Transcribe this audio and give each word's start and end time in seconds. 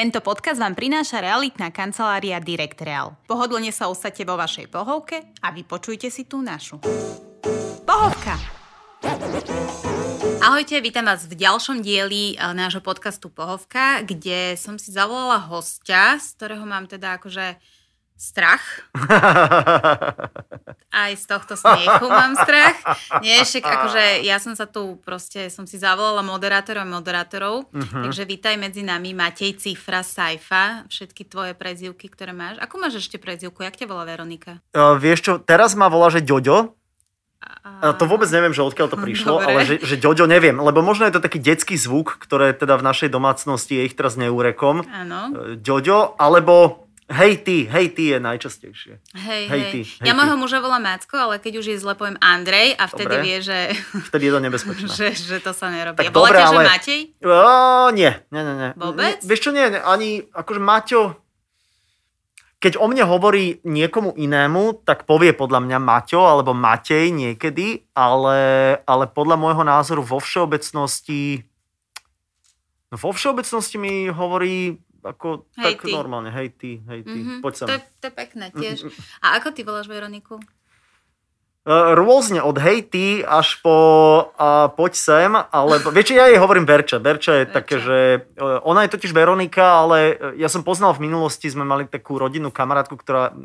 Tento 0.00 0.24
podcast 0.24 0.56
vám 0.56 0.72
prináša 0.72 1.20
realitná 1.20 1.68
kancelária 1.68 2.40
Direct 2.40 2.80
Real. 2.80 3.20
Pohodlne 3.28 3.68
sa 3.68 3.92
usadte 3.92 4.24
vo 4.24 4.32
vašej 4.32 4.72
pohovke 4.72 5.28
a 5.44 5.52
vypočujte 5.52 6.08
si 6.08 6.24
tú 6.24 6.40
našu. 6.40 6.80
Pohovka! 7.84 8.40
Ahojte, 10.40 10.80
vítam 10.80 11.04
vás 11.04 11.28
v 11.28 11.36
ďalšom 11.36 11.84
dieli 11.84 12.32
eh, 12.32 12.40
nášho 12.40 12.80
podcastu 12.80 13.28
Pohovka, 13.28 14.00
kde 14.00 14.56
som 14.56 14.80
si 14.80 14.88
zavolala 14.88 15.36
hostia, 15.36 16.16
z 16.16 16.32
ktorého 16.32 16.64
mám 16.64 16.88
teda 16.88 17.20
akože 17.20 17.60
strach. 18.20 18.60
Aj 20.92 21.12
z 21.16 21.24
tohto 21.24 21.56
smiechu 21.56 22.04
mám 22.04 22.36
strach. 22.36 22.76
Nie, 23.24 23.40
však 23.48 23.64
akože 23.64 24.04
ja 24.28 24.36
som 24.36 24.52
sa 24.52 24.68
tu 24.68 25.00
proste, 25.00 25.48
som 25.48 25.64
si 25.64 25.80
zavolala 25.80 26.20
moderátorov 26.20 26.84
a 26.84 26.92
moderátorov, 27.00 27.72
uh-huh. 27.72 28.04
takže 28.04 28.28
vítaj 28.28 28.60
medzi 28.60 28.84
nami 28.84 29.16
Matej 29.16 29.56
Cifra 29.56 30.04
Saifa, 30.04 30.84
všetky 30.92 31.24
tvoje 31.32 31.56
prezivky, 31.56 32.12
ktoré 32.12 32.36
máš. 32.36 32.60
Ako 32.60 32.76
máš 32.76 33.00
ešte 33.00 33.16
prezivku? 33.16 33.64
Jak 33.64 33.80
ťa 33.80 33.88
volá 33.88 34.04
Veronika? 34.04 34.60
Uh, 34.76 35.00
vieš 35.00 35.24
čo, 35.24 35.32
teraz 35.40 35.72
ma 35.72 35.88
volá, 35.88 36.12
že 36.12 36.20
Ďoďo, 36.20 36.76
a... 37.40 37.96
To 37.96 38.04
vôbec 38.04 38.28
neviem, 38.28 38.52
že 38.52 38.60
odkiaľ 38.60 38.92
to 38.92 39.00
prišlo, 39.08 39.40
Dobre. 39.40 39.48
ale 39.48 39.58
že, 39.64 39.80
že 39.80 39.96
Ďoďo 39.96 40.28
neviem, 40.28 40.60
lebo 40.60 40.84
možno 40.84 41.08
je 41.08 41.16
to 41.16 41.24
taký 41.24 41.40
detský 41.40 41.80
zvuk, 41.80 42.20
ktoré 42.20 42.52
teda 42.52 42.76
v 42.76 42.84
našej 42.84 43.08
domácnosti 43.08 43.80
je 43.80 43.88
ich 43.88 43.96
teraz 43.96 44.20
neúrekom. 44.20 44.84
Áno. 44.84 45.56
Ďoďo, 45.56 46.20
alebo 46.20 46.89
Hej 47.10 47.42
ty, 47.42 47.66
hej 47.66 47.90
ty 47.90 48.14
je 48.14 48.18
najčastejšie. 48.22 49.02
Hej, 49.18 49.42
hej. 49.50 49.62
Ty, 49.74 49.80
hej 49.82 50.06
ja 50.06 50.14
môjho 50.14 50.38
muža 50.38 50.62
volám 50.62 50.86
Macko, 50.86 51.18
ale 51.18 51.42
keď 51.42 51.58
už 51.58 51.74
je 51.74 51.76
zle, 51.82 51.98
poviem 51.98 52.14
Andrej 52.22 52.78
a 52.78 52.86
vtedy 52.86 53.18
Dobre. 53.18 53.26
vie, 53.26 53.36
že... 53.42 53.58
Vtedy 54.14 54.30
je 54.30 54.32
to 54.32 54.40
nebezpečné. 54.46 54.86
že, 55.02 55.08
že 55.18 55.38
to 55.42 55.50
sa 55.50 55.74
nerobí. 55.74 55.98
Tak 55.98 56.06
a 56.06 56.14
dobre, 56.14 56.38
ale... 56.38 56.62
že 56.62 56.70
Matej? 56.70 57.00
O, 57.26 57.90
nie, 57.90 58.14
nie, 58.30 58.42
nie. 58.46 58.54
nie. 58.54 58.70
Vôbec? 58.78 59.18
Vieš 59.26 59.40
čo, 59.42 59.50
nie, 59.50 59.66
ani, 59.82 60.22
akože 60.30 60.62
Maťo... 60.62 61.02
Keď 62.60 62.76
o 62.76 62.86
mne 62.92 63.08
hovorí 63.08 63.56
niekomu 63.64 64.12
inému, 64.20 64.84
tak 64.84 65.08
povie 65.08 65.32
podľa 65.32 65.64
mňa 65.64 65.78
Maťo 65.80 66.28
alebo 66.28 66.52
Matej 66.52 67.08
niekedy, 67.08 67.88
ale, 67.96 68.38
ale 68.84 69.08
podľa 69.08 69.40
môjho 69.40 69.64
názoru 69.64 70.04
vo 70.04 70.20
všeobecnosti... 70.20 71.42
No 72.92 73.00
vo 73.00 73.10
všeobecnosti 73.16 73.80
mi 73.80 74.12
hovorí 74.12 74.76
ako 75.02 75.48
hej 75.56 75.76
tak 75.76 75.88
ty. 75.88 75.92
normálne, 75.92 76.30
hej 76.32 76.48
ty, 76.54 76.80
hej 76.84 77.00
ty, 77.04 77.18
mm-hmm. 77.18 77.40
poď 77.40 77.54
sem. 77.56 77.66
To, 77.66 77.74
je, 77.76 77.82
to 78.00 78.04
je 78.08 78.14
pekné 78.14 78.46
tiež. 78.52 78.76
A 79.24 79.40
ako 79.40 79.52
ty 79.52 79.64
voláš 79.64 79.88
Veroniku? 79.88 80.40
Rôzne, 81.70 82.40
od 82.40 82.56
hej 82.56 82.88
ty 82.88 83.20
až 83.20 83.60
po 83.60 83.76
a 84.40 84.72
poď 84.72 84.92
sem, 84.96 85.32
ale 85.36 85.76
vieš, 85.96 86.16
ja 86.16 86.32
jej 86.32 86.40
hovorím 86.40 86.64
Verča. 86.64 86.96
Verča 86.96 87.36
je 87.36 87.44
Verča. 87.44 87.56
také, 87.60 87.76
že 87.76 87.98
ona 88.64 88.88
je 88.88 88.92
totiž 88.96 89.12
Veronika, 89.12 89.84
ale 89.84 90.16
ja 90.40 90.48
som 90.48 90.64
poznal 90.64 90.96
v 90.96 91.04
minulosti, 91.04 91.52
sme 91.52 91.68
mali 91.68 91.84
takú 91.84 92.16
rodinnú 92.16 92.48
kamarátku, 92.48 92.96
ktorá 92.96 93.36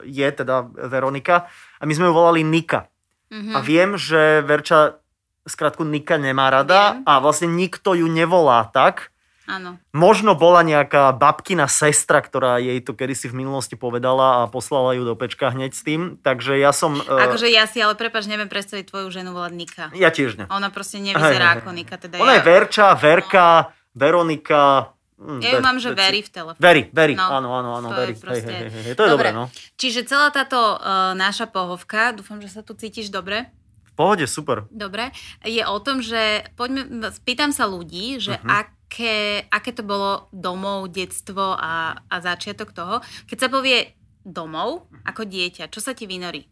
je 0.00 0.28
teda 0.32 0.64
Veronika 0.88 1.52
a 1.76 1.84
my 1.84 1.92
sme 1.92 2.08
ju 2.08 2.16
volali 2.16 2.40
Nika. 2.40 2.88
Mm-hmm. 3.28 3.52
A 3.52 3.58
viem, 3.60 4.00
že 4.00 4.40
Verča 4.40 4.96
skrátku 5.44 5.84
Nika 5.84 6.16
nemá 6.16 6.48
rada 6.48 6.96
viem. 6.96 7.04
a 7.04 7.20
vlastne 7.20 7.52
nikto 7.52 7.92
ju 7.92 8.08
nevolá 8.08 8.64
tak, 8.68 9.12
Áno. 9.48 9.80
Možno 9.96 10.36
bola 10.36 10.60
nejaká 10.60 11.08
babkina 11.16 11.72
sestra, 11.72 12.20
ktorá 12.20 12.60
jej 12.60 12.84
to 12.84 12.92
kedysi 12.92 13.32
v 13.32 13.40
minulosti 13.40 13.80
povedala 13.80 14.44
a 14.44 14.52
poslala 14.52 14.92
ju 14.92 15.08
do 15.08 15.16
pečka 15.16 15.48
hneď 15.48 15.72
s 15.72 15.80
tým. 15.80 16.20
Takže 16.20 16.60
ja 16.60 16.68
som... 16.76 17.00
Uh... 17.00 17.24
Akože 17.24 17.48
ja 17.48 17.64
si, 17.64 17.80
ale 17.80 17.96
prepač, 17.96 18.28
neviem 18.28 18.52
predstaviť 18.52 18.92
tvoju 18.92 19.08
ženu 19.08 19.32
volať 19.32 19.52
Nika. 19.56 19.84
Ja 19.96 20.12
tiež 20.12 20.36
ne. 20.36 20.44
Ona 20.52 20.68
proste 20.68 21.00
nevyzerá 21.00 21.56
hej, 21.56 21.64
ako 21.64 21.72
Nika. 21.72 21.96
Teda 21.96 22.20
Ona 22.20 22.36
ja... 22.36 22.38
je 22.38 22.42
Verča, 22.44 22.92
Verka, 22.92 23.48
no. 23.64 23.72
Veronika, 23.96 24.92
hm, 25.16 25.40
ja 25.40 25.50
ju 25.56 25.60
mám, 25.64 25.80
že 25.80 25.96
Veri 25.96 26.20
v 26.20 26.30
telefóne. 26.30 26.60
Veri, 26.60 26.82
Veri, 26.92 27.14
no, 27.16 27.26
áno, 27.26 27.48
áno, 27.56 27.70
áno, 27.80 27.88
Veri. 27.96 28.14
Proste... 28.20 28.52
Hej, 28.52 28.68
hej, 28.68 28.82
hej, 28.84 28.94
to 28.94 29.02
je 29.08 29.10
dobre, 29.10 29.32
no. 29.32 29.48
Čiže 29.80 30.04
celá 30.04 30.28
táto 30.28 30.76
uh, 30.76 31.16
naša 31.16 31.48
pohovka, 31.48 32.12
dúfam, 32.12 32.36
že 32.38 32.52
sa 32.52 32.60
tu 32.60 32.76
cítiš 32.76 33.08
dobre. 33.08 33.48
V 33.88 33.92
pohode, 33.96 34.28
super. 34.30 34.68
Dobre, 34.70 35.10
je 35.42 35.64
o 35.66 35.78
tom, 35.82 36.04
že 36.04 36.46
poďme, 36.54 37.10
pýtam 37.26 37.50
sa 37.50 37.66
ľudí, 37.66 38.22
že 38.22 38.38
uh-huh. 38.38 38.62
ak 38.62 38.77
aké, 38.88 39.44
aké 39.52 39.76
to 39.76 39.84
bolo 39.84 40.32
domov, 40.32 40.88
detstvo 40.88 41.52
a, 41.60 41.92
a 42.08 42.16
začiatok 42.24 42.72
toho. 42.72 43.04
Keď 43.28 43.36
sa 43.36 43.48
povie 43.52 43.92
domov 44.24 44.88
ako 45.04 45.28
dieťa, 45.28 45.68
čo 45.68 45.84
sa 45.84 45.92
ti 45.92 46.08
vynorí? 46.08 46.48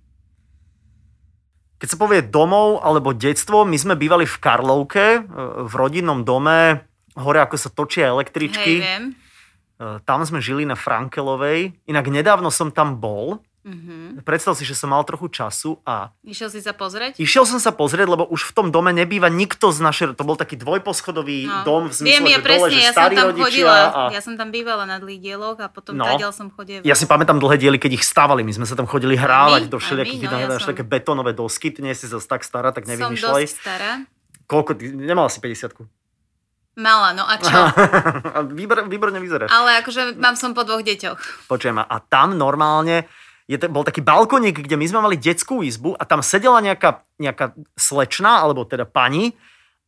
Keď 1.81 1.89
sa 1.89 2.01
povie 2.01 2.21
domov 2.21 2.85
alebo 2.85 3.17
detstvo, 3.17 3.65
my 3.65 3.77
sme 3.81 3.97
bývali 3.97 4.29
v 4.29 4.37
Karlovke, 4.37 5.07
e, 5.17 5.21
v 5.65 5.73
rodinnom 5.73 6.25
dome, 6.29 6.85
hore 7.17 7.41
ako 7.41 7.57
sa 7.57 7.73
točia 7.73 8.13
električky. 8.13 8.81
Hej, 8.81 8.85
viem. 8.85 9.05
E, 9.13 10.01
tam 10.05 10.21
sme 10.25 10.41
žili 10.41 10.69
na 10.69 10.77
Frankelovej. 10.77 11.73
Inak 11.89 12.09
nedávno 12.13 12.53
som 12.53 12.69
tam 12.73 13.01
bol 13.01 13.41
Mm-hmm. 13.67 14.23
Predstav 14.23 14.55
si, 14.55 14.63
že 14.63 14.79
som 14.79 14.95
mal 14.95 15.03
trochu 15.03 15.27
času 15.27 15.83
a... 15.83 16.15
Išiel 16.23 16.55
si 16.55 16.63
sa 16.63 16.71
pozrieť? 16.71 17.19
Išiel 17.19 17.43
som 17.43 17.59
sa 17.59 17.75
pozrieť, 17.75 18.07
lebo 18.07 18.23
už 18.31 18.47
v 18.47 18.53
tom 18.55 18.67
dome 18.71 18.95
nebýva 18.95 19.27
nikto 19.27 19.75
z 19.75 19.83
našej... 19.83 20.15
To 20.15 20.23
bol 20.23 20.39
taký 20.39 20.55
dvojposchodový 20.55 21.51
no. 21.51 21.67
dom 21.67 21.83
v 21.91 21.99
zmysle, 21.99 22.07
Viem, 22.07 22.25
ja 22.31 22.39
že 22.39 22.47
presne, 22.47 22.63
dole, 22.63 22.71
že 22.71 22.79
ja 22.79 22.93
som 22.95 23.11
tam 23.11 23.27
rodičia 23.35 23.43
chodila, 23.43 23.79
a... 23.91 24.03
ja 24.15 24.21
som 24.23 24.35
tam 24.39 24.49
bývala 24.55 24.87
na 24.87 25.03
dlhých 25.03 25.19
dieloch 25.19 25.59
a 25.59 25.67
potom 25.67 25.99
no. 25.99 26.07
tadiaľ 26.07 26.31
som 26.31 26.47
chodila. 26.55 26.87
Ja 26.87 26.95
si 26.95 27.11
pamätám 27.11 27.43
dlhé 27.43 27.59
diely, 27.59 27.83
keď 27.83 27.99
ich 27.99 28.07
stávali. 28.07 28.47
My 28.47 28.55
sme 28.55 28.71
sa 28.71 28.79
tam 28.79 28.87
chodili 28.87 29.19
hrávať 29.19 29.67
do 29.67 29.83
všelijakých, 29.83 30.31
no, 30.31 30.39
ja 30.39 30.63
som... 30.63 30.71
také 30.71 30.87
betónové 30.87 31.35
dosky. 31.35 31.75
Ty 31.75 31.91
nie 31.91 31.95
si 31.99 32.07
zase 32.07 32.23
tak 32.31 32.47
stará, 32.47 32.71
tak 32.71 32.87
nevymýšľaj. 32.87 33.19
Som 33.19 33.51
dosť 33.51 33.59
stará. 33.67 33.91
Koľko? 34.47 34.79
Nemala 34.95 35.27
si 35.27 35.43
50 35.43 35.75
Mala, 36.77 37.17
no 37.17 37.25
a 37.25 37.35
čo? 37.43 37.57
Výbor, 38.53 38.85
výborne 38.87 39.17
vyzeráš. 39.17 39.49
Ale 39.49 39.81
akože 39.81 40.21
mám 40.21 40.37
som 40.37 40.53
po 40.53 40.63
dvoch 40.63 40.85
deťoch. 40.85 41.49
Počujem, 41.49 41.81
a 41.81 41.97
tam 42.05 42.37
normálne 42.37 43.09
je, 43.47 43.57
bol 43.71 43.87
taký 43.87 44.03
balkoník, 44.03 44.59
kde 44.63 44.77
my 44.77 44.87
sme 44.87 45.01
mali 45.07 45.17
detskú 45.17 45.63
izbu 45.63 45.95
a 45.95 46.03
tam 46.03 46.23
sedela 46.23 46.59
nejaká, 46.59 47.07
nejaká 47.23 47.55
slečna, 47.79 48.43
alebo 48.43 48.67
teda 48.67 48.83
pani 48.87 49.39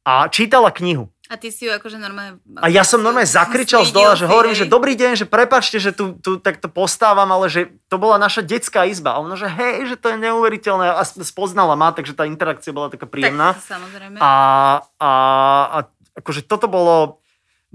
a 0.06 0.30
čítala 0.30 0.70
knihu. 0.72 1.10
A 1.28 1.36
ty 1.36 1.52
si 1.52 1.69
ju 1.69 1.70
akože 1.76 2.00
normálne... 2.00 2.41
A 2.56 2.72
ja 2.72 2.80
som 2.80 3.04
normálne 3.04 3.28
zakričal 3.28 3.84
z 3.84 3.92
dola, 3.92 4.16
že 4.16 4.24
hovorím, 4.24 4.56
že 4.56 4.64
dobrý 4.64 4.96
deň, 4.96 5.20
že 5.20 5.26
prepačte, 5.28 5.76
že 5.76 5.92
tu, 5.92 6.16
tu 6.16 6.41
takto 6.41 6.72
postávam, 6.72 7.28
ale 7.28 7.52
že 7.52 7.69
to 7.92 8.00
bola 8.00 8.16
naša 8.16 8.41
detská 8.41 8.88
izba. 8.88 9.12
A 9.12 9.20
ona, 9.20 9.36
že 9.36 9.44
hej, 9.44 9.92
že 9.92 10.00
to 10.00 10.08
je 10.08 10.16
neuveriteľné. 10.16 10.96
A 10.96 11.04
spoznala 11.04 11.76
ma, 11.76 11.92
takže 11.92 12.16
tá 12.16 12.25
interakcia 12.25 12.72
bola 12.72 12.88
taká 12.88 13.04
príjemná. 13.04 13.60
Tak, 13.60 13.76
samozrejme. 13.76 14.16
A, 14.16 14.32
a, 14.96 15.10
a 15.69 15.78
akože 16.16 16.48
toto 16.48 16.64
bolo 16.64 17.20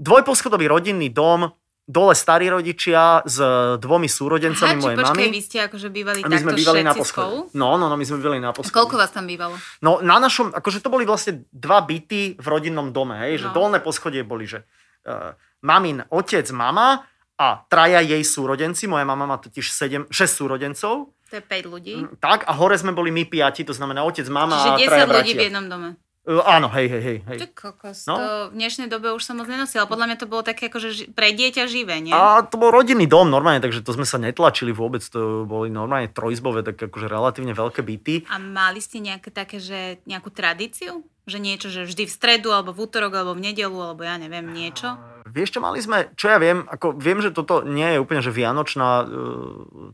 dvojposchodový 0.02 0.66
rodinný 0.66 1.14
dom, 1.14 1.54
dole 1.84 2.16
starí 2.16 2.48
rodičia 2.48 3.20
s 3.28 3.36
dvomi 3.76 4.08
súrodencami 4.08 4.80
Aha, 4.80 4.82
mojej 4.82 4.98
počkej, 5.04 5.28
mamy. 5.28 5.36
vy 5.36 5.42
ste 5.44 5.58
akože 5.68 5.88
bývali 5.92 6.18
a 6.24 6.26
my 6.32 6.38
sme 6.40 6.52
bývali 6.56 6.80
na 6.80 6.96
poschode. 6.96 7.52
No, 7.52 7.76
no, 7.76 7.92
no, 7.92 7.94
my 8.00 8.04
sme 8.08 8.24
bývali 8.24 8.40
na 8.40 8.56
poschode. 8.56 8.72
Koľko 8.72 8.96
vás 8.96 9.12
tam 9.12 9.28
bývalo? 9.28 9.60
No, 9.84 10.00
na 10.00 10.16
našom, 10.16 10.48
akože 10.56 10.80
to 10.80 10.88
boli 10.88 11.04
vlastne 11.04 11.44
dva 11.52 11.84
byty 11.84 12.40
v 12.40 12.46
rodinnom 12.48 12.88
dome, 12.88 13.20
hej, 13.28 13.36
no. 13.36 13.40
že 13.44 13.46
dolné 13.52 13.78
poschodie 13.84 14.24
boli, 14.24 14.48
že 14.48 14.64
uh, 15.04 15.36
mamin 15.60 16.00
otec, 16.08 16.48
mama 16.56 17.04
a 17.36 17.46
traja 17.68 18.00
jej 18.00 18.22
súrodenci, 18.24 18.88
moja 18.88 19.04
mama 19.04 19.28
má 19.28 19.36
totiž 19.36 19.68
7, 19.68 20.08
6 20.08 20.40
súrodencov. 20.40 21.12
To 21.28 21.34
je 21.36 21.44
5 21.44 21.68
ľudí. 21.68 21.94
Mm, 22.00 22.16
tak, 22.16 22.48
a 22.48 22.52
hore 22.56 22.80
sme 22.80 22.96
boli 22.96 23.12
my 23.12 23.28
piati, 23.28 23.66
to 23.66 23.76
znamená 23.76 24.06
otec, 24.08 24.24
mama 24.32 24.56
Čiže 24.56 24.70
a 24.72 24.76
traja 24.88 25.06
10 25.10 25.16
ľudí 25.20 25.32
v 25.36 25.44
jednom 25.52 25.66
dome. 25.68 25.88
Uh, 26.24 26.40
áno, 26.40 26.72
hej, 26.72 26.88
hej, 26.88 27.02
hej. 27.04 27.18
hej. 27.20 27.38
Kokos, 27.52 28.08
no? 28.08 28.16
to 28.16 28.24
v 28.48 28.56
dnešnej 28.56 28.88
dobe 28.88 29.12
už 29.12 29.20
sa 29.20 29.36
moc 29.36 29.44
nenosila. 29.44 29.84
Podľa 29.84 30.08
mňa 30.08 30.16
to 30.16 30.24
bolo 30.24 30.40
také 30.40 30.72
akože 30.72 31.12
pre 31.12 31.36
dieťa 31.36 31.68
živé, 31.68 32.00
nie? 32.00 32.16
A 32.16 32.40
to 32.48 32.56
bol 32.56 32.72
rodinný 32.72 33.04
dom 33.04 33.28
normálne, 33.28 33.60
takže 33.60 33.84
to 33.84 33.92
sme 33.92 34.08
sa 34.08 34.16
netlačili 34.16 34.72
vôbec. 34.72 35.04
To 35.12 35.44
boli 35.44 35.68
normálne 35.68 36.08
trojizbové, 36.08 36.64
tak 36.64 36.80
akože 36.80 37.12
relatívne 37.12 37.52
veľké 37.52 37.84
byty. 37.84 38.24
A 38.32 38.40
mali 38.40 38.80
ste 38.80 39.04
nejaké 39.04 39.28
také, 39.28 39.60
že 39.60 40.00
nejakú 40.08 40.32
tradíciu? 40.32 41.04
Že 41.28 41.38
niečo, 41.44 41.68
že 41.68 41.84
vždy 41.84 42.08
v 42.08 42.16
stredu, 42.16 42.56
alebo 42.56 42.72
v 42.72 42.88
útorok, 42.88 43.20
alebo 43.20 43.36
v 43.36 43.44
nedelu, 43.52 43.76
alebo 43.76 44.00
ja 44.00 44.16
neviem, 44.16 44.48
niečo? 44.48 44.96
Vieš 45.28 45.56
čo, 45.56 45.60
mali 45.60 45.84
sme, 45.84 46.08
čo 46.16 46.32
ja 46.32 46.40
viem, 46.40 46.64
ako 46.64 46.96
viem, 46.96 47.20
že 47.20 47.36
toto 47.36 47.68
nie 47.68 47.96
je 47.96 48.00
úplne 48.00 48.24
že 48.24 48.32
vianočná 48.32 48.88
uh, 49.04 49.08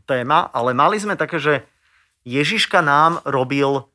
téma, 0.07 0.47
ale 0.55 0.71
mali 0.71 0.95
sme 0.95 1.19
také, 1.19 1.43
že 1.43 1.67
Ježiška 2.23 2.79
nám 2.79 3.19
robil 3.27 3.90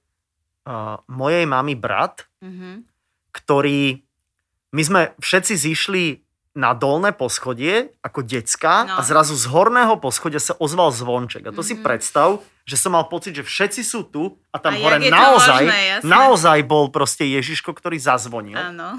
uh, 0.66 1.00
mojej 1.06 1.46
mamy 1.46 1.78
brat, 1.78 2.26
mm-hmm 2.42 2.96
ktorý... 3.36 4.00
My 4.72 4.82
sme 4.82 5.00
všetci 5.20 5.54
zišli 5.56 6.04
na 6.56 6.72
dolné 6.72 7.12
poschodie 7.12 7.92
ako 8.00 8.24
decka 8.24 8.88
no. 8.88 8.96
a 8.96 9.00
zrazu 9.04 9.36
z 9.36 9.44
horného 9.52 10.00
poschodia 10.00 10.40
sa 10.40 10.56
ozval 10.56 10.88
zvonček. 10.88 11.44
A 11.44 11.52
to 11.52 11.60
mm-hmm. 11.60 11.68
si 11.68 11.84
predstav, 11.84 12.40
že 12.64 12.80
som 12.80 12.96
mal 12.96 13.04
pocit, 13.12 13.36
že 13.36 13.44
všetci 13.44 13.84
sú 13.84 14.08
tu 14.08 14.40
a 14.48 14.56
tam 14.56 14.72
a 14.72 14.80
hore 14.80 14.96
naozaj, 15.04 15.64
možné, 15.68 15.80
naozaj 16.00 16.58
bol 16.64 16.88
proste 16.88 17.28
Ježiško, 17.28 17.76
ktorý 17.76 18.00
zazvonil. 18.00 18.56
Áno. 18.56 18.96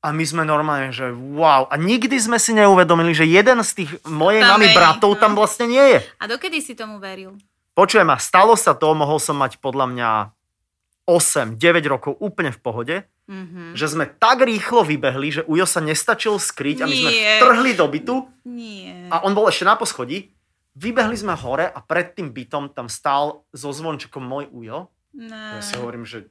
A 0.00 0.08
my 0.12 0.24
sme 0.24 0.48
normálne, 0.48 0.92
že 0.92 1.12
wow. 1.12 1.68
A 1.68 1.76
nikdy 1.76 2.16
sme 2.16 2.40
si 2.40 2.56
neuvedomili, 2.56 3.12
že 3.12 3.28
jeden 3.28 3.60
z 3.60 3.84
tých 3.84 3.90
mojej 4.08 4.40
mami 4.44 4.72
bratov 4.72 5.16
no. 5.16 5.20
tam 5.20 5.32
vlastne 5.36 5.68
nie 5.68 5.84
je. 5.96 5.98
A 6.20 6.24
dokedy 6.28 6.60
si 6.64 6.72
tomu 6.72 6.96
veril? 7.00 7.36
Počujem, 7.76 8.08
a 8.08 8.16
stalo 8.16 8.56
sa 8.56 8.72
to, 8.76 8.92
mohol 8.92 9.20
som 9.20 9.36
mať 9.36 9.60
podľa 9.60 9.86
mňa 9.88 10.10
8, 11.10 11.58
9 11.58 11.90
rokov 11.90 12.14
úplne 12.22 12.54
v 12.54 12.60
pohode, 12.62 12.96
Mhm. 13.26 13.74
že 13.74 13.86
sme 13.86 14.06
tak 14.06 14.42
rýchlo 14.42 14.82
vybehli, 14.82 15.28
že 15.30 15.42
Ujo 15.46 15.62
sa 15.62 15.78
nestačil 15.78 16.38
skryť 16.38 16.82
a 16.82 16.86
my 16.86 16.94
sme 16.94 17.10
Nie. 17.10 17.38
vtrhli 17.38 17.72
do 17.74 17.86
bytu 17.86 18.16
Nie. 18.44 19.06
a 19.06 19.22
on 19.22 19.34
bol 19.34 19.46
ešte 19.46 19.62
na 19.62 19.74
poschodí. 19.74 20.30
Vybehli 20.74 21.14
sme 21.14 21.34
hore 21.34 21.66
a 21.66 21.78
pred 21.78 22.14
tým 22.14 22.30
bytom 22.30 22.70
tam 22.70 22.86
stál 22.86 23.42
so 23.50 23.70
zvončekom 23.70 24.22
môj 24.22 24.50
Ujo. 24.50 24.90
No. 25.14 25.34
Ja 25.34 25.62
si 25.62 25.74
hovorím, 25.74 26.02
že 26.02 26.30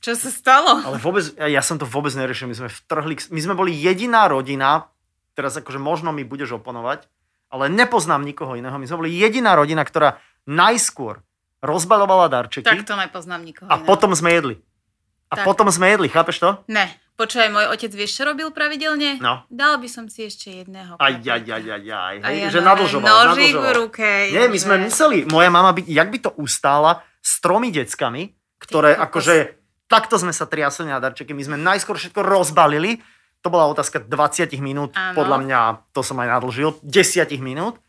Čo 0.00 0.12
sa 0.12 0.28
stalo? 0.28 0.80
ale 0.80 0.96
vôbec, 0.96 1.24
ja, 1.36 1.48
ja 1.48 1.62
som 1.64 1.76
to 1.76 1.84
vôbec 1.84 2.12
neriešil, 2.12 2.48
my 2.48 2.56
sme 2.56 2.68
vtrhli, 2.68 3.16
my 3.28 3.40
sme 3.40 3.52
boli 3.52 3.72
jediná 3.72 4.28
rodina, 4.28 4.88
teraz 5.32 5.56
akože 5.56 5.76
možno 5.76 6.12
mi 6.12 6.20
budeš 6.22 6.56
oponovať, 6.56 7.08
ale 7.48 7.68
nepoznám 7.68 8.22
nikoho 8.22 8.54
iného, 8.54 8.72
my 8.72 8.84
sme 8.84 9.00
boli 9.02 9.12
jediná 9.12 9.52
rodina, 9.52 9.80
ktorá 9.82 10.20
najskôr 10.44 11.20
rozbalovala 11.66 12.30
darčeky 12.30 12.64
Tak 12.64 12.86
to 12.86 12.94
nepoznám 12.94 13.42
nikoho 13.42 13.66
a 13.66 13.76
iného. 13.76 13.84
potom 13.84 14.14
sme 14.14 14.32
jedli. 14.32 14.56
A 15.26 15.42
Tak. 15.42 15.44
potom 15.44 15.66
sme 15.68 15.90
jedli, 15.90 16.06
chápeš 16.06 16.38
to? 16.38 16.50
Ne. 16.70 16.86
Počúvaj, 17.16 17.48
môj 17.48 17.66
otec 17.72 17.88
vieš, 17.96 18.12
čo 18.12 18.28
robil 18.28 18.52
pravidelne? 18.52 19.16
No. 19.18 19.42
Dal 19.48 19.80
by 19.80 19.88
som 19.88 20.04
si 20.04 20.28
ešte 20.28 20.52
jedného. 20.52 21.00
Aj, 21.00 21.16
aj, 21.16 21.42
aj, 21.42 21.64
aj, 21.64 21.86
aj, 21.88 22.16
hej, 22.28 22.52
že 22.52 22.60
no, 22.60 22.68
nadlžoval, 22.68 23.32
Nožík 23.32 23.56
v 23.56 23.68
ruke. 23.72 24.08
Nie, 24.30 24.52
my 24.52 24.58
sme 24.60 24.76
museli, 24.84 25.24
moja 25.24 25.48
mama 25.48 25.72
by, 25.72 25.80
jak 25.82 26.12
by 26.12 26.18
to 26.20 26.30
ustála 26.36 27.00
s 27.24 27.40
tromi 27.40 27.72
deckami, 27.72 28.36
ktoré 28.60 28.94
Ty 28.94 29.08
akože, 29.08 29.34
takto 29.88 30.20
sme 30.20 30.36
sa 30.36 30.44
triasli 30.44 30.92
na 30.92 31.00
darčeky, 31.00 31.32
my 31.32 31.40
sme 31.40 31.56
najskôr 31.56 31.96
všetko 31.96 32.20
rozbalili, 32.20 33.00
to 33.40 33.48
bola 33.48 33.64
otázka 33.72 34.04
20 34.04 34.52
minút, 34.60 34.92
Áno. 34.92 35.16
podľa 35.16 35.38
mňa, 35.40 35.58
to 35.96 36.04
som 36.04 36.20
aj 36.20 36.28
nadlžil, 36.36 36.76
10 36.84 37.32
minút. 37.40 37.80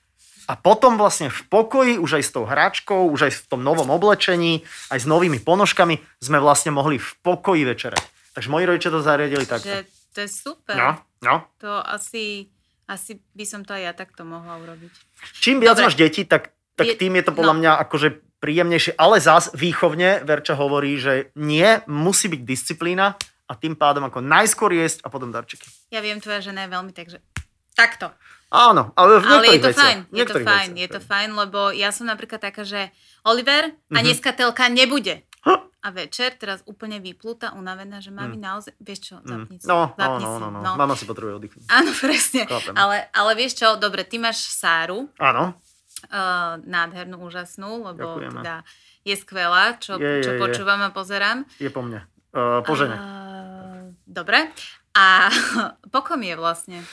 A 0.48 0.56
potom 0.56 0.96
vlastne 0.96 1.28
v 1.28 1.42
pokoji, 1.52 1.94
už 2.00 2.18
aj 2.20 2.24
s 2.24 2.32
tou 2.32 2.48
hračkou, 2.48 3.12
už 3.12 3.28
aj 3.28 3.34
v 3.36 3.42
tom 3.52 3.62
novom 3.68 3.92
oblečení, 3.92 4.64
aj 4.88 5.04
s 5.04 5.06
novými 5.06 5.44
ponožkami, 5.44 6.00
sme 6.24 6.40
vlastne 6.40 6.72
mohli 6.72 6.96
v 6.96 7.10
pokoji 7.20 7.68
večerať. 7.68 8.04
Takže 8.32 8.48
moji 8.48 8.64
rodičia 8.64 8.96
to 8.96 9.04
zariadili 9.04 9.44
takto. 9.44 9.68
Že 9.68 9.84
to 10.16 10.20
je 10.24 10.30
super. 10.32 10.76
No, 10.80 10.90
no. 11.20 11.36
To 11.60 11.84
asi, 11.84 12.48
asi 12.88 13.20
by 13.36 13.44
som 13.44 13.68
to 13.68 13.76
aj 13.76 13.92
ja 13.92 13.94
takto 13.94 14.24
mohla 14.24 14.56
urobiť. 14.56 14.94
Čím 15.44 15.60
viac 15.60 15.76
Dobre. 15.76 15.92
máš 15.92 16.00
deti, 16.00 16.24
tak, 16.24 16.56
tak 16.80 16.96
tým 16.96 17.20
je 17.20 17.24
to 17.28 17.36
podľa 17.36 17.54
no. 17.54 17.60
mňa 17.60 17.72
akože 17.84 18.08
príjemnejšie, 18.40 18.96
ale 18.96 19.20
zás 19.20 19.52
výchovne 19.52 20.24
Verča 20.24 20.56
hovorí, 20.56 20.96
že 20.96 21.34
nie, 21.36 21.66
musí 21.90 22.32
byť 22.32 22.42
disciplína 22.48 23.20
a 23.48 23.54
tým 23.58 23.76
pádom 23.76 24.06
ako 24.08 24.24
najskôr 24.24 24.72
jesť 24.72 25.04
a 25.04 25.12
potom 25.12 25.34
darčeky. 25.34 25.68
Ja 25.92 26.00
viem, 26.00 26.22
tvoja 26.22 26.40
žena 26.40 26.64
je 26.64 26.70
veľmi 26.72 26.94
takže 26.94 27.18
takto. 27.74 28.14
Áno, 28.50 28.94
ale 28.94 29.20
v 29.20 29.26
Ale 29.26 29.46
je 29.46 29.60
to 29.60 29.70
veciach. 29.70 29.78
fajn, 29.78 29.98
je 30.10 30.26
to 30.26 30.38
fajn, 30.38 30.68
veciach, 30.70 30.80
je 30.80 30.88
to 30.90 31.00
fajn, 31.02 31.30
lebo 31.36 31.60
ja 31.70 31.90
som 31.90 32.06
napríklad 32.06 32.40
taká, 32.40 32.64
že 32.64 32.92
Oliver 33.22 33.76
a 33.86 33.98
Mhm. 33.98 34.04
dneska 34.04 34.32
telka 34.32 34.68
nebude. 34.68 35.24
A 35.78 35.88
večer 35.90 36.34
teraz 36.34 36.60
úplne 36.64 36.98
vyplúta, 36.98 37.54
unavená, 37.54 37.98
že 37.98 38.10
mami 38.10 38.36
naozaj, 38.36 38.76
vieš 38.78 39.00
čo, 39.06 39.16
Mm. 39.18 39.24
zapni 39.26 39.56
si. 39.58 39.66
No, 39.66 39.78
no, 39.90 39.96
zapni 39.96 40.20
no, 40.20 40.30
si, 40.30 40.40
no, 40.42 40.48
no, 40.52 40.72
Mama 40.76 40.96
si 40.96 41.06
potrebuje 41.06 41.34
oddychnúť. 41.38 41.68
Áno, 41.70 41.92
presne. 41.94 42.42
Chápem. 42.44 42.74
Ale, 42.74 42.98
ale 43.10 43.32
vieš 43.34 43.54
čo, 43.56 43.68
dobre, 43.76 44.04
ty 44.04 44.18
máš 44.18 44.48
Sáru, 44.50 45.08
Áno, 45.16 45.56
uh, 46.06 46.60
nádhernú, 46.62 47.20
úžasnú, 47.22 47.84
lebo 47.86 48.20
Ďakujeme. 48.20 48.36
teda 48.38 48.56
je 49.02 49.16
skvelá, 49.16 49.64
čo, 49.76 49.96
Je, 49.96 50.12
je, 50.14 50.24
čo 50.24 50.32
je. 50.34 50.40
počúvam 50.42 50.82
a 50.82 50.90
pozerám. 50.90 51.48
je 51.56 51.70
po 51.70 51.80
mne. 51.80 52.04
Uh, 52.30 52.60
po 52.62 52.74
žene. 52.74 52.96
Uh, 52.96 53.08
dobre. 54.04 54.52
A 54.92 55.30
po 55.94 56.02
kom 56.02 56.20
je 56.20 56.34
vlastne? 56.34 56.84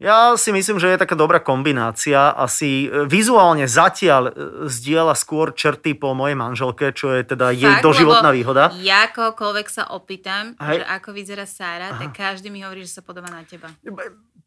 Ja 0.00 0.32
si 0.40 0.48
myslím, 0.48 0.80
že 0.80 0.96
je 0.96 1.02
taká 1.04 1.12
dobrá 1.12 1.44
kombinácia. 1.44 2.32
Asi 2.32 2.88
e, 2.88 3.04
vizuálne 3.04 3.68
zatiaľ 3.68 4.32
e, 4.32 4.64
zdieľa 4.64 5.12
skôr 5.12 5.52
črty 5.52 5.92
po 5.92 6.16
mojej 6.16 6.32
manželke, 6.32 6.96
čo 6.96 7.12
je 7.12 7.20
teda 7.28 7.52
jej 7.52 7.68
Fakt? 7.68 7.84
doživotná 7.84 8.32
Lebo 8.32 8.38
výhoda. 8.40 8.72
Ja 8.80 9.12
kohokoľvek 9.12 9.68
sa 9.68 9.92
opýtam, 9.92 10.56
Hej. 10.56 10.80
že 10.80 10.84
ako 10.88 11.08
vyzerá 11.12 11.44
Sára, 11.44 11.92
Aha. 11.92 12.00
tak 12.00 12.16
každý 12.16 12.48
mi 12.48 12.64
hovorí, 12.64 12.88
že 12.88 12.96
sa 12.96 13.04
podobá 13.04 13.28
na 13.28 13.44
teba. 13.44 13.68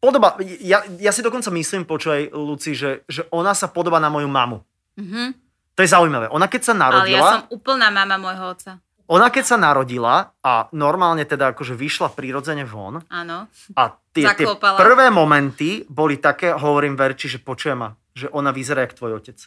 Podoba, 0.02 0.34
ja, 0.58 0.82
ja 0.98 1.14
si 1.14 1.22
dokonca 1.22 1.54
myslím, 1.54 1.86
počúvaj, 1.86 2.34
Luci, 2.34 2.74
že, 2.74 3.06
že 3.06 3.22
ona 3.30 3.54
sa 3.54 3.70
podobá 3.70 4.02
na 4.02 4.10
moju 4.10 4.26
mamu. 4.26 4.58
Mhm. 4.98 5.38
To 5.74 5.82
je 5.82 5.90
zaujímavé. 5.90 6.30
Ona 6.30 6.46
keď 6.46 6.62
sa 6.66 6.74
Ale 6.74 6.78
ja 6.78 6.82
narodila, 6.82 7.30
som 7.30 7.46
úplná 7.50 7.90
mama 7.94 8.14
môjho 8.18 8.54
otca. 8.54 8.83
Ona 9.06 9.28
keď 9.28 9.44
sa 9.44 9.56
narodila 9.56 10.32
a 10.40 10.68
normálne 10.72 11.22
teda 11.22 11.52
akože 11.52 11.76
vyšla 11.76 12.12
prirodzene 12.12 12.64
von 12.64 13.04
Áno. 13.08 13.46
a 13.76 13.82
tie, 14.10 14.24
tie 14.32 14.46
prvé 14.56 15.12
momenty 15.12 15.84
boli 15.86 16.16
také, 16.16 16.52
hovorím 16.52 16.96
Verči, 16.96 17.28
že 17.28 17.38
počujem 17.38 17.78
ma, 17.78 17.90
že 18.16 18.32
ona 18.32 18.48
vyzerá 18.48 18.84
jak 18.84 18.96
tvoj 18.96 19.20
otec. 19.20 19.38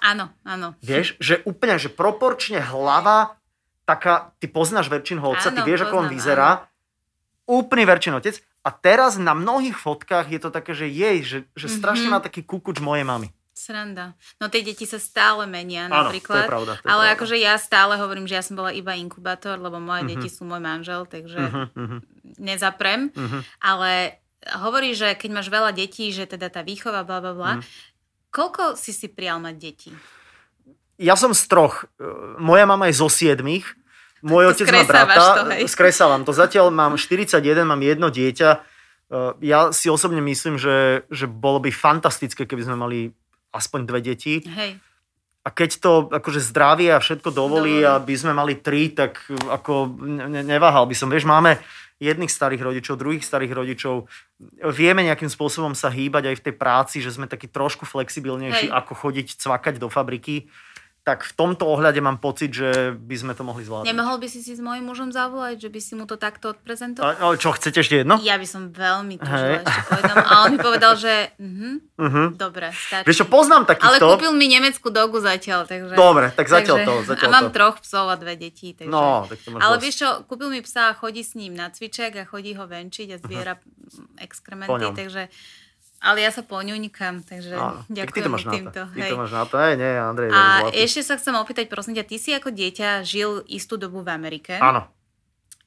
Áno, 0.00 0.32
áno. 0.42 0.74
Vieš, 0.80 1.20
že 1.20 1.44
úplne, 1.44 1.76
že 1.76 1.92
proporčne 1.92 2.58
hlava 2.58 3.36
taká, 3.84 4.32
ty 4.40 4.48
poznáš 4.48 4.88
Verčinho 4.88 5.22
otca, 5.26 5.52
ty 5.52 5.60
Áno, 5.60 5.68
vieš, 5.68 5.84
ako 5.84 5.94
on 5.94 6.08
poznám, 6.08 6.14
vyzerá. 6.16 6.48
Úplný 7.46 7.82
Verčin 7.84 8.14
otec. 8.14 8.38
A 8.62 8.70
teraz 8.70 9.18
na 9.18 9.34
mnohých 9.34 9.74
fotkách 9.74 10.30
je 10.30 10.38
to 10.38 10.54
také, 10.54 10.72
že 10.72 10.86
jej, 10.86 11.18
že, 11.26 11.38
že 11.52 11.66
strašne 11.66 12.06
Mhm. 12.08 12.14
má 12.14 12.20
taký 12.22 12.42
kukuč 12.42 12.78
mojej 12.78 13.02
mamy. 13.02 13.34
Sranda. 13.62 14.06
No 14.36 14.46
tie 14.46 14.60
deti 14.60 14.82
sa 14.82 14.98
stále 14.98 15.46
menia 15.46 15.86
Áno, 15.86 16.10
napríklad. 16.10 16.42
to 16.42 16.46
je 16.46 16.50
pravda. 16.50 16.72
To 16.74 16.80
je 16.80 16.88
ale 16.88 17.04
pravda. 17.04 17.14
akože 17.14 17.36
ja 17.38 17.54
stále 17.56 17.94
hovorím, 17.94 18.26
že 18.26 18.34
ja 18.34 18.42
som 18.42 18.54
bola 18.54 18.70
iba 18.70 18.92
inkubátor, 18.92 19.54
lebo 19.56 19.78
moje 19.78 20.02
Mhm. 20.02 20.08
deti 20.10 20.28
sú 20.28 20.42
môj 20.42 20.58
manžel, 20.58 21.06
takže 21.06 21.38
Uh-huh, 21.38 21.66
uh-huh, 21.70 22.00
nezaprem. 22.36 23.08
uh-huh. 23.08 23.40
Ale 23.58 24.18
hovorí, 24.58 24.92
že 24.92 25.14
keď 25.14 25.30
máš 25.32 25.48
veľa 25.48 25.70
detí, 25.70 26.10
že 26.10 26.26
teda 26.26 26.50
tá 26.50 26.60
výchova, 26.60 27.02
bla, 27.02 27.20
bla, 27.20 27.32
bla. 27.32 27.52
Mhm. 27.56 27.62
Koľko 28.28 28.74
si 28.74 28.90
si 28.90 29.06
prial 29.06 29.38
mať 29.38 29.54
detí? 29.54 29.90
Ja 30.96 31.14
som 31.14 31.30
z 31.30 31.44
troch. 31.44 31.84
Moja 32.36 32.64
mama 32.64 32.86
je 32.86 32.96
zo 32.96 33.06
siedmých. 33.06 33.66
Môj 34.20 34.54
otec 34.54 34.70
má 34.70 34.82
brata. 34.82 35.18
to, 35.36 35.50
hej. 35.52 35.66
Skresávam 35.66 36.22
to. 36.22 36.30
Zatiaľ 36.30 36.70
mám 36.70 36.94
41, 36.94 37.42
mám 37.62 37.82
jedno 37.82 38.06
dieťa. 38.08 38.50
Ja 39.42 39.68
si 39.70 39.90
osobne 39.90 40.22
myslím, 40.22 40.56
že, 40.56 41.04
že 41.10 41.26
bolo 41.26 41.58
by 41.58 41.68
fantastické, 41.68 42.46
keby 42.46 42.64
sme 42.64 42.76
mali 42.78 42.98
aspoň 43.52 43.80
dve 43.86 44.00
deti. 44.00 44.40
Hej. 44.42 44.80
A 45.42 45.48
keď 45.50 45.70
to 45.82 45.92
akože 46.08 46.38
zdravie 46.38 46.94
a 46.94 47.02
všetko 47.02 47.34
dovolí, 47.34 47.82
Dovolí. 47.82 47.94
aby 47.98 48.14
sme 48.14 48.30
mali 48.30 48.62
tri, 48.62 48.94
tak 48.94 49.26
ako 49.28 49.90
ne- 50.06 50.46
neváhal 50.46 50.86
by 50.86 50.94
som. 50.94 51.10
Vieš, 51.10 51.26
máme 51.26 51.58
jedných 51.98 52.30
starých 52.30 52.62
rodičov, 52.62 52.98
druhých 52.98 53.26
starých 53.26 53.54
rodičov. 53.54 54.06
Vieme 54.74 55.06
nejakým 55.06 55.30
spôsobom 55.30 55.74
sa 55.74 55.90
hýbať 55.90 56.30
aj 56.30 56.36
v 56.38 56.44
tej 56.50 56.54
práci, 56.54 56.96
že 56.98 57.14
sme 57.14 57.30
takí 57.30 57.46
trošku 57.46 57.86
flexibilnejší, 57.86 58.70
Hej. 58.70 58.74
ako 58.74 58.92
chodiť 58.94 59.38
cvakať 59.38 59.74
do 59.78 59.86
fabriky. 59.90 60.46
Tak 61.02 61.26
v 61.26 61.32
tomto 61.34 61.66
ohľade 61.66 61.98
mám 61.98 62.22
pocit, 62.22 62.54
že 62.54 62.94
by 62.94 63.16
sme 63.18 63.32
to 63.34 63.42
mohli 63.42 63.66
zvládnuť. 63.66 63.90
Nemohol 63.90 64.22
by 64.22 64.28
si 64.30 64.38
si 64.38 64.54
s 64.54 64.62
mojím 64.62 64.86
mužom 64.86 65.10
zavolať, 65.10 65.58
že 65.58 65.68
by 65.74 65.80
si 65.82 65.92
mu 65.98 66.06
to 66.06 66.14
takto 66.14 66.54
odprezentoval? 66.54 67.18
A, 67.18 67.18
ale 67.18 67.34
čo, 67.42 67.50
chcete 67.50 67.82
ešte 67.82 68.06
jedno? 68.06 68.22
Ja 68.22 68.38
by 68.38 68.46
som 68.46 68.70
veľmi 68.70 69.18
túžila 69.18 69.66
ešte 69.66 69.82
povedom. 69.90 70.16
A 70.22 70.32
on 70.46 70.48
mi 70.54 70.58
povedal, 70.62 70.94
že 70.94 71.34
mhm, 71.42 71.92
Uh-huh. 72.02 72.34
dobre, 72.34 72.74
stačí. 72.74 73.06
Vieš 73.06 73.18
čo, 73.22 73.26
poznám 73.30 73.62
Ale 73.62 73.70
takýchto. 73.78 74.06
kúpil 74.10 74.34
mi 74.34 74.50
nemeckú 74.50 74.90
dogu 74.90 75.22
zatiaľ, 75.22 75.70
takže... 75.70 75.94
Dobre, 75.94 76.34
tak 76.34 76.50
zatiaľ 76.50 76.82
takže, 76.82 76.88
to, 76.90 76.94
zatiaľ 77.14 77.30
A 77.30 77.34
mám 77.38 77.46
to. 77.46 77.54
troch 77.54 77.76
psov 77.78 78.10
a 78.10 78.16
dve 78.18 78.34
deti, 78.34 78.74
takže... 78.74 78.90
No, 78.90 79.22
tak 79.30 79.38
to 79.38 79.54
máš 79.54 79.60
Ale 79.62 79.74
vieš 79.78 79.96
čo, 80.02 80.08
kúpil 80.26 80.50
mi 80.50 80.58
psa 80.66 80.90
a 80.90 80.98
chodí 80.98 81.22
s 81.22 81.38
ním 81.38 81.54
na 81.54 81.70
cviček 81.70 82.18
a 82.18 82.24
chodí 82.26 82.58
ho 82.58 82.66
venčiť 82.66 83.08
a 83.14 83.16
zbiera 83.22 83.54
uh-huh. 83.54 84.02
Po 84.02 84.18
exkrementy, 84.18 84.82
ňom. 84.82 84.94
takže... 84.98 85.22
Ale 86.02 86.18
ja 86.18 86.34
sa 86.34 86.42
poňuňkam, 86.42 87.22
takže 87.22 87.54
Áno, 87.54 87.86
tak 87.86 88.10
ty 88.10 88.18
ďakujem 88.18 88.24
to 88.26 88.30
máš 88.34 88.42
na 88.42 88.50
to. 88.50 88.56
týmto. 88.58 88.80
Ty 88.90 89.00
to 89.06 89.20
máš 89.22 89.32
na 89.32 89.44
to. 89.46 89.54
Hej, 89.54 89.74
nie, 89.78 89.92
Andrej 89.94 90.28
A 90.34 90.42
ešte 90.74 91.06
sa 91.06 91.14
chcem 91.14 91.34
opýtať, 91.38 91.70
prosím 91.70 91.94
ťa, 91.94 92.04
ty 92.10 92.18
si 92.18 92.34
ako 92.34 92.50
dieťa 92.50 93.06
žil 93.06 93.46
istú 93.46 93.78
dobu 93.78 94.02
v 94.02 94.10
Amerike. 94.10 94.58
Áno. 94.58 94.90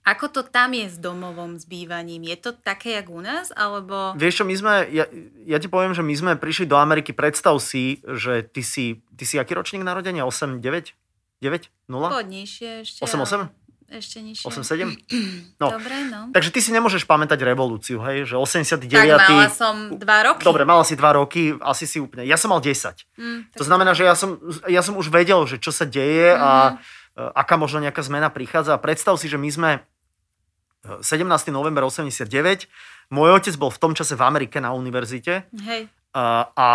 Ako 0.05 0.29
to 0.29 0.45
tam 0.45 0.75
je 0.75 0.85
s 0.85 1.01
domovom, 1.01 1.57
s 1.57 1.65
bývaním? 1.65 2.29
Je 2.29 2.37
to 2.37 2.53
také, 2.53 2.93
jak 2.99 3.09
u 3.09 3.25
nás, 3.25 3.49
alebo... 3.55 4.13
Vieš 4.13 4.43
čo, 4.43 4.45
my 4.45 4.53
sme, 4.53 4.73
ja, 4.93 5.09
ja 5.49 5.57
ti 5.57 5.65
poviem, 5.65 5.97
že 5.97 6.05
my 6.05 6.13
sme 6.13 6.31
prišli 6.37 6.69
do 6.69 6.77
Ameriky, 6.77 7.09
predstav 7.09 7.57
si, 7.57 8.05
že 8.05 8.45
ty 8.45 8.61
si, 8.61 9.01
ty 9.17 9.25
si 9.25 9.41
aký 9.41 9.57
ročník 9.57 9.81
narodenia? 9.81 10.21
8, 10.21 10.61
9? 10.61 10.93
9? 11.41 11.89
0? 11.89 12.21
Podnejšie 12.21 12.85
ešte. 12.85 13.01
8, 13.01 13.17
8? 13.17 13.64
Ešte 13.85 14.17
nižšie. 14.17 14.49
8, 14.49 14.65
7? 14.65 14.89
No. 15.61 15.71
Dobre, 15.71 15.95
no. 16.09 16.33
Takže 16.33 16.49
ty 16.49 16.59
si 16.59 16.69
nemôžeš 16.69 17.05
pamätať 17.05 17.39
revolúciu, 17.39 18.01
hej? 18.03 18.25
Že 18.27 18.35
89. 18.41 18.91
Tak 18.91 19.29
mala 19.29 19.47
som 19.47 19.75
dva 19.95 20.19
roky. 20.25 20.43
Dobre, 20.43 20.63
mala 20.65 20.83
si 20.83 20.97
2 20.97 21.05
roky, 21.15 21.53
asi 21.63 21.85
si 21.85 22.01
úplne. 22.01 22.25
Ja 22.25 22.35
som 22.35 22.49
mal 22.49 22.59
10. 22.59 23.05
Mm, 23.15 23.39
To 23.55 23.63
znamená, 23.63 23.93
že 23.93 24.03
ja 24.03 24.17
som, 24.17 24.35
ja 24.65 24.81
som 24.81 24.97
už 24.97 25.07
vedel, 25.07 25.39
že 25.45 25.55
čo 25.57 25.69
sa 25.69 25.85
deje 25.85 26.33
Mhm. 26.33 26.41
a 26.41 26.49
e, 26.67 26.73
aká 27.31 27.55
možno 27.55 27.79
nejaká 27.79 28.01
zmena 28.01 28.27
prichádza. 28.27 28.75
A 28.75 28.81
predstav 28.81 29.15
si, 29.15 29.29
že 29.29 29.37
my 29.37 29.47
sme 29.47 29.71
e, 29.77 29.79
17. 30.99 31.23
november 31.49 31.85
89. 31.85 32.67
Môj 33.07 33.29
otec 33.37 33.53
bol 33.55 33.69
v 33.69 33.79
tom 33.79 33.93
čase 33.93 34.17
v 34.17 34.25
Amerike 34.25 34.57
na 34.57 34.73
univerzite 34.73 35.45
Hej, 35.55 35.87
a, 36.11 36.49
a, 36.51 36.69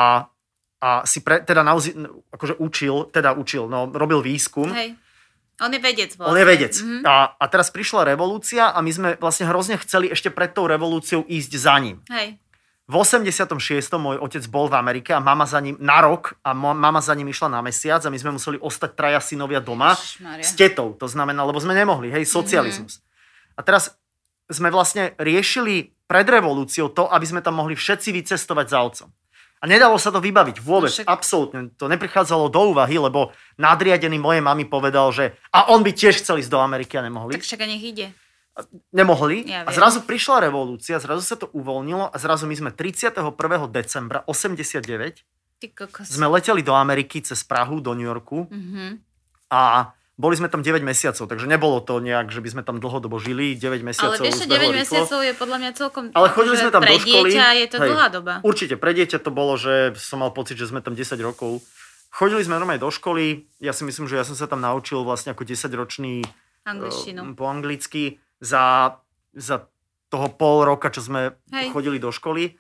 a 0.79 0.89
si 1.05 1.21
pre, 1.21 1.43
teda 1.43 1.61
naozaj, 1.61 1.93
akože 2.31 2.55
učil, 2.57 3.11
teda 3.11 3.35
učil, 3.35 3.67
no 3.67 3.91
robil 3.91 4.23
výskum. 4.23 4.71
hej. 4.71 4.95
On 5.61 5.69
je 5.69 5.81
vedec 5.81 6.17
vlastne. 6.17 6.33
On 6.33 6.39
je 6.41 6.47
vedec. 6.49 6.75
Mhm. 6.81 7.05
A, 7.05 7.37
a 7.37 7.45
teraz 7.47 7.69
prišla 7.69 8.09
revolúcia 8.09 8.73
a 8.73 8.79
my 8.81 8.91
sme 8.91 9.09
vlastne 9.21 9.45
hrozne 9.45 9.77
chceli 9.81 10.09
ešte 10.09 10.33
pred 10.33 10.57
tou 10.57 10.65
revolúciou 10.65 11.25
ísť 11.29 11.53
za 11.61 11.77
ním. 11.77 12.01
Hej. 12.09 12.41
v 12.91 12.95
86. 12.99 13.47
môj 14.03 14.19
otec 14.19 14.43
bol 14.51 14.67
v 14.67 14.75
Amerike 14.75 15.15
a 15.15 15.23
mama 15.23 15.47
za 15.47 15.63
ním 15.63 15.79
na 15.79 16.03
rok 16.03 16.35
a 16.43 16.51
mama 16.57 16.99
za 16.99 17.15
ním 17.15 17.31
išla 17.31 17.47
na 17.47 17.63
mesiac 17.63 18.03
a 18.03 18.11
my 18.11 18.19
sme 18.19 18.35
museli 18.35 18.59
ostať 18.59 18.91
traja 18.99 19.23
synovia 19.23 19.63
doma 19.63 19.95
Ježišmaria. 19.95 20.43
s 20.43 20.59
tetou. 20.59 20.99
To 20.99 21.07
znamená, 21.07 21.47
lebo 21.47 21.63
sme 21.63 21.71
nemohli, 21.79 22.11
hej, 22.11 22.27
socializmus. 22.27 22.99
A 23.55 23.63
teraz 23.63 23.95
sme 24.51 24.75
vlastne 24.75 25.15
riešili 25.23 25.95
pred 26.11 26.27
revolúciou 26.27 26.91
to, 26.91 27.07
aby 27.07 27.23
sme 27.23 27.39
tam 27.39 27.63
mohli 27.63 27.79
všetci 27.79 28.11
vycestovať 28.11 28.67
za 28.67 28.79
otcom. 28.83 29.09
A 29.61 29.69
nedalo 29.69 30.01
sa 30.01 30.09
to 30.09 30.19
vybaviť 30.19 30.57
vôbec, 30.59 30.89
No 30.89 30.97
však- 30.97 31.07
absolútne. 31.07 31.69
To 31.77 31.85
neprichádzalo 31.85 32.49
do 32.49 32.73
úvahy, 32.73 32.97
lebo 32.97 33.29
nadriadený 33.57 34.17
mojej 34.17 34.41
mami 34.41 34.65
povedal, 34.65 35.13
že 35.13 35.37
a 35.51 35.69
on 35.69 35.85
by 35.85 35.93
tiež 35.93 36.17
chcel 36.17 36.41
ísť 36.41 36.49
do 36.49 36.59
Ameriky 36.59 36.97
a 36.97 37.03
nemohli. 37.03 37.37
Tak 37.37 37.45
však 37.45 37.61
nech 37.63 37.85
ide. 37.85 38.09
Nemohli. 38.91 39.47
Ja 39.47 39.63
a 39.63 39.71
zrazu 39.71 40.03
prišla 40.03 40.43
revolúcia, 40.43 40.97
zrazu 40.97 41.23
sa 41.23 41.37
to 41.37 41.49
uvoľnilo 41.51 42.09
a 42.09 42.17
zrazu 42.17 42.45
my 42.45 42.53
sme 42.55 42.71
31. 42.71 43.33
decembra 43.69 44.25
89 44.27 45.25
Ty 45.59 45.67
kokos. 45.71 46.09
sme 46.09 46.27
leteli 46.27 46.61
do 46.61 46.73
Ameriky 46.73 47.21
cez 47.21 47.41
Prahu 47.41 47.79
do 47.79 47.93
New 47.93 48.05
Yorku 48.05 48.49
Mhm. 48.49 49.01
a 49.49 49.93
boli 50.21 50.37
sme 50.37 50.53
tam 50.53 50.61
9 50.61 50.85
mesiacov, 50.85 51.25
takže 51.25 51.49
nebolo 51.49 51.81
to 51.81 51.97
nejak, 51.97 52.29
že 52.29 52.45
by 52.45 52.49
sme 52.53 52.63
tam 52.63 52.77
dlhodobo 52.77 53.17
žili, 53.17 53.57
9 53.57 53.65
Ale 53.65 53.81
mesiacov 53.81 54.21
vieš, 54.21 54.45
že 54.45 54.45
zbehlo 54.45 54.69
9 54.69 54.77
rýchlo. 54.77 54.81
mesiacov 54.85 55.21
je 55.25 55.33
podľa 55.33 55.57
mňa 55.57 55.71
celkom... 55.73 56.05
Ale 56.13 56.29
chodili 56.29 56.55
že 56.55 56.61
sme 56.61 56.73
tam 56.77 56.83
pre 56.85 56.93
do 56.93 56.99
školy. 57.01 57.31
dieťa 57.33 57.47
je 57.57 57.67
to 57.73 57.77
Hej. 57.81 57.89
dlhá 57.89 58.07
doba. 58.13 58.35
Určite, 58.45 58.75
pre 58.77 58.93
dieťa 58.93 59.19
to 59.25 59.31
bolo, 59.33 59.57
že 59.57 59.97
som 59.97 60.21
mal 60.21 60.29
pocit, 60.37 60.61
že 60.61 60.69
sme 60.69 60.85
tam 60.85 60.93
10 60.93 61.17
rokov. 61.25 61.65
Chodili 62.13 62.45
sme 62.45 62.61
normálne 62.61 62.83
do 62.85 62.93
školy, 62.93 63.49
ja 63.65 63.73
si 63.73 63.89
myslím, 63.89 64.05
že 64.05 64.21
ja 64.21 64.25
som 64.29 64.37
sa 64.37 64.45
tam 64.45 64.61
naučil 64.61 65.01
vlastne 65.01 65.33
ako 65.33 65.47
10-ročný 65.49 66.21
Angličtinu. 66.69 67.25
eh, 67.25 67.33
po 67.33 67.45
anglicky 67.49 68.21
za, 68.45 68.99
za 69.33 69.65
toho 70.13 70.29
pol 70.37 70.69
roka, 70.69 70.93
čo 70.93 71.01
sme 71.01 71.39
Hej. 71.49 71.73
chodili 71.73 71.97
do 71.97 72.13
školy. 72.13 72.59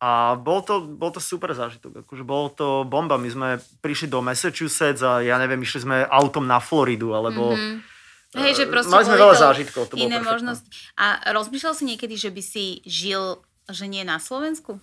A 0.00 0.32
bol 0.40 0.64
to, 0.64 0.80
bol 0.80 1.12
to 1.12 1.20
super 1.20 1.52
zážitok. 1.52 2.08
Akože 2.08 2.24
bolo 2.24 2.48
to 2.48 2.88
bomba. 2.88 3.20
My 3.20 3.28
sme 3.28 3.48
prišli 3.84 4.08
do 4.08 4.24
Massachusetts 4.24 5.04
a 5.04 5.20
ja 5.20 5.36
neviem, 5.36 5.60
išli 5.60 5.84
sme 5.84 6.08
autom 6.08 6.48
na 6.48 6.56
Floridu, 6.56 7.12
alebo... 7.12 7.52
Mhm. 7.52 8.00
Hej, 8.30 8.62
že 8.62 8.64
eh, 8.64 8.70
proste 8.70 8.94
Mali 8.94 9.04
sme 9.10 9.18
veľa 9.18 9.36
zážitkov. 9.36 9.90
To 9.90 9.98
iné 9.98 10.22
možnosti. 10.22 10.70
A 10.94 11.18
rozmýšľal 11.34 11.74
si 11.74 11.84
niekedy, 11.84 12.14
že 12.14 12.30
by 12.30 12.42
si 12.42 12.78
žil, 12.86 13.42
že 13.66 13.90
nie 13.90 14.06
na 14.06 14.22
Slovensku? 14.22 14.78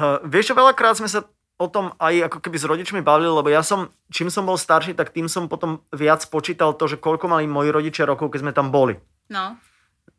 Uh, 0.00 0.16
vieš 0.24 0.50
čo, 0.50 0.54
veľakrát 0.56 0.96
sme 0.96 1.06
sa 1.06 1.28
o 1.60 1.68
tom 1.68 1.92
aj 2.00 2.32
ako 2.32 2.38
keby 2.40 2.56
s 2.56 2.64
rodičmi 2.64 3.00
bavili, 3.04 3.28
lebo 3.28 3.52
ja 3.52 3.60
som, 3.60 3.92
čím 4.08 4.32
som 4.32 4.48
bol 4.48 4.56
starší, 4.56 4.96
tak 4.96 5.12
tým 5.12 5.28
som 5.28 5.44
potom 5.44 5.84
viac 5.92 6.24
počítal 6.32 6.72
to, 6.72 6.88
že 6.88 6.96
koľko 6.96 7.28
mali 7.28 7.44
moji 7.44 7.68
rodičia 7.68 8.08
rokov, 8.08 8.32
keď 8.32 8.48
sme 8.48 8.56
tam 8.56 8.72
boli. 8.72 8.96
No. 9.28 9.60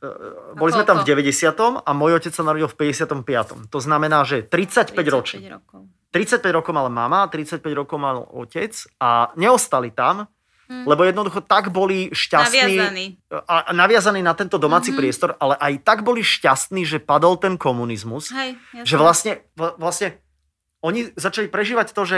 Uh, 0.02 0.10
boli 0.54 0.72
sme 0.72 0.82
tam 0.82 0.98
v 0.98 1.06
90. 1.06 1.54
a 1.78 1.90
môj 1.92 2.18
otec 2.18 2.30
sa 2.30 2.42
narodil 2.42 2.66
v 2.66 2.76
55. 2.76 3.22
To 3.70 3.78
znamená, 3.78 4.22
že 4.24 4.42
35 4.42 4.98
ročný. 5.08 5.46
35 5.46 5.54
rokov. 5.54 5.80
35 6.10 6.42
rokov 6.52 6.72
mala 6.72 6.90
mama, 6.90 7.24
35 7.26 7.62
rokov 7.72 7.96
mal 7.96 8.18
otec 8.28 8.70
a 8.98 9.10
neostali 9.36 9.90
tam, 9.90 10.26
Hm. 10.68 10.84
lebo 10.86 11.04
jednoducho 11.04 11.42
tak 11.42 11.68
boli 11.70 12.10
šťastní 12.10 12.64
Naviazaný. 12.80 13.06
a 13.30 13.56
a 13.62 13.72
naviazaní 13.72 14.20
na 14.20 14.32
tento 14.32 14.56
domáci 14.56 14.90
Mhm. 14.90 14.98
priestor, 14.98 15.36
ale 15.36 15.54
aj 15.56 15.84
tak 15.84 16.02
boli 16.02 16.20
šťastní, 16.20 16.82
že 16.82 16.98
padol 16.98 17.36
ten 17.36 17.54
komunizmus, 17.56 18.32
Hej, 18.32 18.56
že 18.82 18.96
vlastne, 18.96 19.32
vla- 19.54 19.76
vlastne 19.76 20.16
oni 20.80 21.12
začali 21.14 21.46
prežívať 21.46 21.92
to, 21.92 22.02
že 22.04 22.18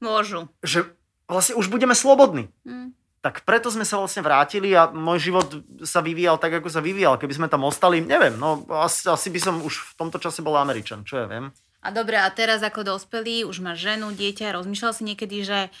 Môžu. 0.00 0.48
že 0.60 0.88
vlastne 1.24 1.54
už 1.54 1.68
budeme 1.68 1.94
slobodní. 1.94 2.48
Hm. 2.64 2.96
Tak 3.24 3.48
preto 3.48 3.72
sme 3.72 3.88
sa 3.88 3.96
vlastne 3.96 4.20
vrátili 4.20 4.76
a 4.76 4.92
môj 4.92 5.32
život 5.32 5.48
sa 5.80 6.04
vyvíjal 6.04 6.36
tak, 6.36 6.60
ako 6.60 6.68
sa 6.68 6.84
vyvíjal. 6.84 7.16
Keby 7.16 7.32
sme 7.32 7.48
tam 7.48 7.64
ostali, 7.64 8.04
neviem, 8.04 8.36
no 8.36 8.68
asi, 8.68 9.08
asi 9.08 9.32
by 9.32 9.40
som 9.40 9.54
už 9.64 9.74
v 9.80 9.92
tomto 9.96 10.20
čase 10.20 10.44
bol 10.44 10.52
Američan, 10.60 11.08
čo 11.08 11.24
ja 11.24 11.26
viem. 11.26 11.48
A 11.80 11.88
dobre, 11.88 12.20
a 12.20 12.28
teraz 12.28 12.60
ako 12.60 12.84
dospelý, 12.84 13.48
už 13.48 13.64
máš 13.64 13.80
ženu, 13.80 14.12
dieťa, 14.12 14.52
rozmýšľal 14.52 14.92
si 14.92 15.02
niekedy, 15.08 15.40
že 15.40 15.72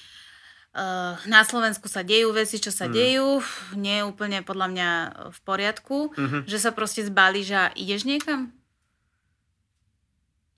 uh, 0.72 1.16
na 1.28 1.44
Slovensku 1.44 1.84
sa 1.88 2.00
dejú 2.00 2.32
veci, 2.32 2.56
čo 2.56 2.72
sa 2.72 2.88
Mm. 2.88 2.92
dejú, 2.96 3.28
nie 3.76 3.96
je 4.00 4.08
úplne 4.08 4.38
podľa 4.40 4.66
mňa 4.72 4.88
v 5.32 5.38
poriadku, 5.44 6.16
Mhm. 6.16 6.38
že 6.48 6.58
sa 6.60 6.72
proste 6.72 7.04
zbalíš 7.04 7.48
a 7.52 7.62
ideš 7.76 8.08
niekam? 8.08 8.52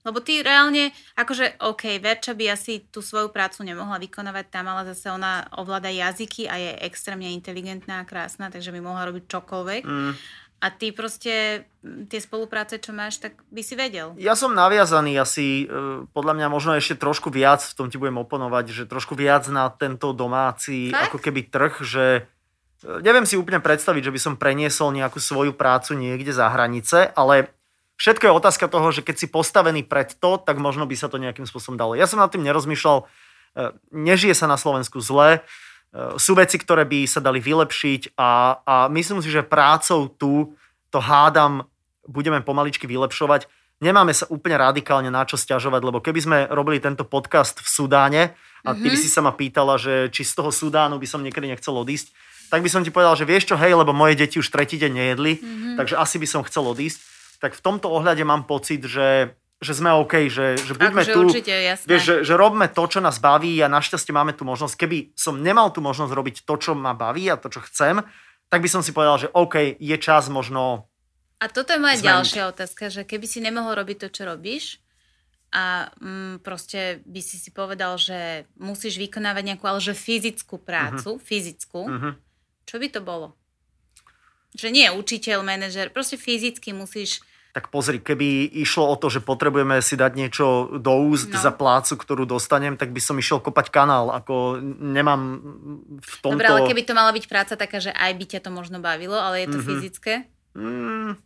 Lebo 0.07 0.23
ty 0.23 0.39
reálne, 0.39 0.95
akože 1.19 1.59
OK, 1.67 1.99
Verča 1.99 2.31
by 2.31 2.55
asi 2.55 2.87
tú 2.87 3.03
svoju 3.03 3.27
prácu 3.27 3.67
nemohla 3.67 3.99
vykonávať 3.99 4.47
tam, 4.47 4.71
ale 4.71 4.87
zase 4.95 5.11
ona 5.11 5.43
ovláda 5.59 5.91
jazyky 5.91 6.47
a 6.47 6.55
je 6.55 6.71
extrémne 6.87 7.27
inteligentná 7.35 8.01
a 8.01 8.07
krásna, 8.07 8.47
takže 8.47 8.71
by 8.71 8.79
mohla 8.79 9.03
robiť 9.11 9.27
čokoľvek. 9.27 9.83
Mm. 9.83 10.13
A 10.57 10.73
ty 10.73 10.89
proste 10.89 11.67
tie 12.09 12.17
spolupráce, 12.17 12.81
čo 12.81 12.89
máš, 12.89 13.21
tak 13.21 13.37
by 13.53 13.61
si 13.61 13.77
vedel. 13.77 14.17
Ja 14.17 14.33
som 14.33 14.57
naviazaný 14.57 15.13
asi, 15.21 15.69
e, 15.69 16.07
podľa 16.09 16.33
mňa 16.33 16.47
možno 16.49 16.73
ešte 16.73 16.97
trošku 16.97 17.29
viac, 17.29 17.61
v 17.61 17.75
tom 17.77 17.87
ti 17.93 18.01
budem 18.01 18.17
oponovať, 18.17 18.65
že 18.73 18.83
trošku 18.89 19.13
viac 19.13 19.45
na 19.53 19.69
tento 19.69 20.09
domáci 20.17 20.89
Fakt? 20.89 21.13
ako 21.13 21.17
keby 21.21 21.53
trh, 21.53 21.73
že 21.85 22.05
e, 22.81 22.89
neviem 23.05 23.29
si 23.29 23.37
úplne 23.37 23.61
predstaviť, 23.61 24.09
že 24.09 24.13
by 24.17 24.19
som 24.23 24.33
preniesol 24.33 24.97
nejakú 24.97 25.21
svoju 25.21 25.53
prácu 25.53 25.93
niekde 25.93 26.33
za 26.33 26.49
hranice, 26.49 27.13
ale 27.13 27.53
všetko 27.97 28.23
je 28.29 28.37
otázka 28.37 28.65
toho, 28.69 28.87
že 28.93 29.01
keď 29.01 29.15
si 29.17 29.27
postavený 29.27 29.83
pred 29.83 30.13
to, 30.15 30.37
tak 30.37 30.61
možno 30.61 30.85
by 30.85 30.95
sa 30.95 31.09
to 31.09 31.19
nejakým 31.19 31.49
spôsobom 31.49 31.75
dalo. 31.75 31.97
Ja 31.97 32.05
som 32.05 32.21
nad 32.21 32.29
tým 32.29 32.45
nerozmýšľal, 32.45 33.03
e, 33.03 33.05
nežije 33.91 34.37
sa 34.37 34.47
na 34.47 34.55
Slovensku 34.55 35.01
zle, 35.01 35.43
E, 35.97 36.19
sú 36.19 36.35
veci, 36.35 36.59
ktoré 36.59 36.83
by 36.83 37.07
sa 37.07 37.23
dali 37.23 37.39
vylepšiť 37.39 38.19
a, 38.19 38.61
a 38.61 38.75
myslím 38.91 39.23
si, 39.23 39.31
že 39.31 39.45
prácou 39.47 40.11
tu 40.11 40.53
to 40.91 40.99
hádam 40.99 41.67
budeme 42.07 42.39
pomaličky 42.39 42.87
vylepšovať. 42.87 43.51
Nemáme 43.83 44.15
sa 44.15 44.25
úplne 44.31 44.57
radikálne 44.57 45.11
na 45.11 45.27
čo 45.27 45.35
stiažovať, 45.35 45.81
lebo 45.83 45.99
keby 45.99 46.19
sme 46.23 46.37
robili 46.49 46.79
tento 46.79 47.03
podcast 47.03 47.59
v 47.59 47.67
Sudáne 47.67 48.23
a 48.63 48.73
ty 48.73 48.87
by 48.89 48.97
si 48.97 49.11
sa 49.11 49.21
ma 49.21 49.35
pýtala, 49.35 49.77
že 49.77 50.09
či 50.09 50.23
z 50.23 50.33
toho 50.39 50.49
Sudánu 50.49 50.97
by 50.97 51.05
som 51.05 51.21
niekedy 51.21 51.51
nechcel 51.51 51.75
odísť, 51.75 52.09
tak 52.47 52.63
by 52.63 52.69
som 52.71 52.81
ti 52.81 52.89
povedal, 52.89 53.19
že 53.19 53.27
vieš 53.27 53.53
čo, 53.53 53.59
hej, 53.59 53.75
lebo 53.75 53.91
moje 53.91 54.17
deti 54.17 54.39
už 54.39 54.49
tretí 54.49 54.79
deň 54.79 54.91
nejedli, 54.97 55.33
takže 55.77 55.99
asi 55.99 56.15
by 56.17 56.25
som 56.25 56.41
chcel 56.47 56.63
odísť. 56.65 56.99
Tak 57.37 57.53
v 57.53 57.61
tomto 57.61 57.87
ohľade 57.87 58.21
mám 58.21 58.43
pocit, 58.43 58.81
že, 58.81 59.31
že 59.57 59.71
sme 59.71 59.93
OK, 59.93 60.25
že, 60.27 60.57
že 60.57 60.73
buďme 60.73 61.01
Akože 61.01 61.13
tu. 61.13 61.21
určite, 61.23 61.53
jasné. 61.53 61.85
Vieš, 61.85 62.01
že, 62.01 62.15
že 62.23 62.33
robme 62.33 62.65
to, 62.65 62.83
čo 62.83 62.97
nás 62.97 63.17
baví 63.17 63.53
a 63.57 63.67
našťastie 63.67 64.09
máme 64.09 64.33
tu 64.33 64.41
možnosť. 64.41 64.73
Keby 64.75 64.97
som 65.13 65.37
nemal 65.37 65.69
tú 65.69 65.79
možnosť 65.79 66.11
robiť 66.11 66.35
to, 66.41 66.53
čo 66.55 66.73
ma 66.73 66.91
baví 66.91 67.25
a 67.25 67.35
to, 67.35 67.47
čo 67.47 67.61
chcem, 67.63 68.01
tak 68.47 68.59
by 68.59 68.67
som 68.67 68.81
si 68.81 68.89
povedal, 68.89 69.19
že 69.19 69.29
OK, 69.29 69.77
je 69.77 69.97
čas 69.97 70.27
možno... 70.27 70.89
A 71.37 71.45
toto 71.45 71.69
je 71.69 71.77
moja 71.77 71.93
zmeniť. 71.93 72.09
ďalšia 72.09 72.43
otázka, 72.49 72.89
že 72.89 73.01
keby 73.03 73.25
si 73.25 73.37
nemohol 73.37 73.77
robiť 73.77 73.97
to, 74.01 74.07
čo 74.09 74.25
robíš 74.25 74.81
a 75.47 75.93
mm, 75.93 76.41
proste 76.41 77.05
by 77.05 77.21
si 77.21 77.37
si 77.37 77.49
povedal, 77.49 77.95
že 77.95 78.49
musíš 78.57 78.97
vykonávať 78.97 79.43
nejakú, 79.45 79.63
ale 79.63 79.77
že 79.77 79.93
fyzickú 79.93 80.57
prácu, 80.57 81.21
fyzickú, 81.21 81.81
Mhm. 81.85 82.09
čo 82.65 82.75
by 82.75 82.87
to 82.89 82.99
bolo? 82.99 83.36
Že 84.53 84.67
nie 84.69 84.87
učiteľ, 84.87 85.41
manažer, 85.41 85.89
proste 85.89 86.15
fyzicky 86.15 86.71
musíš... 86.71 87.19
Tak 87.51 87.73
pozri, 87.73 87.97
keby 87.97 88.53
išlo 88.61 88.85
o 88.85 88.95
to, 88.95 89.09
že 89.09 89.17
potrebujeme 89.17 89.81
si 89.81 89.97
dať 89.97 90.11
niečo 90.13 90.45
do 90.77 90.93
úst 91.09 91.33
No. 91.33 91.41
za 91.41 91.49
plácu, 91.49 91.97
ktorú 91.97 92.23
dostanem, 92.23 92.77
tak 92.77 92.93
by 92.93 93.01
som 93.01 93.17
išiel 93.17 93.41
kopať 93.41 93.73
kanál. 93.73 94.13
Ako 94.13 94.61
nemám 94.61 95.41
v 95.97 96.13
tomto... 96.21 96.37
Dobre, 96.37 96.47
ale 96.47 96.69
keby 96.69 96.85
to 96.85 96.93
mala 96.93 97.09
byť 97.09 97.25
práca 97.25 97.57
taká, 97.57 97.81
že 97.81 97.89
aj 97.89 98.13
by 98.13 98.25
ťa 98.29 98.39
to 98.45 98.49
možno 98.53 98.77
bavilo, 98.77 99.17
ale 99.17 99.41
je 99.41 99.47
to 99.49 99.57
Mhm. 99.57 99.65
fyzické. 99.65 100.13
Mm, 100.53 101.17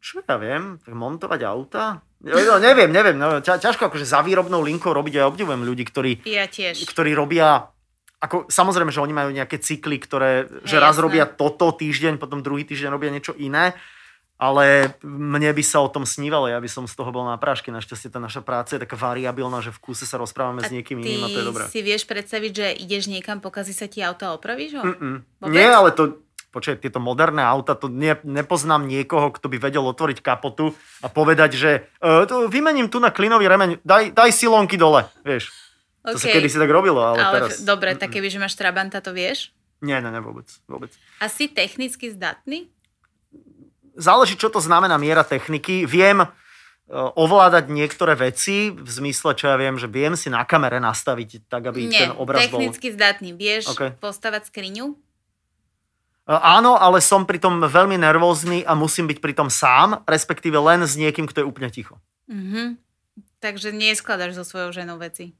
čo 0.00 0.22
ja 0.22 0.36
viem, 0.38 0.78
tak 0.80 0.94
montovať 0.94 1.40
auta? 1.44 2.00
No, 2.22 2.56
neviem, 2.56 2.88
neviem, 2.88 3.18
no, 3.18 3.44
ťa, 3.44 3.60
ťažko 3.60 3.92
akože 3.92 4.08
za 4.08 4.24
výrobnou 4.24 4.64
linkou 4.64 4.88
robiť, 4.90 5.20
ja 5.20 5.28
obdivujem 5.28 5.60
ľudí, 5.60 5.84
ktorí, 5.84 6.24
Ja 6.24 6.48
tiež. 6.48 6.88
ktorí 6.88 7.12
robia, 7.12 7.68
ako, 8.16 8.48
samozrejme, 8.48 8.88
že 8.88 9.04
oni 9.04 9.12
majú 9.12 9.30
nejaké 9.30 9.60
cykly, 9.60 10.00
ktoré, 10.00 10.48
že 10.64 10.80
Hej, 10.80 10.82
raz 10.82 10.96
jasné. 10.96 11.04
robia 11.04 11.24
toto 11.28 11.68
týždeň, 11.72 12.16
potom 12.16 12.40
druhý 12.40 12.64
týždeň 12.64 12.88
robia 12.88 13.12
niečo 13.12 13.36
iné, 13.36 13.76
ale 14.36 14.96
mne 15.04 15.48
by 15.52 15.64
sa 15.64 15.80
o 15.80 15.88
tom 15.88 16.04
snívalo, 16.04 16.48
ja 16.48 16.60
by 16.60 16.68
som 16.68 16.84
z 16.84 16.92
toho 16.92 17.08
bol 17.08 17.24
na 17.24 17.40
prášky, 17.40 17.72
našťastie 17.72 18.12
tá 18.12 18.20
naša 18.20 18.44
práca 18.44 18.76
je 18.76 18.84
taká 18.84 18.96
variabilná, 18.96 19.64
že 19.64 19.72
v 19.72 19.80
kúse 19.80 20.04
sa 20.04 20.20
rozprávame 20.20 20.60
s 20.60 20.72
niekým 20.72 21.00
iným 21.00 21.24
a 21.24 21.28
to 21.32 21.40
je 21.40 21.46
dobré. 21.48 21.64
si 21.72 21.80
vieš 21.80 22.04
predstaviť, 22.04 22.52
že 22.52 22.66
ideš 22.76 23.08
niekam, 23.08 23.40
pokazí 23.40 23.72
sa 23.72 23.88
ti 23.88 24.04
auto 24.04 24.28
a 24.28 24.36
opravíš 24.36 24.76
ho? 24.76 24.82
Nie, 25.48 25.72
ale 25.72 25.92
to, 25.92 26.20
počkaj, 26.52 26.84
tieto 26.84 27.00
moderné 27.00 27.44
auta, 27.44 27.76
to 27.76 27.88
ne, 27.88 28.16
nepoznám 28.24 28.84
niekoho, 28.84 29.32
kto 29.32 29.48
by 29.48 29.56
vedel 29.56 29.84
otvoriť 29.88 30.20
kapotu 30.20 30.76
a 31.00 31.08
povedať, 31.08 31.56
že 31.56 31.70
uh, 32.04 32.28
to 32.28 32.48
vymením 32.52 32.92
tu 32.92 33.00
na 33.00 33.08
klinový 33.08 33.48
remeň, 33.48 33.84
daj, 33.84 34.12
daj 34.12 34.30
silonky 34.36 34.76
dole, 34.76 35.08
vieš. 35.24 35.65
To 36.14 36.18
sa 36.22 36.30
kedy 36.30 36.46
si 36.46 36.58
tak 36.60 36.70
robilo, 36.70 37.02
ale, 37.02 37.18
Ale 37.18 37.34
teraz... 37.42 37.66
dobre, 37.66 37.98
tak 37.98 38.14
keby, 38.14 38.30
že 38.30 38.38
máš 38.38 38.54
Trabanta, 38.54 39.02
to 39.02 39.10
vieš? 39.10 39.50
Nie, 39.82 39.98
nie, 39.98 40.08
nie, 40.08 40.22
vôbec, 40.22 40.46
vôbec. 40.70 40.94
A 41.18 41.26
si 41.26 41.50
technicky 41.50 42.14
zdatný? 42.14 42.70
Záleží, 43.98 44.38
čo 44.38 44.48
to 44.48 44.62
znamená 44.62 44.96
miera 44.96 45.24
techniky. 45.26 45.84
Viem 45.84 46.24
uh, 46.24 46.30
ovládať 47.16 47.68
niektoré 47.68 48.14
veci, 48.16 48.72
v 48.72 48.88
zmysle, 48.88 49.34
čo 49.34 49.50
ja 49.50 49.56
viem, 49.58 49.76
že 49.76 49.90
viem 49.90 50.14
si 50.14 50.30
na 50.30 50.46
kamere 50.46 50.80
nastaviť 50.80 51.50
tak, 51.50 51.68
aby 51.74 51.90
Nie, 51.90 52.08
ten 52.08 52.12
obraz 52.16 52.46
bol... 52.48 52.60
technicky 52.62 52.94
zdatný. 52.94 53.34
Vieš 53.34 53.74
OK. 53.74 53.82
postavať 54.00 54.48
skriňu? 54.48 54.94
áno, 56.26 56.74
ale 56.74 56.98
som 56.98 57.22
pritom 57.22 57.62
veľmi 57.62 57.94
nervózny 58.02 58.66
a 58.66 58.74
musím 58.74 59.06
byť 59.06 59.18
pritom 59.22 59.46
sám, 59.46 60.02
respektíve 60.10 60.58
len 60.58 60.82
s 60.82 60.98
niekým, 60.98 61.22
kto 61.30 61.42
je 61.42 61.46
úplne 61.46 61.70
ticho. 61.70 62.02
Mhm. 62.26 62.82
Takže 63.38 63.70
neskladaš 63.70 64.34
so 64.34 64.42
svojou 64.42 64.74
ženou 64.74 64.98
veci. 64.98 65.36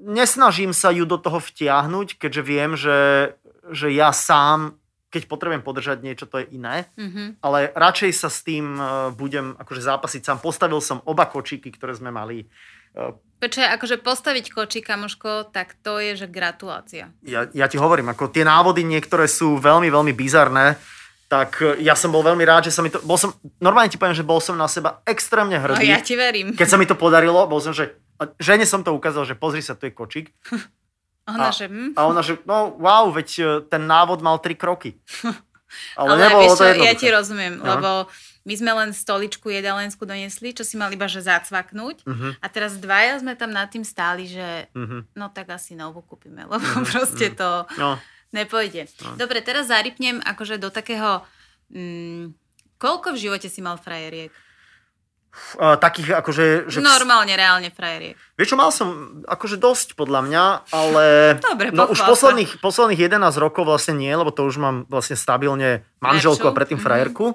Nesnažím 0.00 0.72
sa 0.72 0.90
ju 0.90 1.04
do 1.04 1.20
toho 1.20 1.38
vtiahnuť, 1.38 2.16
keďže 2.16 2.42
viem, 2.42 2.72
že, 2.74 3.32
že 3.68 3.92
ja 3.92 4.10
sám, 4.10 4.80
keď 5.10 5.26
potrebujem 5.26 5.60
podržať 5.60 5.98
niečo, 6.00 6.24
to 6.24 6.40
je 6.40 6.56
iné. 6.56 6.88
Mhm. 6.96 7.42
Ale 7.42 7.74
radšej 7.74 8.10
sa 8.14 8.30
s 8.30 8.40
tým 8.40 8.78
e, 8.78 8.82
budem 9.12 9.58
akože 9.58 9.82
zápasiť 9.82 10.22
sám. 10.22 10.38
Postavil 10.38 10.78
som 10.80 11.02
oba 11.04 11.26
kočíky, 11.26 11.68
ktoré 11.74 11.92
sme 11.98 12.08
mali. 12.14 12.46
E, 12.94 13.12
Počkaj, 13.40 13.72
akože 13.80 13.96
postaviť 14.04 14.52
kočí, 14.52 14.84
kamoško, 14.84 15.48
tak 15.48 15.72
to 15.80 15.96
je, 15.96 16.12
že 16.12 16.26
gratulácia. 16.28 17.08
Ja, 17.24 17.48
ja 17.56 17.66
ti 17.72 17.80
hovorím, 17.80 18.12
ako 18.12 18.28
tie 18.28 18.44
návody 18.44 18.84
niektoré 18.84 19.24
sú 19.24 19.56
veľmi, 19.56 19.88
veľmi 19.88 20.12
bizarné, 20.12 20.76
tak 21.26 21.62
e, 21.64 21.80
ja 21.80 21.96
som 21.96 22.12
bol 22.12 22.20
veľmi 22.20 22.44
rád, 22.44 22.68
že 22.68 22.74
sa 22.74 22.84
mi 22.84 22.90
to... 22.92 23.00
Bol 23.00 23.16
som, 23.16 23.32
normálne 23.58 23.88
ti 23.88 23.96
poviem, 23.96 24.18
že 24.18 24.26
bol 24.26 24.44
som 24.44 24.58
na 24.58 24.68
seba 24.68 25.00
extrémne 25.08 25.56
No 25.56 25.72
hrdý. 25.72 25.88
ja 25.88 25.98
ti 26.04 26.18
verím. 26.18 26.52
Keď 26.52 26.68
sa 26.68 26.76
mi 26.76 26.84
to 26.84 26.98
podarilo, 26.98 27.46
bol 27.48 27.62
som, 27.62 27.72
že... 27.72 27.96
a 28.20 28.28
Žene 28.36 28.62
som 28.62 28.84
to 28.84 28.92
ukázal, 28.92 29.24
že 29.24 29.32
pozri 29.32 29.58
sa, 29.58 29.72
tu 29.72 29.88
je 29.88 29.92
kočík. 29.92 30.30
Ona, 31.26 31.48
a- 31.48 31.54
že... 31.54 31.66
Hm? 31.66 31.94
A 31.94 32.00
ona, 32.04 32.20
že 32.20 32.36
no 32.42 32.74
wow, 32.76 33.08
veď 33.08 33.28
e, 33.32 33.42
ten 33.64 33.86
návod 33.86 34.18
mal 34.18 34.36
tri 34.38 34.52
kroky. 34.52 34.98
Ale, 35.94 36.12
Ale 36.12 36.14
nebolo 36.20 36.42
vieš 36.42 36.58
to 36.58 36.64
jednoduché. 36.66 36.88
ja 36.90 36.94
ti 36.98 37.08
rozumiem, 37.08 37.54
No. 37.56 37.66
lebo 37.70 37.90
my 38.42 38.54
sme 38.58 38.72
len 38.74 38.90
stoličku 38.90 39.46
jedalenskú 39.46 40.02
donesli, 40.02 40.50
čo 40.50 40.66
si 40.66 40.74
mal 40.74 40.90
iba 40.90 41.06
že 41.06 41.22
zacvaknúť. 41.22 42.02
Mhm, 42.02 42.42
A 42.42 42.46
teraz 42.50 42.74
dvaja 42.74 43.22
sme 43.22 43.38
tam 43.38 43.54
nad 43.54 43.70
tým 43.70 43.86
stáli, 43.86 44.26
že 44.26 44.66
mhm. 44.74 45.14
no 45.14 45.30
tak 45.30 45.54
asi 45.54 45.78
novú 45.78 46.02
kúpime, 46.02 46.42
lebo 46.42 46.58
proste 46.90 47.30
to 47.30 47.70
No, 47.78 48.02
nepôjde. 48.34 48.90
No. 49.06 49.14
Dobre, 49.14 49.38
teraz 49.40 49.70
zarypnem 49.70 50.18
akože 50.20 50.58
do 50.58 50.74
takého... 50.74 51.22
Mm, 51.70 52.34
koľko 52.74 53.14
v 53.14 53.22
živote 53.22 53.46
si 53.46 53.62
mal 53.62 53.78
frajeriek? 53.78 54.34
Uh, 55.56 55.76
takých 55.76 56.14
akože... 56.16 56.68
Že 56.68 56.78
Normálne, 56.80 57.32
reálne 57.32 57.68
frajeriek. 57.68 58.14
Vieš 58.34 58.48
čo, 58.50 58.56
mal 58.56 58.70
som 58.70 58.88
akože 59.24 59.56
dosť 59.56 59.94
podľa 59.94 60.20
mňa, 60.26 60.44
ale... 60.70 61.04
Dobre, 61.50 61.70
no 61.70 61.86
už 61.86 62.00
posledných, 62.00 62.58
posledných 62.58 63.00
11 63.00 63.20
rokov 63.36 63.64
vlastne 63.64 63.94
nie, 63.94 64.10
lebo 64.10 64.30
to 64.30 64.44
už 64.44 64.58
mám 64.58 64.84
vlastne 64.86 65.14
stabilne 65.14 65.82
manželku 65.98 66.44
a 66.44 66.52
predtým 66.52 66.78
Mhm. 66.78 66.84
frajerku. 66.84 67.26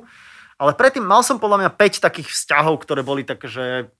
Ale 0.55 0.71
predtým 0.71 1.03
mal 1.03 1.19
som 1.19 1.35
podľa 1.35 1.67
mňa 1.67 1.71
5 1.71 1.99
takých 1.99 2.31
vzťahov, 2.31 2.79
ktoré 2.79 3.03
boli 3.03 3.23
také, 3.23 3.47
že, 3.47 3.91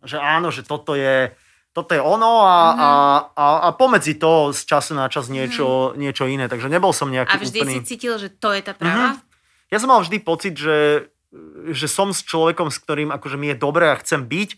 že 0.00 0.16
áno, 0.16 0.48
že 0.48 0.64
toto 0.64 0.96
je, 0.96 1.36
toto 1.72 1.92
je 1.92 2.00
ono 2.00 2.44
a, 2.44 2.56
Mhm. 2.72 2.78
a, 2.78 2.90
a, 3.32 3.46
a 3.64 3.68
pomedzi 3.72 4.16
to 4.16 4.52
z 4.52 4.64
času 4.64 4.92
na 4.92 5.08
čas 5.08 5.28
niečo, 5.28 5.92
niečo 5.94 6.24
iné. 6.24 6.48
Takže 6.48 6.68
nebol 6.68 6.92
som 6.92 7.08
nejaký 7.08 7.32
A 7.32 7.40
vždy 7.40 7.58
úplný... 7.60 7.74
si 7.80 7.96
cítil, 7.96 8.16
že 8.16 8.32
to 8.32 8.52
je 8.52 8.60
tá 8.60 8.72
práva? 8.72 9.20
Ja 9.68 9.80
som 9.80 9.88
mal 9.88 10.00
vždy 10.00 10.20
pocit, 10.20 10.52
že, 10.52 11.08
že 11.72 11.88
som 11.88 12.12
s 12.12 12.20
človekom, 12.22 12.68
s 12.68 12.78
ktorým 12.80 13.08
akože 13.10 13.40
mi 13.40 13.52
je 13.52 13.56
dobré 13.56 13.88
a 13.88 14.00
chcem 14.00 14.24
byť. 14.24 14.56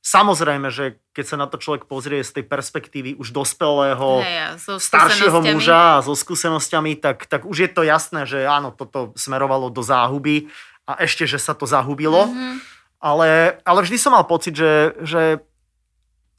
Samozrejme, 0.00 0.72
že 0.72 0.96
keď 1.12 1.24
sa 1.28 1.36
na 1.36 1.44
to 1.44 1.60
človek 1.60 1.84
pozrie 1.84 2.24
z 2.24 2.40
tej 2.40 2.44
perspektívy 2.48 3.20
už 3.20 3.36
dospelého, 3.36 4.24
Hej, 4.24 4.36
a 4.40 4.48
so 4.56 4.80
staršieho 4.80 5.44
muža 5.44 6.00
a 6.00 6.04
so 6.04 6.16
skúsenosťami, 6.16 6.96
tak, 6.96 7.28
tak 7.28 7.44
už 7.44 7.68
je 7.68 7.70
to 7.72 7.84
jasné, 7.84 8.24
že 8.24 8.48
áno, 8.48 8.72
toto 8.72 9.12
smerovalo 9.12 9.68
do 9.68 9.84
záhuby 9.84 10.48
a 10.88 11.04
ešte, 11.04 11.28
že 11.28 11.36
sa 11.36 11.52
to 11.52 11.68
zahubilo. 11.68 12.32
Mhm. 12.32 12.64
Ale, 13.00 13.60
ale 13.64 13.80
vždy 13.80 13.96
som 13.96 14.12
mal 14.12 14.28
pocit, 14.28 14.56
že, 14.56 14.92
že 15.04 15.40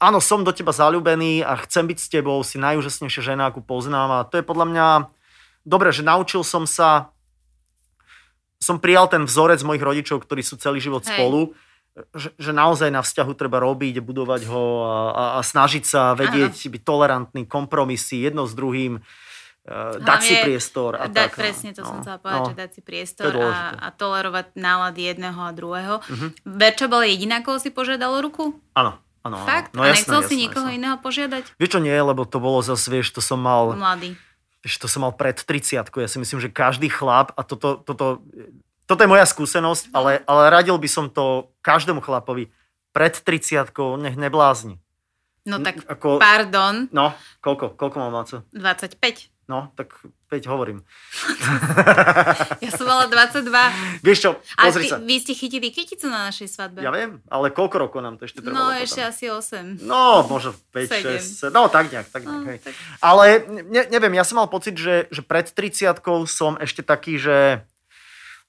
áno, 0.02 0.18
som 0.18 0.42
do 0.42 0.50
teba 0.50 0.74
zalúbený 0.74 1.46
a 1.46 1.54
chcem 1.62 1.86
byť 1.86 1.98
s 1.98 2.10
tebou, 2.10 2.42
si 2.42 2.58
najúžasnejšia 2.58 3.34
žena, 3.34 3.50
akú 3.50 3.62
poznám 3.62 4.10
a 4.10 4.26
to 4.26 4.42
je 4.42 4.46
podľa 4.46 4.66
mňa 4.70 4.86
dobre, 5.62 5.94
že 5.94 6.02
naučil 6.02 6.42
som 6.42 6.66
sa 6.66 7.11
som 8.62 8.78
prijal 8.78 9.10
ten 9.10 9.26
vzorec 9.26 9.58
mojich 9.66 9.82
rodičov, 9.82 10.22
ktorí 10.22 10.46
sú 10.46 10.54
celý 10.54 10.78
život 10.78 11.02
Hej. 11.02 11.18
spolu, 11.18 11.50
že, 12.14 12.32
že 12.40 12.52
naozaj 12.54 12.88
na 12.88 13.04
vzťahu 13.04 13.32
treba 13.36 13.60
robiť, 13.60 14.00
budovať 14.00 14.48
ho 14.48 14.64
a, 14.86 14.96
a, 15.12 15.24
a 15.36 15.40
snažiť 15.44 15.84
sa 15.84 16.16
vedieť, 16.16 16.54
byť 16.54 16.82
tolerantný, 16.86 17.44
kompromisy 17.44 18.24
jedno 18.24 18.48
s 18.48 18.56
druhým, 18.56 18.96
uh, 19.02 20.00
dať 20.00 20.20
si 20.24 20.34
priestor. 20.40 20.96
A 20.96 21.10
dať, 21.10 21.12
tak, 21.12 21.30
no. 21.36 21.40
presne 21.44 21.70
to 21.76 21.84
no, 21.84 21.88
som 21.90 21.96
chcela 22.00 22.18
povedať, 22.22 22.40
no. 22.40 22.48
že 22.48 22.56
dať 22.56 22.70
si 22.72 22.80
To 22.80 22.86
priestor 22.86 23.32
a, 23.36 23.76
a 23.76 23.88
tolerovať 23.92 24.56
nálady 24.56 25.02
jedného 25.12 25.40
a 25.42 25.52
druhého. 25.52 25.94
Mhm. 26.08 26.26
Verča 26.48 26.86
bola 26.88 27.04
jediná, 27.04 27.44
koho 27.44 27.60
si 27.60 27.68
požiadalo 27.68 28.24
ruku? 28.24 28.56
Áno, 28.72 28.96
áno. 29.20 29.36
Fakt? 29.44 29.76
No, 29.76 29.84
a 29.84 29.92
jasné, 29.92 30.08
nechcel 30.08 30.20
si 30.24 30.34
jasné, 30.38 30.42
nikoho 30.48 30.68
jasné. 30.72 30.78
iného 30.80 30.96
požiadať? 30.96 31.44
Vieš 31.60 31.70
čo 31.76 31.80
nie, 31.84 31.92
lebo 31.92 32.24
to 32.24 32.40
bolo 32.40 32.64
zase, 32.64 32.88
vieš, 32.88 33.12
to 33.12 33.20
som 33.20 33.36
mal, 33.36 33.76
Mladý. 33.76 34.16
Vieš, 34.62 34.78
to 34.78 34.86
som 34.86 35.02
mal 35.02 35.12
pred 35.12 35.34
30 35.34 35.90
Ja 35.90 36.08
si 36.08 36.18
myslím, 36.22 36.38
že 36.38 36.48
každý 36.48 36.86
chlap, 36.86 37.34
a 37.34 37.42
toto, 37.42 37.82
toto, 37.82 38.22
toto 38.86 39.00
je 39.02 39.10
moja 39.10 39.26
skúsenosť, 39.26 39.90
ale, 39.90 40.22
ale 40.24 40.42
radil 40.48 40.78
by 40.78 40.88
som 40.88 41.10
to 41.10 41.50
každému 41.66 42.00
chlapovi 42.00 42.48
pred 42.94 43.12
30 43.12 43.74
nech 43.98 44.14
neblázni. 44.14 44.78
No 45.42 45.58
tak, 45.58 45.82
Ako, 45.90 46.22
pardon, 46.22 46.86
no, 46.94 47.10
koľko, 47.42 47.74
koľko 47.74 47.96
mám 47.98 48.22
Maco? 48.22 48.46
25. 48.54 49.41
No, 49.52 49.68
tak 49.76 49.92
5 50.32 50.48
hovorím. 50.48 50.80
Ja 52.64 52.70
som 52.72 52.86
mala 52.86 53.04
22. 53.04 53.52
Vieš 54.00 54.18
čo, 54.18 54.30
A 54.56 54.64
pozri 54.64 54.86
ty, 54.86 54.88
sa. 54.88 54.96
vy 54.96 55.16
ste 55.18 55.32
chytili 55.34 55.68
kyticu 55.68 56.08
na 56.08 56.30
našej 56.30 56.48
svadbe. 56.48 56.80
Ja 56.80 56.88
viem, 56.88 57.20
ale 57.28 57.50
koľko 57.50 57.76
rokov 57.78 58.00
nám 58.00 58.16
to 58.16 58.24
ešte 58.24 58.40
trvalo? 58.40 58.56
no, 58.56 58.64
potom? 58.70 58.80
ešte 58.80 59.00
asi 59.02 59.24
8. 59.28 59.82
No, 59.82 60.24
možno 60.24 60.56
5, 60.72 60.88
Sedem. 60.88 61.20
6, 61.20 61.52
no 61.52 61.68
tak 61.68 61.90
nejak, 61.90 62.08
tak 62.08 62.22
nejak, 62.22 62.32
No, 62.32 62.48
hej. 62.48 62.58
tak- 62.62 62.76
Ale 63.02 63.24
ne, 63.68 63.82
neviem, 63.90 64.14
ja 64.16 64.24
som 64.24 64.40
mal 64.40 64.48
pocit, 64.48 64.72
že, 64.72 65.10
že 65.12 65.20
pred 65.20 65.44
30 65.44 66.00
som 66.24 66.56
ešte 66.56 66.80
taký, 66.80 67.18
že 67.18 67.66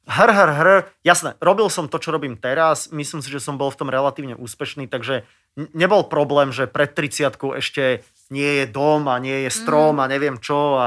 hr, 0.05 0.29
hr, 0.29 0.49
hr, 0.53 0.69
jasné, 1.01 1.35
robil 1.39 1.67
som 1.67 1.89
to, 1.89 1.97
čo 1.97 2.13
robím 2.13 2.37
teraz, 2.37 2.87
myslím 2.91 3.19
si, 3.19 3.27
že 3.27 3.43
som 3.43 3.59
bol 3.59 3.67
v 3.73 3.79
tom 3.79 3.89
relatívne 3.91 4.37
úspešný, 4.37 4.87
takže 4.87 5.25
nebol 5.73 6.05
problém, 6.05 6.51
že 6.53 6.69
pred 6.69 6.91
30 6.91 7.33
ešte 7.59 8.03
nie 8.29 8.61
je 8.61 8.65
dom 8.65 9.07
a 9.07 9.17
nie 9.17 9.43
je 9.43 9.51
strom 9.51 9.95
Mhm. 9.95 10.01
a 10.01 10.05
neviem 10.07 10.37
čo 10.37 10.59
a 10.77 10.85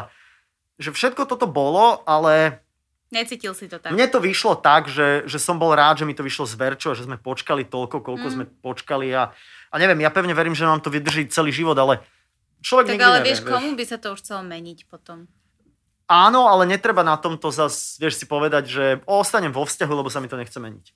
že 0.76 0.92
všetko 0.92 1.24
toto 1.24 1.44
bolo, 1.44 2.04
ale 2.04 2.60
Necítil 3.08 3.54
si 3.54 3.64
to 3.64 3.78
tak. 3.78 3.90
mne 3.90 4.06
to 4.06 4.18
vyšlo 4.18 4.56
tak, 4.56 4.86
že, 4.86 5.24
že 5.24 5.38
som 5.38 5.56
bol 5.56 5.72
rád, 5.72 5.98
že 5.98 6.04
mi 6.04 6.12
to 6.12 6.20
vyšlo 6.20 6.44
z 6.44 6.54
Verčo, 6.54 6.92
že 6.92 7.04
sme 7.04 7.16
počkali 7.16 7.64
toľko, 7.64 8.02
koľko 8.02 8.26
Mm. 8.26 8.34
sme 8.34 8.44
počkali 8.60 9.08
a, 9.10 9.30
a 9.70 9.74
neviem, 9.76 10.00
ja 10.00 10.10
pevne 10.10 10.32
verím, 10.32 10.52
že 10.52 10.64
nám 10.64 10.80
to 10.80 10.90
vydrží 10.90 11.26
celý 11.28 11.48
život, 11.50 11.74
ale 11.74 12.02
človek 12.60 12.86
Tak 12.86 12.92
nikdy 12.92 13.04
ale 13.04 13.18
nevie, 13.18 13.26
vieš, 13.30 13.40
komu 13.42 13.72
by 13.72 13.84
sa 13.84 13.96
to 13.96 14.10
už 14.10 14.20
chcelo 14.20 14.42
meniť 14.42 14.78
potom? 14.86 15.30
Áno, 16.06 16.46
ale 16.46 16.66
netreba 16.66 17.02
na 17.02 17.16
tomto 17.16 17.50
zas, 17.50 17.94
vieš 17.96 18.18
si 18.18 18.26
povedať, 18.26 18.64
že 18.64 18.84
ostanem 19.06 19.50
vo 19.50 19.62
vzťahu, 19.62 19.92
lebo 19.92 20.06
sa 20.06 20.18
mi 20.18 20.26
to 20.26 20.36
nechce 20.36 20.54
meniť. 20.54 20.86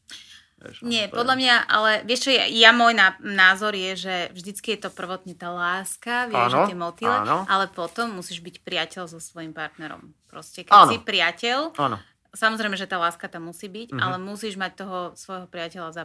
Vieš, 0.61 0.77
Nie, 0.83 1.05
to 1.05 1.07
je- 1.07 1.17
podľa 1.17 1.37
mňa, 1.37 1.55
ale 1.67 1.91
vieš 2.05 2.21
čo, 2.23 2.31
ja, 2.31 2.45
ja 2.45 2.71
môj 2.71 2.93
ná, 2.93 3.17
názor 3.19 3.73
je, 3.73 3.97
že 3.99 4.15
vždycky 4.31 4.77
je 4.77 4.85
to 4.85 4.91
prvotne 4.91 5.33
tá 5.33 5.49
láska, 5.49 6.27
vieš, 6.27 6.37
Áno, 6.47 6.55
že 6.55 6.69
tie 6.69 6.79
motýle, 6.79 7.17
áno. 7.19 7.49
ale 7.49 7.65
potom 7.67 8.13
musíš 8.13 8.39
byť 8.39 8.61
priateľ 8.61 9.03
so 9.07 9.17
svojím 9.17 9.51
partnerom. 9.51 10.13
Proste, 10.27 10.63
keď 10.63 10.77
Áno. 10.77 10.91
si 10.91 10.97
priateľ, 10.99 11.59
Áno, 11.75 11.97
samozrejme, 12.31 12.77
že 12.77 12.85
tá 12.85 12.97
láska 12.97 13.25
tam 13.25 13.49
musí 13.49 13.67
byť, 13.67 13.89
Mhm. 13.91 14.01
ale 14.01 14.17
musíš 14.17 14.55
mať 14.55 14.73
toho 14.79 14.99
svojho 15.15 15.47
priateľa 15.47 15.91
za 15.91 16.05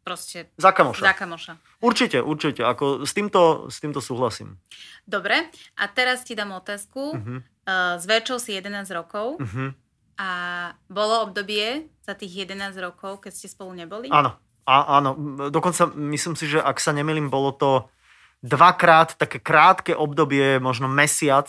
proste 0.00 0.52
za 0.54 0.68
kamoša. 0.70 1.00
za 1.02 1.12
kamoša. 1.14 1.52
Určite, 1.80 2.20
určite, 2.20 2.60
ako 2.60 3.02
s 3.02 3.12
týmto, 3.12 3.66
s 3.66 3.80
týmto 3.80 3.98
súhlasím. 3.98 4.60
Dobre, 5.02 5.48
a 5.74 5.84
teraz 5.88 6.22
ti 6.22 6.32
dám 6.32 6.52
otázku. 6.52 7.16
Mhm, 7.16 7.36
Uh, 7.64 7.96
s 7.96 8.04
Verčou 8.04 8.36
si 8.36 8.52
11 8.52 8.92
rokov 8.92 9.40
mhm. 9.40 9.72
A 10.14 10.30
bolo 10.86 11.30
obdobie 11.30 11.90
za 12.06 12.14
tých 12.14 12.46
11 12.46 12.74
rokov, 12.78 13.24
keď 13.24 13.32
ste 13.34 13.48
spolu 13.50 13.74
neboli? 13.74 14.08
Áno, 14.10 14.38
a, 14.64 14.74
áno, 14.98 15.14
dokonca 15.52 15.90
myslím 15.92 16.34
si, 16.38 16.48
že 16.48 16.62
ak 16.62 16.80
sa 16.80 16.94
nemýlim, 16.96 17.28
bolo 17.28 17.52
to 17.52 17.70
dvakrát 18.44 19.16
také 19.16 19.40
krátke 19.40 19.96
obdobie, 19.96 20.60
možno 20.60 20.88
mesiac, 20.88 21.48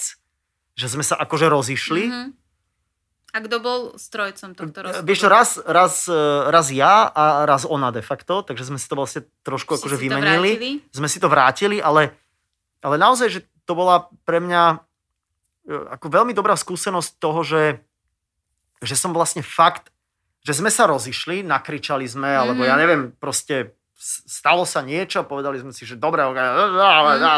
že 0.75 0.87
sme 0.87 1.03
sa 1.03 1.19
akože 1.19 1.47
rozišli. 1.47 2.03
Mhm. 2.07 2.25
A 3.35 3.43
kto 3.43 3.59
bol 3.59 3.79
strojcom 3.99 4.55
tohto 4.55 4.79
rozchodu? 4.79 5.03
Vieš 5.03 5.19
čo, 5.19 5.27
raz, 5.27 5.49
raz, 5.67 6.07
raz 6.47 6.71
ja 6.71 7.11
a 7.11 7.43
raz 7.43 7.67
ona 7.67 7.91
de 7.91 7.99
facto, 7.99 8.47
takže 8.47 8.63
sme 8.63 8.79
si 8.79 8.87
to 8.87 8.95
vlastne 8.95 9.27
trošku 9.43 9.75
Ste 9.75 9.83
akože 9.83 9.95
si 9.99 9.99
to 9.99 10.03
vymenili. 10.07 10.51
vrátili? 10.55 10.71
Sme 10.95 11.07
si 11.11 11.19
to 11.19 11.27
vrátili, 11.27 11.77
ale, 11.83 12.15
ale 12.79 12.95
naozaj, 12.95 13.27
že 13.27 13.39
to 13.67 13.75
bola 13.75 14.07
pre 14.23 14.39
mňa 14.39 14.63
e, 14.71 14.77
ako 15.99 16.07
veľmi 16.15 16.31
dobrá 16.31 16.55
skúsenosť 16.55 17.11
toho, 17.19 17.43
že, 17.43 17.83
že 18.85 18.95
som 18.95 19.11
vlastne 19.11 19.41
fakt, 19.41 19.89
že 20.41 20.53
sme 20.53 20.69
sa 20.69 20.85
rozišli, 20.85 21.41
nakričali 21.41 22.05
sme, 22.05 22.29
alebo 22.29 22.61
Mhm. 22.61 22.69
ja 22.69 22.75
neviem, 22.77 23.01
proste 23.11 23.73
stalo 24.27 24.61
sa 24.63 24.79
niečo, 24.79 25.25
povedali 25.25 25.57
sme 25.57 25.73
si, 25.73 25.83
že 25.83 25.97
dobre, 25.97 26.21
a 26.21 26.29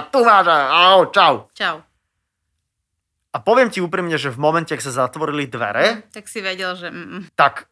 tu 0.05 0.19
máš, 0.21 0.45
a 0.47 0.99
čau. 1.07 1.47
Čau. 1.53 1.75
A 3.31 3.38
poviem 3.39 3.69
ti 3.69 3.79
úprimne, 3.79 4.17
že 4.17 4.27
v 4.27 4.38
momente, 4.38 4.73
ak 4.73 4.81
sa 4.81 4.89
zatvorili 4.89 5.45
dvere, 5.45 6.03
Tak 6.10 6.25
si 6.25 6.41
vedel, 6.41 6.73
že... 6.73 6.89
Mm, 6.89 7.29
tak 7.36 7.69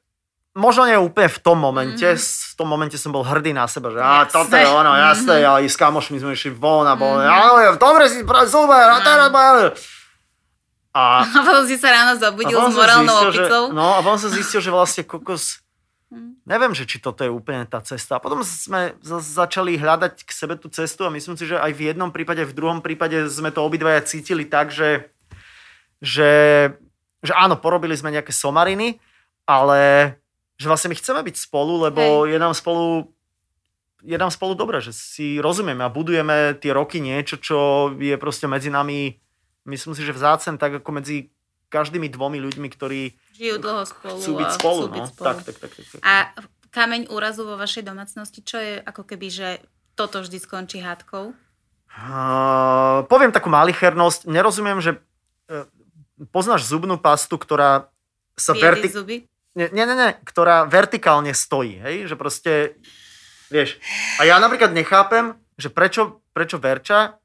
možno 0.53 0.85
nie 0.85 0.95
úplne 0.95 1.27
v 1.27 1.39
tom 1.41 1.57
momente, 1.57 2.05
Mhm. 2.05 2.21
v 2.21 2.53
tom 2.55 2.67
momente 2.69 2.95
som 2.95 3.11
bol 3.11 3.25
hrdý 3.25 3.51
na 3.51 3.65
seba, 3.65 3.89
že 3.89 3.97
Jasné. 3.97 4.31
toto 4.31 4.53
je 4.53 4.67
ono, 4.67 4.91
jasné, 4.93 5.35
Mhm. 5.35 5.47
a 5.47 5.51
i 5.59 5.67
s 5.67 5.75
kamošmi 5.75 6.21
sme 6.21 6.31
išli 6.31 6.53
von 6.53 6.85
a 6.85 6.95
bol, 6.95 7.17
Mhm. 7.17 7.27
je, 7.59 7.69
dobre 7.75 8.05
si, 8.07 8.21
super, 8.47 8.85
a 8.85 8.97
teraz. 9.01 9.27
A, 10.95 11.21
A 11.27 11.39
potom 11.43 11.67
si 11.67 11.75
sa 11.75 11.91
ráno 11.91 12.15
zobudil 12.15 12.55
s 12.55 12.71
morálnou 12.71 13.11
zistil, 13.19 13.31
že, 13.33 13.43
opicou. 13.43 13.63
no 13.75 13.85
a 13.93 13.99
potom 13.99 14.15
som 14.17 14.31
zistil, 14.31 14.61
že 14.63 14.71
vlastne 14.71 15.03
kokos, 15.03 15.59
Hm. 16.05 16.37
neviem, 16.45 16.69
že 16.71 16.85
či 16.85 17.01
toto 17.01 17.25
je 17.25 17.33
úplne 17.33 17.65
tá 17.65 17.81
cesta. 17.81 18.15
A 18.15 18.23
potom 18.23 18.45
sme 18.45 18.93
za- 19.01 19.19
začali 19.19 19.73
hľadať 19.73 20.21
k 20.21 20.31
sebe 20.31 20.53
tú 20.55 20.69
cestu 20.69 21.01
a 21.01 21.09
myslím 21.09 21.33
si, 21.33 21.49
že 21.49 21.57
aj 21.57 21.73
v 21.73 21.91
jednom 21.91 22.13
prípade, 22.13 22.45
v 22.45 22.53
druhom 22.53 22.79
prípade 22.79 23.25
sme 23.27 23.49
to 23.49 23.65
obidvaja 23.65 24.05
cítili 24.05 24.45
tak, 24.45 24.69
že, 24.69 25.09
že, 25.97 26.31
že 27.19 27.33
áno, 27.33 27.57
porobili 27.57 27.97
sme 27.97 28.13
nejaké 28.13 28.29
somariny, 28.29 29.01
ale 29.43 30.13
že 30.55 30.69
vlastne 30.69 30.93
my 30.93 30.95
chceme 30.95 31.25
byť 31.25 31.35
spolu, 31.41 31.89
lebo 31.89 32.01
je 32.23 32.37
nám 32.37 32.53
spolu 32.53 33.09
je 34.05 34.13
nám 34.13 34.29
spolu 34.29 34.53
dobré, 34.53 34.77
že 34.79 34.93
si 34.93 35.41
rozumieme 35.41 35.81
a 35.81 35.89
budujeme 35.89 36.53
tie 36.61 36.69
roky 36.69 37.01
niečo, 37.01 37.41
čo 37.41 37.57
je 37.97 38.13
proste 38.15 38.45
medzi 38.45 38.69
nami, 38.69 39.17
myslím 39.65 39.93
si, 39.97 40.01
že 40.05 40.15
vzácen, 40.15 40.55
tak 40.57 40.79
ako 40.81 40.89
medzi 40.95 41.33
každými 41.69 42.07
dvomi 42.07 42.39
ľuďmi, 42.39 42.67
ktorí 42.71 43.01
Žijú 43.35 43.55
dlho 43.59 43.83
spolu 43.83 44.17
chcú 44.21 44.31
byť 44.39 44.49
spolu. 44.55 44.81
chcú 44.85 44.89
byť 44.93 45.03
no. 45.03 45.11
spolu. 45.11 45.27
Tak, 45.27 45.37
tak, 45.43 45.57
tak, 45.59 45.71
tak, 45.75 45.85
tak. 45.91 46.01
A 46.05 46.13
kameň 46.71 47.01
úrazu 47.11 47.43
vo 47.43 47.59
vašej 47.59 47.83
domácnosti, 47.83 48.39
čo 48.45 48.61
je 48.61 48.79
ako 48.79 49.03
keby, 49.03 49.27
že 49.27 49.49
toto 49.97 50.23
vždy 50.23 50.37
skončí 50.39 50.79
hádkou? 50.79 51.35
Uh, 51.95 53.07
poviem 53.07 53.31
takú 53.31 53.47
malichernosť. 53.47 54.27
Nerozumiem, 54.27 54.83
že 54.83 54.99
uh, 54.99 55.67
poznáš 56.31 56.67
zubnú 56.67 56.99
pastu, 56.99 57.39
ktorá 57.39 57.87
sa 58.35 58.51
vertik... 58.51 58.91
zuby? 58.91 59.23
Nie, 59.55 59.71
nie, 59.71 59.87
nie, 59.87 59.95
nie, 59.95 60.11
ktorá 60.27 60.67
vertikálne 60.67 61.31
stojí, 61.31 61.79
hej? 61.79 62.11
Že 62.11 62.15
proste, 62.19 62.51
vieš. 63.47 63.79
A 64.19 64.27
ja 64.27 64.35
napríklad 64.35 64.75
nechápem, 64.75 65.39
že 65.55 65.71
prečo, 65.71 66.19
prečo 66.35 66.59
Verča 66.59 67.15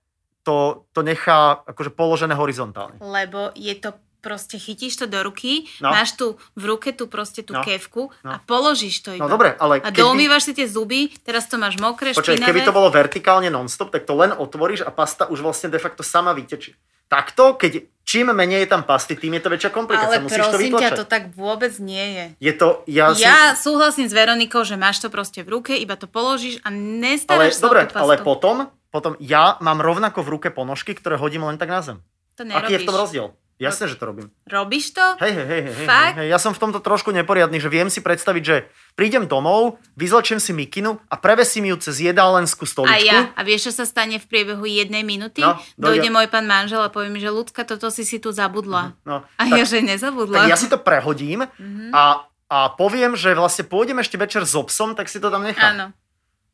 to, 0.50 0.56
to 0.90 1.00
nechá 1.00 1.62
akože 1.62 1.94
položené 1.94 2.34
horizontálne. 2.34 2.98
Lebo 2.98 3.54
je 3.54 3.70
to 3.76 3.90
proste 4.18 4.58
chytíš 4.58 4.98
to 4.98 5.06
do 5.06 5.22
ruky, 5.22 5.64
No. 5.80 5.88
máš 5.88 6.12
tu 6.12 6.34
v 6.52 6.64
ruke 6.66 6.92
tu 6.92 7.06
proste 7.06 7.40
tú 7.40 7.54
No. 7.54 7.62
kevku 7.62 8.10
No. 8.20 8.30
a 8.30 8.42
položíš 8.42 9.00
to 9.00 9.14
iba. 9.14 9.24
No 9.24 9.30
dobre, 9.30 9.54
ale 9.54 9.80
A 9.80 9.88
keď 9.88 9.94
by- 9.94 10.02
doumývaš 10.02 10.42
si 10.44 10.52
tie 10.52 10.66
zuby, 10.66 11.08
teraz 11.22 11.46
to 11.46 11.56
máš 11.56 11.78
mokré, 11.78 12.12
Počkaj, 12.12 12.36
špinavé. 12.36 12.44
keby 12.44 12.60
to 12.60 12.74
bolo 12.74 12.90
vertikálne 12.90 13.48
non-stop, 13.48 13.88
tak 13.88 14.04
to 14.04 14.12
len 14.12 14.34
otvoríš 14.34 14.82
a 14.82 14.90
pasta 14.90 15.24
už 15.24 15.40
vlastne 15.40 15.68
de 15.68 15.78
facto 15.78 16.02
sama 16.02 16.34
vytečie. 16.34 16.74
Takto, 17.08 17.56
keď 17.56 17.72
čím 18.04 18.30
menej 18.30 18.60
je 18.60 18.68
tam 18.68 18.84
pasty, 18.84 19.16
tým 19.16 19.34
je 19.34 19.42
to 19.42 19.50
väčšia 19.50 19.70
komplikácia. 19.70 20.14
Ale 20.14 20.22
Musíš 20.22 20.36
to 20.36 20.46
prosím 20.48 20.60
ťa, 20.60 20.68
vytlačať. 20.68 20.98
to 21.00 21.06
tak 21.06 21.22
vôbec 21.32 21.72
nie 21.80 22.06
je. 22.12 22.24
Je 22.38 22.52
to, 22.52 22.66
ja, 22.86 23.10
si- 23.10 23.24
Ja 23.24 23.56
súhlasím 23.56 24.04
s 24.04 24.12
Veronikou, 24.12 24.62
že 24.62 24.76
máš 24.76 25.00
to 25.00 25.08
proste 25.08 25.40
v 25.40 25.48
ruke, 25.50 25.72
iba 25.74 25.96
to 25.96 26.06
položíš 26.06 26.60
a 26.60 26.68
ale 26.68 26.76
nestaráš 27.00 27.56
sa 27.56 27.66
dobre, 27.66 27.88
ale 27.88 28.14
potom, 28.20 28.68
potom 28.90 29.14
ja 29.18 29.56
mám 29.58 29.78
rovnako 29.78 30.20
v 30.20 30.28
ruke 30.30 30.48
ponožky, 30.48 30.92
ktoré 30.92 31.14
hodím 31.14 31.42
len 31.42 31.56
tak 31.56 31.68
na 31.68 31.80
zem. 31.80 31.98
To 32.34 32.42
Aký 32.44 32.74
je 32.74 32.78
v 32.78 32.84
tom 32.84 32.92
nerobíš. 32.92 33.00
rozdiel? 33.00 33.28
Jasné, 33.60 33.84
že 33.86 33.94
to 33.94 34.04
robím. 34.06 34.32
Robíš 34.46 34.96
to? 34.96 35.04
Hej, 35.20 35.36
hej, 35.36 35.44
hej, 35.44 35.62
hej, 35.76 35.86
hej, 36.16 36.26
ja 36.26 36.40
som 36.40 36.50
v 36.50 36.58
tomto 36.58 36.80
trošku 36.80 37.12
neporiadny, 37.12 37.60
že 37.60 37.68
viem 37.68 37.86
si 37.86 38.00
predstaviť, 38.00 38.40
že 38.40 38.64
prídem 38.96 39.28
domov, 39.28 39.76
vyzlečiem 39.94 40.40
si 40.40 40.50
mikinu 40.50 40.96
a 41.04 41.14
prevesím 41.14 41.68
ju 41.68 41.76
cez 41.78 42.00
jedálenskú 42.00 42.64
stoličku. 42.64 42.88
A 42.88 43.04
ja. 43.04 43.28
A 43.30 43.44
vieš, 43.44 43.68
čo 43.68 43.72
sa 43.74 43.84
stane 43.84 44.16
v 44.16 44.24
priebehu 44.24 44.64
jednej 44.64 45.04
minúty? 45.04 45.44
No, 45.44 45.60
Dojde 45.76 46.00
dojde- 46.00 46.08
môj 46.10 46.26
pán 46.26 46.48
manžel 46.48 46.80
a 46.80 46.88
povie 46.88 47.12
mi, 47.12 47.20
že 47.20 47.28
ľudská, 47.28 47.62
toto 47.62 47.92
si 47.92 48.00
si 48.02 48.16
tu 48.16 48.32
zabudla. 48.32 48.96
No, 49.04 49.28
A 49.30 49.42
tak, 49.44 49.52
ja, 49.54 49.64
že 49.66 49.84
nezabudla. 49.84 50.40
tak 50.40 50.48
ja 50.48 50.56
si 50.56 50.66
to 50.66 50.80
prehodím 50.80 51.44
Mhm. 51.52 51.92
a, 51.92 52.24
a 52.48 52.58
poviem, 52.72 53.12
že 53.12 53.36
vlastne 53.36 53.62
pôjdem 53.62 54.00
ešte 54.00 54.16
večer 54.16 54.40
s 54.42 54.56
obsom, 54.56 54.96
tak 54.96 55.04
si 55.06 55.20
to 55.20 55.28
tam 55.28 55.44
nechám. 55.44 55.68
Áno. 55.70 55.86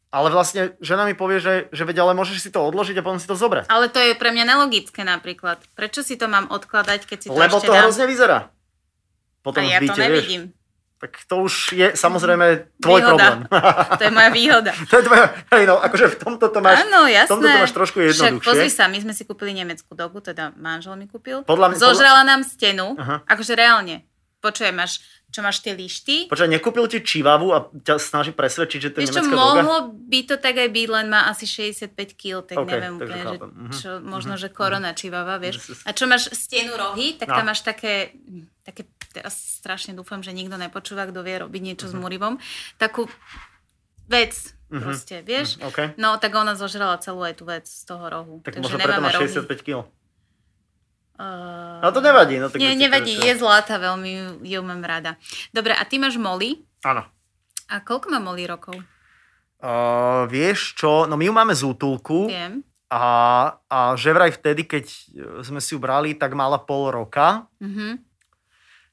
Ale 0.08 0.28
vlastne 0.28 0.78
žena 0.78 1.02
mi 1.02 1.12
povie, 1.12 1.36
že, 1.36 1.54
že 1.68 1.82
veď, 1.82 2.00
ale 2.00 2.12
môžeš 2.14 2.38
si 2.38 2.48
to 2.48 2.62
odložiť 2.62 2.96
a 2.96 3.02
potom 3.02 3.18
si 3.18 3.24
to 3.24 3.34
zobrať. 3.34 3.66
Ale 3.66 3.86
to 3.86 3.98
je 3.98 4.14
pre 4.14 4.30
mňa 4.30 4.44
nelogické 4.46 5.02
napríklad. 5.02 5.60
Prečo 5.72 6.00
si 6.00 6.14
to 6.14 6.24
mám 6.24 6.46
odkladať, 6.46 7.04
keď 7.04 7.18
si 7.18 7.26
to 7.26 7.34
Lebo 7.34 7.58
ešte 7.58 7.66
to 7.66 7.72
dám? 7.72 7.82
hrozne 7.84 8.06
vyzerá. 8.06 8.38
Potom 9.40 9.60
A 9.60 9.66
v 9.66 9.68
ja 9.68 9.78
to 9.78 9.84
byte, 9.84 9.98
vieš. 9.98 10.06
nevidím. 10.08 10.42
Tak 10.96 11.12
to 11.22 11.44
už 11.44 11.54
je 11.70 11.92
samozrejme 11.92 12.46
tvoj 12.80 12.98
Výhoda. 12.98 13.12
problém. 13.12 13.38
To 13.98 14.02
je 14.02 14.10
moja 14.10 14.30
výhoda. 14.30 14.72
to 14.90 14.94
je 14.96 15.04
tvoja, 15.04 15.24
hej, 15.52 15.64
no, 15.64 15.76
akože 15.76 16.06
v 16.08 16.16
tomto 16.16 16.46
to 16.48 16.58
máš, 16.58 16.82
Áno, 16.82 17.04
v 17.04 17.12
jasné. 17.12 17.28
tomto 17.28 17.46
to 17.46 17.58
máš 17.60 17.74
trošku 17.74 17.98
Však 17.98 18.08
jednoduchšie. 18.08 18.48
pozri 18.48 18.70
sa, 18.72 18.84
my 18.86 18.98
sme 18.98 19.12
si 19.12 19.22
kúpili 19.22 19.52
nemeckú 19.52 19.92
dobu, 19.92 20.18
teda 20.18 20.56
manžel 20.56 20.94
mi 20.94 21.04
kúpil. 21.04 21.44
Podľa 21.44 21.66
mňa- 21.68 21.78
Zožrala 21.78 22.22
nám 22.22 22.40
stenu, 22.42 22.96
Aha. 22.96 23.20
akože 23.24 23.52
reálne. 23.52 24.08
Počujem, 24.38 24.72
máš, 24.72 25.04
čo 25.36 25.44
máš 25.44 25.60
tie 25.60 25.72
lišty. 25.72 26.26
Počkaj, 26.26 26.48
nekúpil 26.48 26.88
ti 26.88 26.98
čivavu 26.98 27.52
a 27.52 27.68
ťa 27.68 28.00
snaží 28.00 28.32
presvedčiť, 28.32 28.80
že 28.80 28.88
to 28.88 28.98
je 28.98 29.12
nemecká 29.12 29.36
mohlo 29.36 29.76
by 29.92 30.20
to 30.24 30.34
tak 30.36 30.56
aj 30.56 30.68
byť, 30.68 30.88
len 30.88 31.06
má 31.06 31.28
asi 31.28 31.44
65 31.44 31.92
kg, 32.14 32.40
tak 32.42 32.56
OK, 32.56 32.64
neviem 32.66 32.94
úplne, 32.96 33.20
že. 33.20 33.36
Mhm. 33.36 33.70
čo, 33.70 33.90
možno, 34.00 34.34
že 34.34 34.48
korona 34.48 34.90
čivava, 34.90 35.36
vieš. 35.36 35.60
Mhm. 35.60 35.84
A 35.84 35.90
čo 35.92 36.04
máš 36.06 36.32
stenu 36.32 36.72
rohy, 36.72 37.12
tak 37.14 37.28
No. 37.28 37.36
tam 37.36 37.46
máš 37.46 37.60
také, 37.60 38.16
také, 38.62 38.82
teraz 39.12 39.36
strašne 39.36 39.92
dúfam, 39.92 40.18
že 40.18 40.30
nikto 40.30 40.56
nepočúva, 40.56 41.04
kto 41.04 41.20
vie 41.20 41.36
robiť 41.38 41.60
niečo 41.62 41.84
s 41.84 41.92
Mhm. 41.92 42.00
Murivom, 42.00 42.34
takú 42.76 43.04
vec 44.06 44.32
Mhm. 44.66 44.80
proste, 44.80 45.16
vieš. 45.20 45.60
OK. 45.60 45.94
No, 45.94 46.16
tak 46.16 46.32
ona 46.32 46.54
zožrala 46.54 46.98
celú 46.98 47.22
aj 47.22 47.34
tú 47.34 47.44
vec 47.44 47.62
z 47.62 47.84
toho 47.84 48.02
rohu. 48.02 48.42
Tak 48.42 48.56
Takže 48.56 48.64
možno 48.64 48.78
preto 48.80 48.98
rohy. 48.98 49.22
65 49.22 49.62
kg. 49.62 49.86
Uh, 51.16 51.80
No 51.80 51.88
to 51.90 52.00
nevadí. 52.00 52.36
No, 52.36 52.46
tak 52.46 52.56
to 52.56 52.68
nevadí, 52.68 53.16
je 53.16 53.32
zlatá, 53.34 53.76
veľmi 53.76 54.08
ju, 54.08 54.26
ju 54.44 54.60
mám 54.60 54.80
rada. 54.80 55.16
Dobre, 55.48 55.72
a 55.72 55.82
ty 55.82 55.96
máš 55.96 56.16
Molly. 56.16 56.60
Áno. 56.82 57.04
A 57.66 57.80
koľko 57.80 58.08
má 58.08 58.20
Molly 58.20 58.44
rokov? 58.44 58.76
Uh, 59.56 60.28
vieš 60.28 60.76
čo, 60.76 61.04
no 61.04 61.16
my 61.16 61.24
ju 61.24 61.32
máme 61.32 61.50
z 61.50 61.64
útulku 61.64 62.28
Viem. 62.28 62.60
a, 62.86 63.04
a 63.66 63.96
že 63.96 64.12
vraj 64.12 64.28
vtedy, 64.30 64.62
keď 64.62 64.84
sme 65.40 65.58
si 65.58 65.72
ju 65.72 65.80
brali, 65.80 66.12
tak 66.12 66.36
mala 66.36 66.60
pol 66.60 66.92
roka. 66.92 67.48
Mhm. 67.58 68.04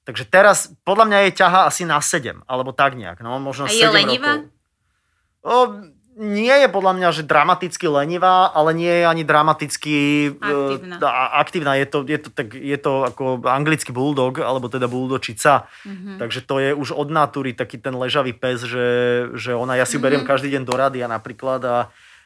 Takže 0.03 0.23
teraz 0.25 0.67
podľa 0.83 1.05
mňa 1.05 1.19
je 1.23 1.31
ťaha 1.37 1.59
asi 1.63 1.83
na 1.83 1.99
7, 1.99 2.43
alebo 2.43 2.71
tak 2.71 2.95
nejak. 2.95 3.19
No, 3.19 3.39
možno 3.39 3.67
A 3.67 3.71
je 3.71 3.83
7 3.83 3.91
lenivá? 3.93 4.43
rokov. 4.43 4.51
O, 5.43 5.55
nie 6.15 6.53
je 6.53 6.67
podľa 6.67 6.93
mňa, 6.93 7.09
že 7.11 7.23
dramaticky 7.23 7.85
lenivá, 7.85 8.47
ale 8.47 8.71
nie 8.71 8.91
je 8.91 9.03
ani 9.03 9.23
dramaticky 9.23 9.95
e, 10.27 10.29
Aktívna. 10.35 10.95
a- 11.01 11.31
aktívna. 11.37 11.71
Je 11.73 11.85
to, 11.85 11.97
je, 12.03 12.17
to, 12.17 12.29
tak, 12.29 12.47
je 12.51 12.77
to 12.77 13.05
ako 13.05 13.23
anglický 13.43 13.89
bulldog, 13.89 14.37
alebo 14.37 14.67
teda 14.67 14.85
buldočica. 14.85 15.65
Mhm. 15.83 16.17
Takže 16.17 16.39
to 16.41 16.55
je 16.57 16.69
už 16.71 16.91
od 16.91 17.09
natúry 17.09 17.51
taký 17.51 17.77
ten 17.77 17.93
ležavý 17.93 18.31
pes, 18.31 18.61
že, 18.61 18.87
že 19.33 19.51
ona, 19.51 19.73
ja 19.75 19.83
si 19.83 19.95
ju 19.95 19.99
beriem 19.99 20.21
Mhm. 20.21 20.29
každý 20.29 20.49
deň 20.49 20.63
do 20.63 20.73
rady 20.73 20.99
a 20.99 21.07
napríklad 21.07 21.61
a, 21.61 21.77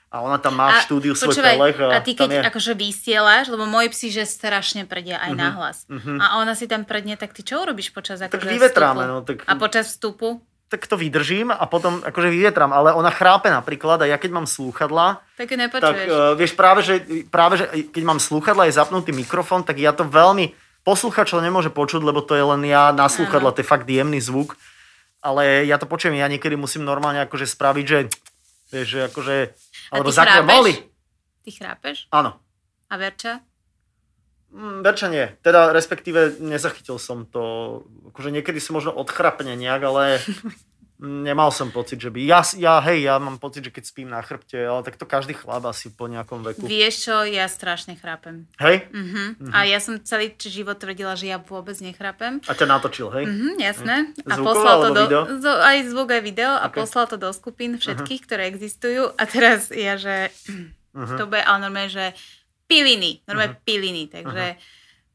a 0.07 0.17
ona 0.19 0.35
tam 0.35 0.55
má 0.55 0.71
v 0.73 0.83
štúdiu 0.83 1.13
svoj 1.13 1.35
pelech. 1.35 1.75
A, 1.77 1.87
a 1.87 1.99
ty 1.99 2.11
keď 2.11 2.29
je. 2.29 2.41
akože 2.45 2.73
vysielaš, 2.73 3.47
lebo 3.47 3.63
moji 3.63 3.87
psi, 3.89 4.07
že 4.09 4.23
strašne 4.25 4.83
predia 4.83 5.17
aj 5.17 5.31
Mhm. 5.31 5.37
nahlas. 5.37 5.77
Mhm. 5.85 6.17
A 6.17 6.39
ona 6.39 6.53
si 6.53 6.65
tam 6.65 6.81
predne, 6.81 7.15
tak 7.15 7.31
ty 7.31 7.41
čo 7.41 7.59
urobíš 7.59 7.91
počas 7.91 8.17
Tak 8.17 8.31
akože 8.33 8.47
vyvetráme, 8.49 9.01
vstupu? 9.01 9.13
no, 9.13 9.21
tak- 9.21 9.43
A 9.43 9.53
počas 9.55 9.85
vstupu? 9.89 10.39
Tak 10.67 10.83
to 10.83 10.99
vydržím 10.99 11.55
a 11.55 11.63
potom 11.63 12.03
akože 12.03 12.27
vyvetram, 12.27 12.75
ale 12.75 12.91
ona 12.91 13.07
chrápe 13.07 13.47
napríklad 13.47 14.03
a 14.03 14.09
ja 14.11 14.19
keď 14.19 14.31
mám 14.35 14.47
slúchadlá, 14.47 15.23
Tak 15.39 15.47
tak 15.79 15.97
uh, 16.11 16.35
vieš 16.35 16.59
práve 16.59 16.83
že, 16.83 16.95
práve, 17.31 17.63
že 17.63 17.65
keď 17.87 18.03
mám 18.03 18.19
slúchadlá, 18.19 18.67
je 18.67 18.75
zapnutý 18.75 19.15
mikrofón, 19.15 19.63
tak 19.63 19.79
ja 19.79 19.95
to 19.95 20.03
veľmi, 20.03 20.51
posluchač 20.83 21.31
to 21.31 21.39
nemôže 21.39 21.71
počuť, 21.71 22.03
lebo 22.03 22.19
to 22.19 22.35
je 22.35 22.43
len 22.43 22.67
ja 22.67 22.91
na 22.91 23.07
slúchadla, 23.07 23.55
to 23.55 23.63
je 23.63 23.71
fakt 23.71 23.87
jemný 23.87 24.19
zvuk, 24.19 24.59
ale 25.23 25.63
ja 25.63 25.79
to 25.79 25.87
počujem, 25.87 26.19
ja 26.19 26.27
niekedy 26.27 26.59
musím 26.59 26.83
normálne 26.83 27.23
akože 27.23 27.47
spraviť, 27.47 27.85
že 27.87 27.99
vieš, 28.71 28.87
že 28.91 28.99
akože, 29.07 29.35
alebo? 29.95 30.11
Molly. 30.51 30.75
Ty 31.47 31.49
chrápeš? 31.55 31.97
Áno. 32.11 32.35
A 32.91 32.95
Verča? 32.99 33.39
Mm, 34.47 34.79
Verča 34.81 35.07
nie. 35.07 35.27
Teda 35.41 35.69
respektíve 35.69 36.39
nezachytil 36.39 36.95
som 36.97 37.27
to. 37.27 37.83
Akože 38.09 38.31
niekedy 38.31 38.57
si 38.57 38.71
možno 38.71 38.91
odchrapne 38.91 39.53
nejak, 39.53 39.81
ale 39.83 40.03
nemal 40.99 41.53
som 41.53 41.69
pocit, 41.69 42.01
že 42.01 42.09
by... 42.09 42.25
Ja, 42.25 42.41
ja, 42.57 42.81
hej, 42.81 43.05
ja 43.05 43.21
mám 43.21 43.37
pocit, 43.37 43.61
že 43.61 43.69
keď 43.69 43.83
spím 43.85 44.09
na 44.09 44.17
chrbte, 44.17 44.57
ale 44.57 44.81
tak 44.81 44.97
to 44.97 45.05
každý 45.05 45.37
chlap 45.37 45.61
asi 45.69 45.93
po 45.93 46.09
nejakom 46.09 46.41
veku. 46.41 46.65
Vieš 46.65 46.95
čo, 47.05 47.15
ja 47.21 47.45
strašne 47.45 47.93
chrápem. 47.93 48.49
Hej? 48.57 48.89
Mhm. 48.89 49.53
A 49.53 49.69
ja 49.69 49.77
som 49.77 50.01
celý 50.01 50.33
život 50.39 50.81
tvrdila, 50.81 51.13
že 51.13 51.29
ja 51.29 51.37
vôbec 51.37 51.77
nechrápem. 51.77 52.41
A 52.49 52.57
ťa 52.57 52.65
natočil, 52.65 53.13
hej? 53.13 53.29
Mhm, 53.29 53.61
jasné. 53.61 53.95
A 54.25 54.35
Zvukovo 54.41 54.57
poslal 54.57 54.77
to 54.81 54.89
do, 54.89 55.03
video? 55.05 55.21
aj 55.61 55.77
zvuk, 55.85 56.09
aj 56.09 56.21
video 56.25 56.51
a 56.57 56.65
Ok. 56.65 56.81
poslal 56.81 57.05
to 57.05 57.17
do 57.19 57.29
skupín 57.29 57.77
všetkých, 57.77 58.21
ktoré 58.25 58.49
existujú. 58.49 59.13
A 59.13 59.23
teraz 59.29 59.69
ja, 59.69 60.01
že 60.01 60.33
Mhm. 60.97 61.13
to 61.13 61.29
bude, 61.29 61.45
ale 61.45 61.61
normálne, 61.61 61.93
že 61.93 62.05
piliny, 62.67 63.23
normálne 63.25 63.55
piliny, 63.63 64.11
takže, 64.11 64.59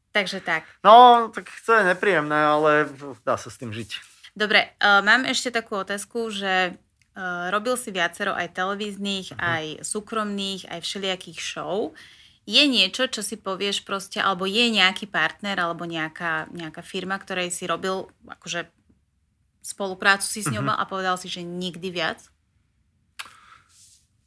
takže 0.09 0.41
tak. 0.41 0.65
No, 0.81 1.29
tak 1.29 1.47
to 1.63 1.71
je 1.77 1.83
nepríjemné, 1.85 2.35
ale 2.35 2.89
dá 3.21 3.37
sa 3.37 3.53
s 3.53 3.61
tým 3.61 3.69
žiť. 3.69 4.01
Dobre, 4.33 4.73
uh, 4.81 5.05
mám 5.05 5.29
ešte 5.29 5.53
takú 5.53 5.77
otázku, 5.77 6.33
že 6.33 6.73
uh, 6.73 7.53
robil 7.53 7.77
si 7.77 7.93
viacero 7.93 8.33
aj 8.33 8.57
televíznych, 8.57 9.37
aj 9.37 9.85
súkromných, 9.85 10.73
aj 10.73 10.79
všelijakých 10.81 11.39
show. 11.39 11.93
Je 12.43 12.65
niečo, 12.65 13.07
čo 13.07 13.21
si 13.21 13.37
povieš 13.37 13.85
proste, 13.85 14.19
alebo 14.19 14.49
je 14.49 14.67
nejaký 14.73 15.07
partner, 15.07 15.55
alebo 15.61 15.85
nejaká, 15.85 16.51
nejaká 16.51 16.81
firma, 16.81 17.15
ktorej 17.15 17.53
si 17.53 17.69
robil 17.69 18.09
akože 18.25 18.67
spoluprácu 19.63 20.27
si 20.27 20.43
s 20.43 20.51
ňou 20.51 20.65
mal 20.65 20.75
a 20.75 20.83
povedal 20.83 21.15
si, 21.15 21.31
že 21.31 21.39
nikdy 21.39 21.87
viac? 21.87 22.32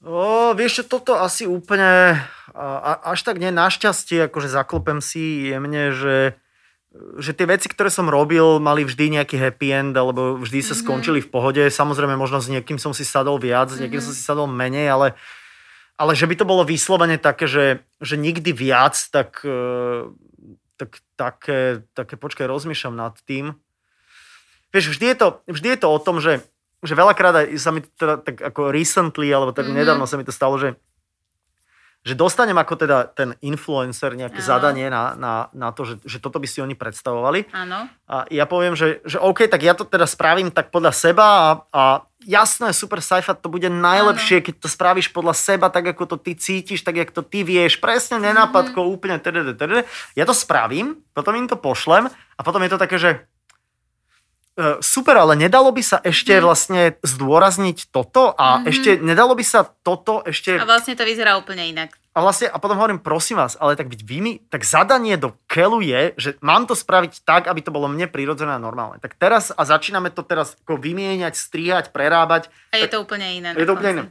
O, 0.06 0.54
vieš 0.54 0.80
čo, 0.80 0.84
toto 0.86 1.18
asi 1.18 1.50
úplne 1.50 2.14
a, 2.54 3.10
až 3.10 3.26
tak 3.26 3.42
nie. 3.42 3.50
Našťastie, 3.50 4.30
akože 4.30 4.46
zaklopem 4.46 5.02
si 5.02 5.50
jemne, 5.50 5.90
že 5.90 6.38
že 7.20 7.36
tie 7.36 7.44
veci, 7.44 7.68
ktoré 7.68 7.92
som 7.92 8.08
robil, 8.08 8.56
mali 8.56 8.80
vždy 8.80 9.20
nejaký 9.20 9.36
happy 9.36 9.68
end, 9.68 9.92
alebo 9.92 10.40
vždy 10.40 10.64
sa 10.64 10.72
Mhm. 10.72 10.80
skončili 10.80 11.20
v 11.20 11.28
pohode. 11.28 11.60
Samozrejme, 11.68 12.16
možno 12.16 12.40
s 12.40 12.48
niekým 12.48 12.80
som 12.80 12.96
si 12.96 13.04
sadol 13.04 13.36
viac, 13.36 13.68
s 13.68 13.76
niekým 13.76 14.00
Mhm. 14.00 14.06
som 14.08 14.14
si 14.16 14.22
sadol 14.24 14.48
menej, 14.48 14.88
ale, 14.88 15.12
ale 16.00 16.16
že 16.16 16.24
by 16.24 16.40
to 16.40 16.48
bolo 16.48 16.64
vyslovene 16.64 17.20
také, 17.20 17.44
že, 17.44 17.84
že 18.00 18.16
nikdy 18.16 18.48
viac, 18.56 18.96
tak, 19.12 19.44
eh, 19.44 20.08
tak 20.80 21.04
také, 21.20 21.84
také, 21.92 22.16
počkaj, 22.16 22.48
rozmýšľam 22.48 22.96
nad 22.96 23.12
tým. 23.28 23.52
Vieš, 24.72 24.96
vždy 24.96 25.06
je 25.12 25.16
to, 25.20 25.28
vždy 25.52 25.68
je 25.76 25.78
to 25.84 25.88
o 25.92 25.98
tom, 26.00 26.16
že, 26.24 26.40
že 26.84 26.92
veľakrát 26.92 27.34
aj 27.44 27.46
sa 27.56 27.70
mi 27.72 27.80
teda 27.84 28.20
tak 28.20 28.40
ako 28.42 28.72
recently, 28.72 29.32
alebo 29.32 29.52
tak 29.52 29.68
Mhm. 29.68 29.76
nedávno 29.76 30.04
sa 30.04 30.16
mi 30.20 30.24
to 30.24 30.34
stalo, 30.34 30.56
že 30.60 30.76
že 32.06 32.14
dostanem 32.14 32.54
ako 32.54 32.86
teda 32.86 33.10
ten 33.18 33.34
influencer 33.42 34.14
nejaké 34.14 34.38
Áno. 34.38 34.46
zadanie 34.46 34.86
na, 34.86 35.18
na, 35.18 35.50
na 35.50 35.74
to, 35.74 35.82
že, 35.82 35.98
že 36.06 36.22
toto 36.22 36.38
by 36.38 36.46
si 36.46 36.62
oni 36.62 36.78
predstavovali. 36.78 37.50
Áno. 37.50 37.90
A 38.06 38.22
ja 38.30 38.46
poviem, 38.46 38.78
že, 38.78 39.02
že 39.02 39.18
OK, 39.18 39.50
tak 39.50 39.66
ja 39.66 39.74
to 39.74 39.82
teda 39.82 40.06
spravím 40.06 40.54
tak 40.54 40.70
podľa 40.70 40.94
seba 40.94 41.26
a, 41.26 41.46
a 41.74 41.82
jasné, 42.22 42.70
super 42.70 43.02
sci 43.02 43.26
to 43.42 43.50
bude 43.50 43.66
najlepšie, 43.66 44.38
keď 44.38 44.54
to 44.62 44.70
spravíš 44.70 45.10
podľa 45.10 45.34
seba, 45.34 45.66
tak 45.66 45.98
ako 45.98 46.14
to 46.14 46.16
ty 46.22 46.38
cítiš, 46.38 46.86
tak 46.86 46.94
ako 46.94 47.10
to 47.10 47.22
ty 47.26 47.42
vieš, 47.42 47.82
presne 47.82 48.22
nenápadko, 48.22 48.86
mm-hmm. 48.86 48.94
úplne 48.94 49.18
tdd, 49.18 49.58
tdd. 49.58 49.82
Ja 50.14 50.22
to 50.30 50.34
spravím, 50.34 51.02
potom 51.10 51.34
im 51.34 51.50
to 51.50 51.58
pošlem 51.58 52.06
a 52.38 52.40
potom 52.46 52.62
je 52.62 52.70
to 52.70 52.78
také, 52.78 53.02
že 53.02 53.10
super, 54.80 55.16
ale 55.16 55.36
nedalo 55.36 55.68
by 55.68 55.82
sa 55.84 56.00
ešte 56.00 56.32
Mhm. 56.32 56.42
vlastne 56.42 56.82
zdôrazniť 57.04 57.92
toto 57.92 58.32
a 58.32 58.60
Mhm. 58.60 58.64
ešte 58.66 58.90
nedalo 58.98 59.36
by 59.36 59.44
sa 59.44 59.68
toto 59.84 60.24
ešte 60.24 60.56
A 60.56 60.64
vlastne 60.64 60.96
to 60.96 61.04
vyzerá 61.04 61.36
úplne 61.36 61.60
inak. 61.68 61.92
a 62.16 62.24
vlastne, 62.24 62.48
a 62.48 62.56
potom 62.56 62.80
hovorím, 62.80 62.96
prosím 62.98 63.36
vás, 63.36 63.60
ale 63.60 63.76
tak 63.76 63.92
byť 63.92 64.00
vy 64.00 64.18
mi, 64.24 64.32
tak 64.48 64.64
zadanie 64.64 65.20
do 65.20 65.36
keľu 65.44 65.84
je, 65.84 66.16
že 66.16 66.30
mám 66.40 66.64
to 66.64 66.72
spraviť 66.72 67.20
tak, 67.22 67.44
aby 67.44 67.60
to 67.60 67.68
bolo 67.68 67.84
mne 67.86 68.08
prirodzené 68.08 68.56
a 68.56 68.60
normálne. 68.60 68.96
Tak 68.96 69.20
teraz, 69.20 69.52
a 69.52 69.62
začíname 69.62 70.08
to 70.08 70.24
teraz 70.24 70.56
ako 70.64 70.80
vymieňať, 70.80 71.36
strihať, 71.36 71.84
prerábať. 71.92 72.48
A 72.72 72.80
je 72.80 72.88
tak, 72.88 72.96
to 72.96 73.04
úplne 73.04 73.28
iné. 73.28 73.52
je 73.52 73.68
to 73.68 73.76
úplne 73.76 73.92
iné. 73.92 74.04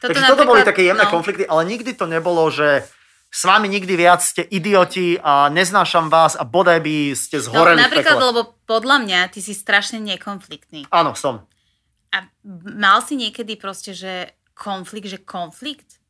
Toto 0.00 0.16
Takže 0.16 0.32
toto 0.32 0.48
boli 0.48 0.64
také 0.64 0.88
jemné 0.88 1.04
no. 1.04 1.12
konflikty, 1.12 1.44
ale 1.44 1.60
nikdy 1.68 1.92
to 1.92 2.08
nebolo, 2.08 2.48
že 2.48 2.88
s 3.30 3.46
vami 3.46 3.70
nikdy 3.70 3.94
viac 3.94 4.26
ste 4.26 4.42
idioti 4.42 5.14
a 5.22 5.46
neznášam 5.46 6.10
vás 6.10 6.34
a 6.34 6.42
bodaj 6.42 6.82
by 6.82 7.14
ste 7.14 7.38
No, 7.38 7.44
zhoreli 7.46 7.78
v 7.78 7.86
napríklad, 7.86 8.18
lebo 8.18 8.58
podľa 8.66 9.06
mňa 9.06 9.20
ty 9.30 9.38
si 9.38 9.54
strašne 9.54 10.02
nekonfliktný. 10.02 10.90
Áno, 10.90 11.14
som. 11.14 11.46
A 12.10 12.26
mal 12.66 12.98
si 13.06 13.14
niekedy 13.14 13.54
proste, 13.54 13.94
že 13.94 14.34
konflikt, 14.58 15.06
že 15.06 15.22
konflikt? 15.22 16.02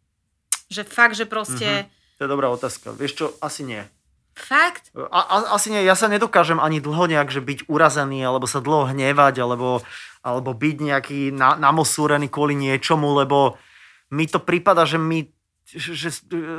Že 0.72 0.88
fakt, 0.88 1.14
že 1.20 1.28
proste... 1.28 1.92
To 2.16 2.24
je 2.24 2.30
dobrá 2.32 2.48
otázka. 2.48 2.96
Vieš 2.96 3.12
čo, 3.12 3.26
asi 3.44 3.68
nie. 3.68 3.84
Fakt? 4.32 4.88
A, 4.96 5.20
a, 5.20 5.36
asi 5.60 5.68
nie, 5.68 5.84
ja 5.84 5.92
sa 5.92 6.08
nedokážem 6.08 6.56
ani 6.56 6.80
dlho 6.80 7.04
nejak, 7.04 7.28
že 7.28 7.44
byť 7.44 7.68
urazený, 7.68 8.24
alebo 8.24 8.48
sa 8.48 8.64
dlho 8.64 8.88
hnevať, 8.96 9.44
alebo, 9.44 9.84
alebo 10.24 10.56
byť 10.56 10.76
nejaký 10.80 11.20
na, 11.36 11.60
namosúrený 11.60 12.32
kvôli 12.32 12.56
niečomu, 12.56 13.12
lebo 13.12 13.60
mi 14.08 14.24
to 14.24 14.40
prípada, 14.40 14.88
že 14.88 14.96
mi 14.96 15.28
že, 15.74 15.92
že 15.94 16.08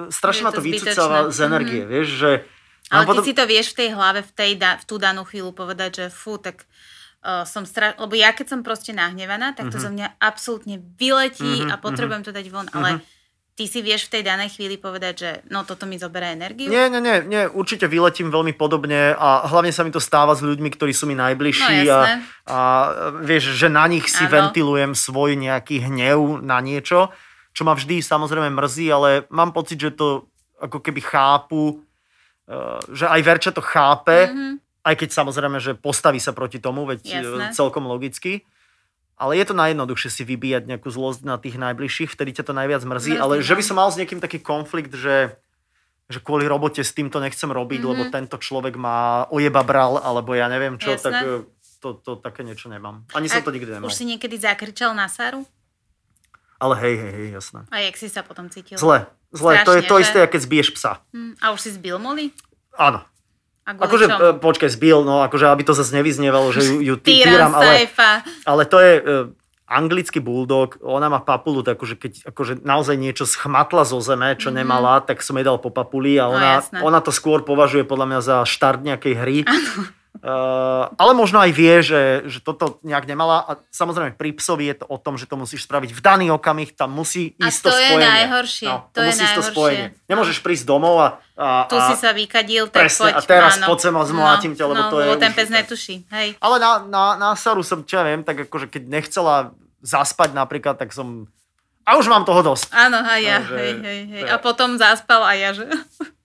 strašne 0.10 0.48
ma 0.48 0.52
to 0.52 0.60
to 0.60 0.66
vycúcava 0.66 1.28
z 1.30 1.38
energie, 1.42 1.84
vieš, 1.84 2.08
že... 2.16 2.32
Ale 2.92 3.08
mám 3.08 3.24
ty 3.24 3.32
si 3.32 3.34
to 3.36 3.44
vieš 3.48 3.72
v 3.72 3.88
tej 3.88 3.90
hlave, 3.96 4.20
v, 4.20 4.32
tej 4.36 4.52
da, 4.60 4.76
v 4.76 4.84
tú 4.84 5.00
danú 5.00 5.24
chvíľu 5.24 5.56
povedať, 5.56 5.92
že 5.96 6.06
fú, 6.12 6.36
tak 6.36 6.68
uh, 7.24 7.48
som 7.48 7.64
stra... 7.64 7.96
Lebo 7.96 8.20
ja 8.20 8.36
keď 8.36 8.52
som 8.52 8.60
proste 8.68 8.92
nahnevaná, 8.92 9.56
tak 9.56 9.72
to 9.72 9.80
Mhm. 9.80 9.84
zo 9.84 9.90
mňa 9.96 10.08
absolútne 10.20 10.76
vyletí 11.00 11.64
Mhm, 11.64 11.72
a 11.72 11.80
potrebujem 11.80 12.24
to 12.28 12.36
dať 12.36 12.46
von. 12.52 12.68
Ale 12.76 13.00
ty 13.56 13.64
si 13.70 13.80
vieš 13.80 14.10
v 14.10 14.20
tej 14.20 14.24
danej 14.28 14.60
chvíli 14.60 14.76
povedať, 14.76 15.14
že 15.16 15.30
no 15.48 15.64
toto 15.64 15.88
mi 15.88 15.96
zoberá 15.96 16.36
energiu. 16.36 16.68
Nie, 16.68 16.92
nie, 16.92 17.00
nie, 17.00 17.24
nie, 17.24 17.44
určite 17.48 17.86
vyletím 17.88 18.28
veľmi 18.28 18.56
podobne 18.56 19.14
a 19.16 19.48
hlavne 19.48 19.72
sa 19.72 19.84
mi 19.86 19.92
to 19.94 20.02
stáva 20.04 20.36
s 20.36 20.42
ľuďmi, 20.44 20.72
ktorí 20.74 20.92
sú 20.92 21.08
mi 21.08 21.16
najbližší 21.16 21.86
No, 21.86 21.88
a, 21.88 21.88
jasné. 21.88 22.14
a 22.48 22.58
vieš, 23.24 23.56
že 23.56 23.68
na 23.72 23.86
nich 23.88 24.08
si 24.10 24.24
Áno. 24.26 24.32
ventilujem 24.52 24.96
svoj 24.96 25.40
nejaký 25.40 25.84
hnev 25.84 26.42
na 26.44 26.60
niečo, 26.60 27.14
čo 27.52 27.62
ma 27.62 27.74
vždy 27.74 28.00
samozrejme 28.00 28.50
mrzí, 28.50 28.88
ale 28.88 29.10
mám 29.30 29.52
pocit, 29.52 29.78
že 29.78 29.92
to 29.92 30.28
ako 30.58 30.80
keby 30.80 31.02
chápu, 31.02 31.82
eh, 32.48 32.80
že 32.90 33.06
aj 33.06 33.22
Verča 33.22 33.52
to 33.52 33.60
chápe, 33.60 34.28
Mhm. 34.28 34.60
aj 34.82 34.96
keď 34.96 35.10
samozrejme, 35.12 35.58
že 35.58 35.72
postaví 35.74 36.18
sa 36.18 36.32
proti 36.32 36.58
tomu, 36.58 36.86
veď 36.86 37.00
eh, 37.04 37.22
Jasné. 37.22 37.46
celkom 37.52 37.86
logicky. 37.86 38.44
Ale 39.16 39.38
je 39.38 39.46
to 39.46 39.54
najjednoduchšie 39.54 40.10
si 40.12 40.24
vybíjať 40.24 40.66
nejakú 40.66 40.90
zlosť 40.90 41.22
na 41.22 41.38
tých 41.38 41.54
najbližších, 41.56 42.10
vtedy 42.10 42.34
ťa 42.34 42.44
to 42.44 42.54
najviac 42.54 42.82
mrzí. 42.82 43.14
Mrzí, 43.14 43.22
ale 43.22 43.34
že 43.40 43.54
by 43.54 43.62
som 43.62 43.78
mal 43.78 43.86
s 43.88 43.98
niekým 43.98 44.18
taký 44.18 44.42
konflikt, 44.42 44.98
že, 44.98 45.38
že 46.10 46.18
kvôli 46.18 46.50
robote 46.50 46.82
s 46.82 46.90
týmto 46.90 47.22
nechcem 47.22 47.46
robiť, 47.48 47.80
Mhm. 47.80 47.88
lebo 47.88 48.04
tento 48.10 48.36
človek 48.36 48.74
má 48.76 49.30
ojeba 49.30 49.62
bral, 49.62 50.02
alebo 50.02 50.34
ja 50.34 50.50
neviem 50.50 50.74
čo, 50.76 50.92
Jasné. 50.92 51.06
tak 51.06 51.14
eh, 51.22 51.46
to, 51.78 51.98
to 51.98 52.18
také 52.18 52.42
niečo 52.42 52.66
nemám. 52.66 53.06
Ani 53.14 53.30
som 53.30 53.42
to 53.42 53.50
nikdy 53.50 53.70
nemal. 53.72 53.86
Už 53.86 53.94
si 53.94 54.06
niekedy 54.06 54.38
zakričal 54.38 54.94
na 54.94 55.06
Saru? 55.06 55.46
Ale 56.62 56.78
hej, 56.78 56.94
hej, 56.96 57.12
hej, 57.12 57.28
jasné. 57.34 57.66
A 57.68 57.82
jak 57.82 57.98
si 57.98 58.06
sa 58.06 58.22
potom 58.22 58.46
cítil? 58.46 58.78
Zle, 58.78 59.10
zle. 59.32 59.52
to 59.60 59.74
je 59.74 59.82
Strašne, 59.82 59.90
to 59.90 59.96
že? 59.96 60.02
isté, 60.04 60.20
keď 60.24 60.40
zbiješ 60.42 60.68
psa. 60.72 61.02
Hm, 61.10 61.34
A 61.42 61.46
už 61.50 61.60
si 61.60 61.70
zbil 61.72 61.98
Molly? 61.98 62.30
Áno. 62.78 63.02
A 63.62 63.70
Akože, 63.76 64.06
e, 64.06 64.14
počkaj, 64.36 64.70
zbil, 64.70 65.02
no 65.02 65.22
akože, 65.22 65.46
aby 65.48 65.62
to 65.64 65.74
zase 65.74 65.94
nevyznievalo, 65.94 66.50
že 66.50 66.62
ju, 66.62 66.76
ju 66.80 66.96
Tyran 66.96 67.50
týram, 67.50 67.52
ale, 67.54 67.86
ale 68.44 68.64
to 68.64 68.78
je 68.78 68.92
e, 68.94 69.02
anglický 69.64 70.20
bulldog, 70.20 70.82
ona 70.82 71.08
má 71.08 71.18
papulu, 71.18 71.62
tak 71.62 71.78
akože 71.78 71.96
keď 71.96 72.14
akože 72.28 72.54
naozaj 72.60 72.96
niečo 72.96 73.24
schmatla 73.24 73.82
zo 73.84 73.98
zeme, 74.00 74.34
čo 74.36 74.50
Mhm. 74.50 74.56
nemala, 74.58 75.00
tak 75.00 75.22
som 75.22 75.34
jej 75.34 75.44
dal 75.44 75.58
po 75.58 75.70
papuli 75.70 76.18
a 76.18 76.26
No, 76.26 76.36
ona, 76.36 76.50
jasné. 76.60 76.78
ona 76.80 77.00
to 77.00 77.10
skôr 77.10 77.42
považuje 77.42 77.82
podľa 77.84 78.06
mňa 78.08 78.20
za 78.20 78.38
štart 78.44 78.82
nejakej 78.82 79.14
hry. 79.16 79.38
Uh, 80.22 80.86
ale 80.96 81.12
možno 81.12 81.42
aj 81.42 81.50
vie, 81.50 81.82
že, 81.82 82.02
že 82.26 82.40
toto 82.40 82.78
nejak 82.82 83.10
nemala 83.10 83.42
a 83.42 83.52
samozrejme 83.68 84.14
pri 84.14 84.38
psovi 84.38 84.70
je 84.70 84.78
to 84.78 84.86
o 84.86 84.96
tom, 84.96 85.18
že 85.18 85.26
to 85.26 85.34
musíš 85.34 85.66
spraviť 85.66 85.90
v 85.90 86.00
daný 86.00 86.26
okamih, 86.30 86.70
tam 86.72 86.94
musí 86.94 87.34
A 87.36 87.50
ísť 87.50 87.60
to 87.60 87.66
to 87.66 87.74
je 87.74 87.82
spojenie. 87.90 88.06
najhoršie, 88.06 88.68
No, 88.70 88.76
to 88.88 89.00
je 89.00 89.08
musí 89.08 89.18
ísť 89.18 89.26
to 89.26 89.42
najhoršie. 89.42 89.56
spojenie. 89.58 89.86
Nemôžeš 90.06 90.38
prísť 90.40 90.64
domov 90.64 90.96
a, 90.96 91.08
a, 91.34 91.66
Tu 91.66 91.74
a 91.74 91.82
si 91.84 91.96
sa 91.96 92.14
vykadil, 92.14 92.70
tak 92.70 92.86
presne, 92.86 93.10
poď. 93.10 93.14
a 93.14 93.22
teraz 93.24 93.52
áno. 93.58 93.66
poď 93.66 93.78
sem 93.82 93.94
a 93.94 94.04
zmlátim 94.06 94.54
ťa, 94.54 94.66
lebo 94.68 94.78
no, 94.80 94.90
to 94.90 94.98
je 95.00 95.08
lebo 95.10 95.18
ten 95.18 95.34
pes 95.34 95.50
netuší. 95.50 95.96
Hej. 96.08 96.28
ale 96.38 96.56
na, 96.56 96.72
na, 96.84 97.04
na 97.16 97.30
Saru 97.34 97.60
som, 97.62 97.82
čo 97.82 97.98
ja 97.98 98.06
viem, 98.06 98.22
tak 98.22 98.46
akože 98.46 98.70
keď 98.70 98.84
nechcela 98.86 99.58
zaspať 99.82 100.32
napríklad, 100.32 100.78
tak 100.78 100.94
som... 100.94 101.26
A 101.82 101.98
už 101.98 102.06
mám 102.06 102.22
toho 102.22 102.46
dosť. 102.46 102.70
Áno, 102.70 103.02
a 103.02 103.18
ja, 103.18 103.42
Takže- 103.42 103.58
hej, 103.58 103.74
hej, 103.76 104.00
hej. 104.08 104.22
to 104.22 104.26
je- 104.28 104.32
A 104.32 104.38
potom 104.38 104.78
zaspal 104.78 105.26
a 105.26 105.34
ja, 105.34 105.50
že 105.50 105.66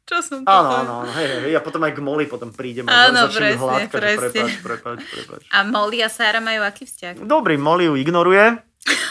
čo 0.06 0.22
som 0.22 0.40
to 0.40 0.48
Áno, 0.48 0.70
áno, 0.70 0.92
áno, 1.02 1.12
hej, 1.18 1.50
hej, 1.50 1.52
a 1.58 1.60
potom 1.60 1.82
aj 1.82 1.92
k 1.92 2.00
Moli 2.00 2.30
potom 2.30 2.54
prídem 2.54 2.86
a 2.86 3.10
Áno, 3.10 3.26
začnem 3.26 3.58
presne, 3.58 3.62
hladkať, 3.66 3.90
presne. 3.90 4.22
prepáč, 4.22 4.52
prepáč, 4.62 5.00
prepáč. 5.02 5.40
A 5.50 5.58
Molly 5.66 5.98
a 6.00 6.08
Sara 6.08 6.38
majú 6.38 6.62
aký 6.62 6.86
vzťah? 6.86 7.26
Dobrý, 7.26 7.58
Molly 7.58 7.90
ju 7.90 7.98
ignoruje, 7.98 8.62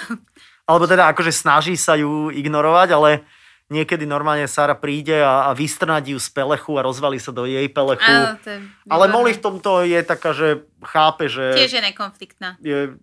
alebo 0.71 0.85
teda 0.87 1.11
akože 1.11 1.35
snaží 1.35 1.75
sa 1.75 1.99
ju 1.99 2.31
ignorovať, 2.31 2.89
ale 2.95 3.27
niekedy 3.67 4.05
normálne 4.05 4.45
Sara 4.47 4.77
príde 4.77 5.19
a, 5.19 5.49
a 5.49 5.57
vystrnadí 5.57 6.13
ju 6.13 6.19
z 6.21 6.29
pelechu 6.31 6.77
a 6.77 6.85
rozvalí 6.85 7.17
sa 7.19 7.33
do 7.35 7.43
jej 7.49 7.65
pelechu. 7.67 8.05
Áno, 8.05 8.39
to 8.39 8.49
je 8.55 8.59
ale. 8.87 9.05
Molly 9.09 9.33
v 9.35 9.41
tomto 9.41 9.83
je 9.83 9.99
taká, 10.05 10.31
že 10.31 10.63
chápe, 10.85 11.27
že... 11.27 11.57
Tiež 11.57 11.75
je 11.75 11.81
nekonfliktná. 11.81 12.61
je, 12.61 12.93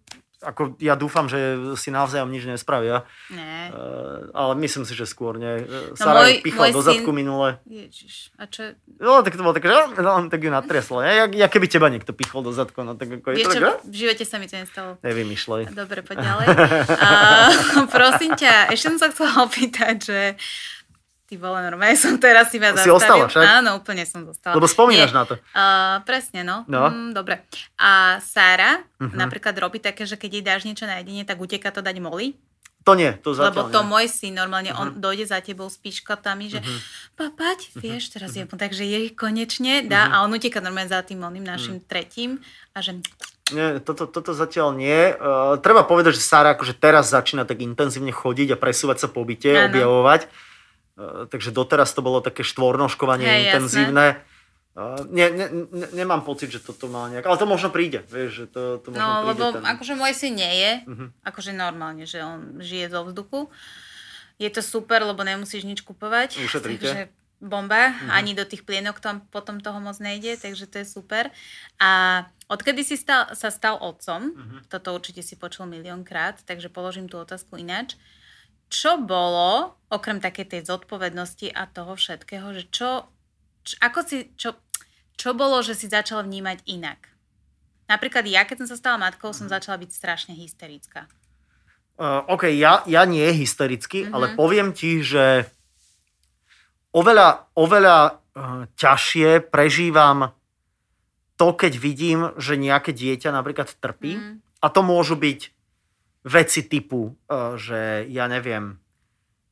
ako 0.43 0.75
ja 0.83 0.99
dúfam, 0.99 1.31
že 1.31 1.39
si 1.79 1.89
navzájom 1.89 2.29
nič 2.29 2.45
nespravia. 2.45 3.07
Ne. 3.31 3.71
Uh, 3.71 4.27
ale 4.35 4.59
myslím 4.59 4.83
si, 4.83 4.93
že 4.93 5.07
skôr 5.07 5.39
nie. 5.39 5.63
Uh, 5.63 5.95
No 5.95 5.97
Sara 5.97 6.27
môj- 6.27 6.43
môj 6.43 6.71
do 6.75 6.83
syn- 6.83 6.89
zadku 6.99 7.11
minule. 7.15 7.63
Ježiš, 7.65 8.35
a 8.37 8.51
čo? 8.51 8.75
No, 8.99 9.23
tak 9.23 9.39
to 9.39 9.43
bolo 9.43 9.55
také, 9.55 9.71
že 9.71 10.03
no, 10.03 10.13
tak 10.27 10.43
ju 10.43 10.51
natriaslo. 10.51 11.01
Ne? 11.01 11.15
Jak, 11.15 11.31
jak 11.39 11.51
keby 11.51 11.67
teba 11.67 11.87
niekto 11.89 12.11
pichol 12.11 12.43
do 12.43 12.51
zadku. 12.51 12.83
No, 12.83 12.99
tak 12.99 13.23
ako 13.23 13.33
Vieš 13.33 13.47
čo, 13.49 13.61
tak, 13.63 13.87
v 13.87 13.97
živote 13.97 14.25
sa 14.27 14.37
mi 14.37 14.51
to 14.51 14.59
nestalo. 14.59 14.91
Nevymýšľaj. 15.01 15.63
Dobre, 15.71 16.03
poď 16.03 16.17
ďalej. 16.21 16.47
A, 16.99 17.09
prosím 17.95 18.35
ťa, 18.35 18.75
ešte 18.75 18.91
som 18.91 18.99
sa 18.99 19.09
chcela 19.15 19.47
opýtať, 19.47 19.97
že 20.03 20.21
ty 21.33 21.41
vole, 21.41 21.65
normálne 21.65 21.97
som 21.97 22.21
teraz 22.21 22.53
si 22.53 22.61
ma 22.61 22.77
Si 22.77 22.93
ostala 22.93 23.25
však? 23.25 23.41
Áno, 23.41 23.81
úplne 23.81 24.05
som 24.05 24.21
zostala. 24.21 24.53
Lebo 24.53 24.69
spomínaš 24.69 25.09
Nie. 25.09 25.17
na 25.17 25.25
to. 25.25 25.35
Uh, 25.57 25.97
presne, 26.05 26.45
no. 26.45 26.69
No. 26.69 26.93
Mm, 26.93 27.17
dobre. 27.17 27.41
A 27.81 28.21
Sára 28.21 28.85
Mhm. 29.01 29.17
napríklad 29.17 29.57
robí 29.57 29.81
také, 29.81 30.05
že 30.05 30.21
keď 30.21 30.31
jej 30.31 30.45
dáš 30.45 30.63
niečo 30.69 30.85
na 30.85 31.01
jedenie, 31.01 31.25
tak 31.25 31.41
uteká 31.41 31.73
to 31.73 31.81
dať 31.81 31.97
Molly. 31.99 32.37
To 32.83 32.99
nie, 32.99 33.15
to 33.23 33.31
Lebo 33.31 33.63
zatiaľ 33.63 33.71
to 33.71 33.81
nie. 33.81 33.89
môj 33.89 34.07
syn 34.11 34.35
normálne, 34.35 34.75
on 34.75 34.93
Mhm. 34.93 34.99
dojde 35.01 35.25
za 35.25 35.39
tebou 35.39 35.71
s 35.71 35.79
píškotami, 35.79 36.51
že 36.51 36.61
Mhm. 36.61 36.79
papať, 37.15 37.59
vieš, 37.79 38.11
teraz 38.11 38.35
je 38.35 38.43
takže 38.45 38.83
jej 38.83 39.07
konečne 39.09 39.87
dá 39.87 40.05
Mhm. 40.05 40.13
a 40.13 40.17
on 40.27 40.35
uteká 40.35 40.59
normálne 40.59 40.91
za 40.91 41.01
tým 41.01 41.23
oným 41.23 41.47
našim 41.47 41.81
tretím 41.81 42.43
a 42.75 42.83
že 42.85 42.99
Nie, 43.53 43.85
toto, 43.85 44.09
toto 44.09 44.33
zatiaľ 44.33 44.73
nie. 44.73 45.13
Uh, 45.13 45.61
treba 45.61 45.85
povedať, 45.85 46.17
že 46.17 46.25
Sara 46.25 46.57
akože 46.57 46.73
teraz 46.73 47.13
začína 47.13 47.45
tak 47.45 47.61
intenzívne 47.61 48.09
chodiť 48.09 48.57
a 48.57 48.57
presúvať 48.57 49.05
sa 49.05 49.09
po 49.13 49.23
byte, 49.23 49.53
Áno. 49.53 49.69
objavovať. 49.69 50.25
Uh, 50.93 51.25
takže 51.27 51.51
doteraz 51.51 51.97
to 51.97 52.05
bolo 52.05 52.21
také 52.21 52.45
štvornožkovanie 52.45 53.25
Hej, 53.25 53.33
jasné. 53.33 53.49
intenzívne. 53.49 54.07
Uh, 54.73 55.05
nie, 55.13 55.29
ne, 55.29 55.47
ne, 55.53 55.87
nemám 55.93 56.25
pocit, 56.25 56.49
že 56.49 56.61
toto 56.61 56.89
má 56.89 57.09
nejak... 57.13 57.25
Ale 57.29 57.37
to 57.37 57.45
možno 57.45 57.69
príde, 57.69 58.05
vieš, 58.09 58.45
že 58.45 58.47
to, 58.49 58.63
to 58.81 58.89
možno 58.93 59.01
No, 59.01 59.09
príde. 59.21 59.29
lebo 59.33 59.45
ten... 59.57 59.65
akože 59.69 59.95
môj 59.97 60.13
syn 60.17 60.33
nie 60.37 60.53
je, 60.53 60.73
Mhm. 60.89 61.07
akože 61.25 61.53
normálne, 61.53 62.05
že 62.09 62.25
on 62.25 62.61
žije 62.61 62.89
zo 62.93 63.05
vzduchu. 63.05 63.41
Je 64.41 64.49
to 64.49 64.65
super, 64.65 65.05
lebo 65.05 65.21
nemusíš 65.25 65.65
nič 65.69 65.85
kupovať. 65.85 66.41
Ušetríte. 66.41 66.89
Takže 66.89 67.03
bomba, 67.43 67.91
mm-hmm. 67.91 68.11
ani 68.15 68.33
do 68.39 68.47
tých 68.47 68.63
plienok 68.63 69.03
tam 69.03 69.27
potom 69.29 69.59
toho 69.59 69.83
moc 69.83 69.99
nejde, 69.99 70.39
takže 70.39 70.71
to 70.71 70.79
je 70.81 70.87
super. 70.87 71.29
A 71.83 72.23
odkedy 72.47 72.87
si 72.87 72.95
stal, 72.95 73.35
sa 73.35 73.51
stal 73.51 73.77
otcom, 73.83 74.31
mm-hmm. 74.31 74.61
toto 74.71 74.95
určite 74.95 75.27
si 75.27 75.35
počul 75.35 75.67
miliónkrát, 75.67 76.39
takže 76.47 76.71
položím 76.71 77.11
tú 77.11 77.19
otázku 77.19 77.59
ináč. 77.59 77.99
Čo 78.73 78.97
bolo, 79.05 79.77
okrem 79.93 80.17
také 80.17 80.49
tej 80.49 80.65
zodpovednosti 80.65 81.53
a 81.53 81.69
toho 81.69 81.93
všetkého, 81.93 82.57
že 82.57 82.65
čo, 82.73 83.05
čo 83.69 83.75
ako 83.85 84.01
si, 84.01 84.33
čo, 84.41 84.57
čo 85.21 85.37
bolo, 85.37 85.61
že 85.61 85.77
si 85.77 85.93
začala 85.93 86.25
vnímať 86.25 86.65
inak? 86.65 87.13
Napríklad 87.93 88.25
ja, 88.25 88.49
keď 88.49 88.65
som 88.65 88.69
sa 88.73 88.81
stala 88.81 88.97
matkou, 88.97 89.37
som 89.37 89.45
mhm. 89.45 89.53
začala 89.53 89.77
byť 89.77 89.91
strašne 89.93 90.33
hysterická. 90.33 91.05
Uh, 92.01 92.25
OK, 92.33 92.49
ja, 92.57 92.81
ja 92.89 93.05
nie 93.05 93.29
hystericky, 93.37 94.09
mm-hmm. 94.09 94.17
ale 94.17 94.33
poviem 94.33 94.73
ti, 94.73 95.05
že 95.05 95.45
oveľa, 96.97 97.53
oveľa 97.53 97.97
uh, 98.09 98.65
ťažšie 98.81 99.53
prežívam 99.53 100.33
to, 101.37 101.53
keď 101.53 101.73
vidím, 101.77 102.33
že 102.41 102.57
nejaké 102.57 102.97
dieťa 102.97 103.29
napríklad 103.37 103.69
trpí. 103.77 104.17
Mm. 104.17 104.41
A 104.65 104.67
to 104.73 104.81
môžu 104.81 105.21
byť 105.21 105.53
veci 106.23 106.67
typu, 106.67 107.13
uh, 107.13 107.59
že 107.59 108.07
ja 108.09 108.31
neviem, 108.31 108.79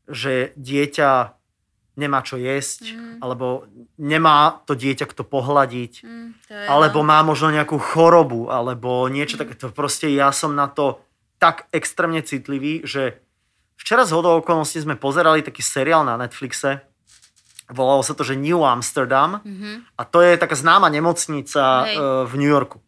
že 0.07 0.55
dieťa 0.55 1.39
nemá 1.99 2.25
čo 2.25 2.41
jesť, 2.41 2.97
mm. 2.97 3.15
alebo 3.21 3.69
nemá 4.01 4.63
to 4.65 4.73
dieťa 4.73 5.05
kto 5.11 5.27
pohľadiť, 5.27 5.93
mm, 6.01 6.29
alebo 6.71 7.05
má 7.05 7.21
možno 7.21 7.53
nejakú 7.53 7.77
chorobu, 7.77 8.49
alebo 8.49 9.05
niečo 9.11 9.37
mm. 9.37 9.41
takéto. 9.45 9.65
Proste 9.75 10.09
ja 10.09 10.33
som 10.33 10.57
na 10.57 10.71
to 10.71 11.03
tak 11.37 11.69
extrémne 11.75 12.25
citlivý, 12.25 12.87
že 12.89 13.21
včera 13.77 14.09
z 14.09 14.17
hodou 14.17 14.41
okolností 14.41 14.81
sme 14.81 14.97
pozerali 14.97 15.45
taký 15.45 15.61
seriál 15.61 16.07
na 16.07 16.17
Netflixe, 16.17 16.91
Volalo 17.71 18.03
sa 18.03 18.19
to, 18.19 18.27
že 18.27 18.35
New 18.35 18.67
Amsterdam 18.67 19.39
mm-hmm. 19.47 19.95
a 19.95 20.03
to 20.03 20.19
je 20.27 20.35
taká 20.35 20.59
známa 20.59 20.91
nemocnica 20.91 21.87
Hej. 21.87 21.95
E, 21.95 22.03
v 22.27 22.33
New 22.35 22.51
Yorku. 22.51 22.83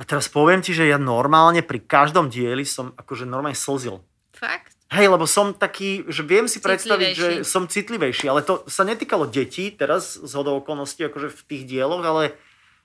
A 0.00 0.08
teraz 0.08 0.26
poviem 0.32 0.64
ti, 0.64 0.72
že 0.72 0.88
ja 0.88 0.96
normálne 0.96 1.60
pri 1.60 1.84
každom 1.84 2.32
dieli 2.32 2.64
som 2.64 2.96
akože 2.96 3.28
normálne 3.28 3.58
slzil. 3.58 4.00
Fakt? 4.32 4.72
Hej, 4.92 5.08
lebo 5.08 5.24
som 5.24 5.56
taký, 5.56 6.04
že 6.08 6.20
viem 6.20 6.44
si 6.44 6.60
predstaviť, 6.60 7.12
že 7.16 7.28
som 7.48 7.64
citlivejší, 7.64 8.28
ale 8.28 8.44
to 8.44 8.60
sa 8.68 8.84
netýkalo 8.84 9.24
detí 9.24 9.72
teraz 9.72 10.20
z 10.20 10.32
hodou 10.36 10.60
okolností 10.60 11.08
akože 11.08 11.32
v 11.32 11.40
tých 11.48 11.62
dieloch, 11.64 12.04
ale, 12.04 12.36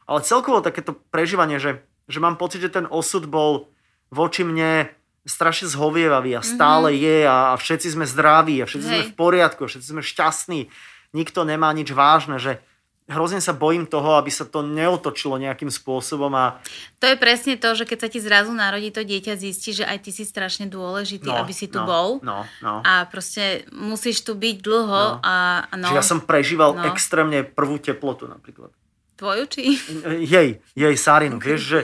ale 0.08 0.20
celkovo 0.24 0.64
takéto 0.64 0.96
prežívanie, 1.12 1.60
že, 1.60 1.84
že 2.08 2.24
mám 2.24 2.40
pocit, 2.40 2.64
že 2.64 2.72
ten 2.72 2.88
osud 2.88 3.28
bol 3.28 3.68
voči 4.08 4.48
mne 4.48 4.88
strašne 5.28 5.68
zhovievavý 5.68 6.40
a 6.40 6.42
stále 6.48 6.96
mm-hmm. 6.96 7.04
je 7.04 7.18
a, 7.28 7.38
a 7.52 7.56
všetci 7.60 7.88
sme 8.00 8.08
zdraví 8.08 8.64
a 8.64 8.70
všetci 8.72 8.88
Hej. 8.88 8.92
sme 8.96 9.04
v 9.12 9.16
poriadku, 9.20 9.68
všetci 9.68 9.88
sme 9.92 10.00
šťastní. 10.00 10.72
Nikto 11.12 11.44
nemá 11.44 11.76
nič 11.76 11.92
vážne, 11.92 12.40
že 12.40 12.64
hrozne 13.08 13.40
sa 13.40 13.56
bojím 13.56 13.88
toho, 13.88 14.20
aby 14.20 14.28
sa 14.28 14.44
to 14.44 14.60
neotočilo 14.62 15.40
nejakým 15.40 15.72
spôsobom. 15.72 16.30
A... 16.36 16.60
To 17.00 17.08
je 17.08 17.16
presne 17.16 17.56
to, 17.56 17.72
že 17.74 17.88
keď 17.88 17.98
sa 18.04 18.10
ti 18.12 18.20
zrazu 18.20 18.52
narodí 18.52 18.92
to 18.92 19.02
dieťa, 19.02 19.40
zistí, 19.40 19.72
že 19.72 19.88
aj 19.88 20.04
ty 20.04 20.12
si 20.12 20.28
strašne 20.28 20.68
dôležitý, 20.68 21.32
no, 21.32 21.40
aby 21.40 21.54
si 21.56 21.72
tu 21.72 21.80
no, 21.80 21.88
bol. 21.88 22.08
No, 22.20 22.44
no. 22.60 22.84
A 22.84 23.08
proste 23.08 23.64
musíš 23.72 24.28
tu 24.28 24.36
byť 24.36 24.56
dlho. 24.60 25.04
No. 25.18 25.24
A, 25.24 25.66
no, 25.80 25.88
Čiže 25.88 26.00
ja 26.04 26.06
som 26.06 26.20
prežíval 26.20 26.76
no. 26.76 26.84
extrémne 26.92 27.48
prvú 27.48 27.80
teplotu 27.80 28.28
napríklad. 28.28 28.76
Tvoju 29.18 29.50
či? 29.50 29.82
Jej, 30.38 30.62
jej 30.78 30.96
Sarinu, 31.00 31.42
vieš, 31.42 31.62
že... 31.66 31.80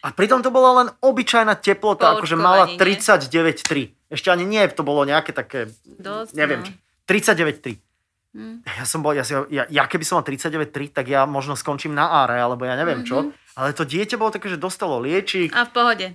A 0.00 0.14
pritom 0.14 0.40
to 0.40 0.48
bola 0.48 0.70
len 0.80 0.88
obyčajná 1.02 1.58
teplota, 1.58 2.16
akože 2.16 2.38
mala 2.38 2.70
39,3. 2.80 4.08
Ešte 4.08 4.30
ani 4.30 4.46
nie, 4.46 4.62
to 4.72 4.86
bolo 4.86 5.02
nejaké 5.04 5.36
také, 5.36 5.68
Dosť, 5.84 6.32
neviem, 6.32 6.64
no. 6.64 6.70
39,3. 7.04 7.76
Hmm. 8.36 8.60
Ja 8.64 8.84
som 8.84 9.00
bol, 9.00 9.16
ja, 9.16 9.24
si, 9.24 9.32
ja, 9.32 9.64
ja 9.66 9.84
keby 9.88 10.04
som 10.04 10.20
mal 10.20 10.26
39,3, 10.26 10.92
tak 10.92 11.08
ja 11.08 11.24
možno 11.24 11.56
skončím 11.56 11.96
na 11.96 12.24
áre, 12.24 12.36
alebo 12.36 12.68
ja 12.68 12.76
neviem 12.76 13.02
mm-hmm. 13.02 13.32
čo. 13.32 13.32
Ale 13.56 13.72
to 13.74 13.88
dieťa 13.88 14.20
bolo 14.20 14.30
také, 14.30 14.52
že 14.52 14.60
dostalo 14.60 15.00
liečík. 15.00 15.50
A 15.56 15.64
v 15.66 15.72
pohode 15.72 16.06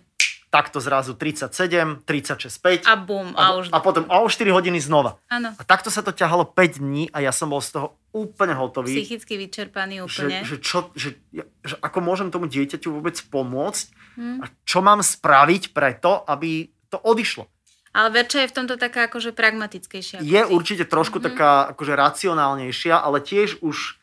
takto 0.54 0.78
zrazu 0.78 1.18
37, 1.18 2.06
36, 2.06 2.86
5. 2.86 2.86
A 2.86 2.94
bum, 2.94 3.34
a, 3.34 3.42
a 3.42 3.46
už... 3.58 3.74
A 3.74 3.82
potom 3.82 4.06
a 4.06 4.22
o 4.22 4.30
4 4.30 4.54
hodiny 4.54 4.78
znova. 4.78 5.18
Áno. 5.26 5.50
A 5.58 5.62
takto 5.66 5.90
sa 5.90 6.06
to 6.06 6.14
ťahalo 6.14 6.46
5 6.46 6.78
dní 6.78 7.10
a 7.10 7.26
ja 7.26 7.34
som 7.34 7.50
bol 7.50 7.58
z 7.58 7.74
toho 7.74 7.98
úplne 8.14 8.54
hotový. 8.54 8.94
Psychicky 8.94 9.42
vyčerpaný 9.42 10.06
úplne. 10.06 10.46
Že, 10.46 10.54
že, 10.54 10.56
čo, 10.62 10.78
že, 10.94 11.18
že 11.66 11.76
ako 11.82 12.06
môžem 12.06 12.30
tomu 12.30 12.46
dieťaťu 12.46 12.94
vôbec 12.94 13.18
pomôcť 13.34 13.86
hmm. 14.22 14.38
a 14.38 14.54
čo 14.62 14.86
mám 14.86 15.02
spraviť 15.02 15.74
preto, 15.74 16.22
aby 16.30 16.70
to 16.94 17.02
odišlo. 17.02 17.50
Ale 17.94 18.10
Verča 18.10 18.42
je 18.42 18.50
v 18.50 18.58
tomto 18.58 18.76
taká 18.76 19.06
akože 19.06 19.38
pragmatickejšia. 19.38 20.26
Je 20.26 20.42
ty. 20.42 20.50
určite 20.50 20.90
trošku 20.90 21.22
mm-hmm. 21.22 21.38
taká 21.38 21.52
akože 21.78 21.94
racionálnejšia, 21.94 22.98
ale 22.98 23.22
tiež 23.22 23.62
už 23.62 24.02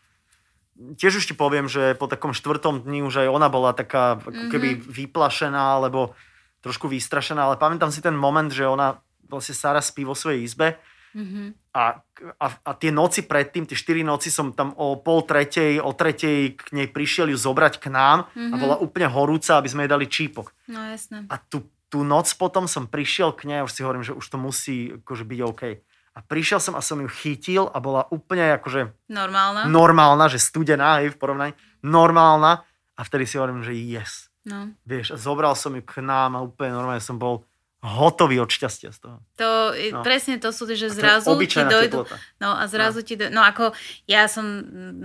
tiež 0.96 1.20
už 1.20 1.24
ti 1.28 1.34
poviem, 1.36 1.68
že 1.68 1.92
po 1.92 2.08
takom 2.08 2.32
štvrtom 2.32 2.88
dni 2.88 3.04
už 3.04 3.26
aj 3.26 3.28
ona 3.28 3.52
bola 3.52 3.76
taká 3.76 4.16
ako 4.16 4.48
keby 4.48 4.80
mm-hmm. 4.80 4.88
vyplašená, 4.88 5.76
lebo 5.84 6.16
trošku 6.64 6.88
vystrašená, 6.88 7.52
ale 7.52 7.60
pamätám 7.60 7.92
si 7.92 8.00
ten 8.00 8.16
moment, 8.16 8.48
že 8.48 8.64
ona 8.64 9.00
vlastne 9.28 9.52
Sara 9.52 9.80
spí 9.84 10.04
vo 10.04 10.16
svojej 10.16 10.44
izbe 10.44 10.80
mm-hmm. 11.16 11.76
a, 11.76 12.00
a, 12.36 12.46
a 12.64 12.70
tie 12.76 12.90
noci 12.92 13.24
predtým, 13.24 13.68
tie 13.68 13.76
štyri 13.76 14.00
noci 14.00 14.32
som 14.32 14.52
tam 14.52 14.72
o 14.76 15.00
pol 15.00 15.24
tretej, 15.24 15.80
o 15.80 15.92
tretej 15.92 16.56
k 16.56 16.68
nej 16.76 16.88
prišiel 16.88 17.28
ju 17.32 17.38
zobrať 17.38 17.80
k 17.80 17.92
nám 17.92 18.28
mm-hmm. 18.32 18.52
a 18.52 18.54
bola 18.56 18.76
úplne 18.80 19.08
horúca, 19.08 19.60
aby 19.60 19.68
sme 19.68 19.84
jej 19.84 19.92
dali 19.92 20.06
čípok. 20.08 20.52
No 20.68 20.80
jasné. 20.84 21.24
A 21.28 21.36
tú, 21.40 21.64
tú 21.90 22.06
noc 22.06 22.30
potom 22.38 22.70
som 22.70 22.86
prišiel 22.86 23.34
k 23.34 23.50
nej 23.50 23.58
a 23.60 23.66
už 23.66 23.74
si 23.74 23.82
hovorím, 23.82 24.06
že 24.06 24.14
už 24.14 24.22
to 24.22 24.38
musí 24.38 24.94
akože 25.02 25.24
byť 25.26 25.40
OK. 25.42 25.62
A 26.10 26.18
prišiel 26.22 26.58
som 26.62 26.74
a 26.78 26.82
som 26.82 26.98
ju 27.02 27.10
chytil 27.10 27.66
a 27.70 27.78
bola 27.82 28.06
úplne 28.10 28.54
akože... 28.58 29.10
Normálna. 29.10 29.66
Normálna, 29.66 30.26
že 30.30 30.42
studená, 30.42 31.02
hej, 31.02 31.14
v 31.14 31.18
porovnaní. 31.18 31.52
Normálna. 31.82 32.66
A 32.94 33.00
vtedy 33.02 33.26
si 33.26 33.38
hovorím, 33.38 33.62
že 33.62 33.74
yes. 33.74 34.30
No. 34.46 34.72
Vieš, 34.88 35.20
zobral 35.20 35.52
som 35.58 35.76
ju 35.76 35.82
k 35.84 36.00
nám 36.00 36.38
a 36.38 36.44
úplne 36.44 36.72
normálne 36.72 37.02
som 37.02 37.20
bol 37.20 37.44
hotový 37.80 38.44
od 38.44 38.52
šťastia 38.52 38.92
z 38.92 38.98
toho. 39.00 39.16
To, 39.40 39.72
no. 39.72 40.04
presne 40.04 40.36
to 40.36 40.52
sú, 40.52 40.68
že 40.68 40.92
zrazu 40.92 41.32
ti 41.48 41.64
dojdu... 41.64 42.04
Teplota. 42.04 42.16
No 42.36 42.52
a 42.52 42.68
zrazu 42.68 43.00
no. 43.00 43.06
ti 43.08 43.14
dojdu... 43.16 43.32
No 43.32 43.40
ako 43.40 43.72
ja 44.04 44.28
som 44.28 44.44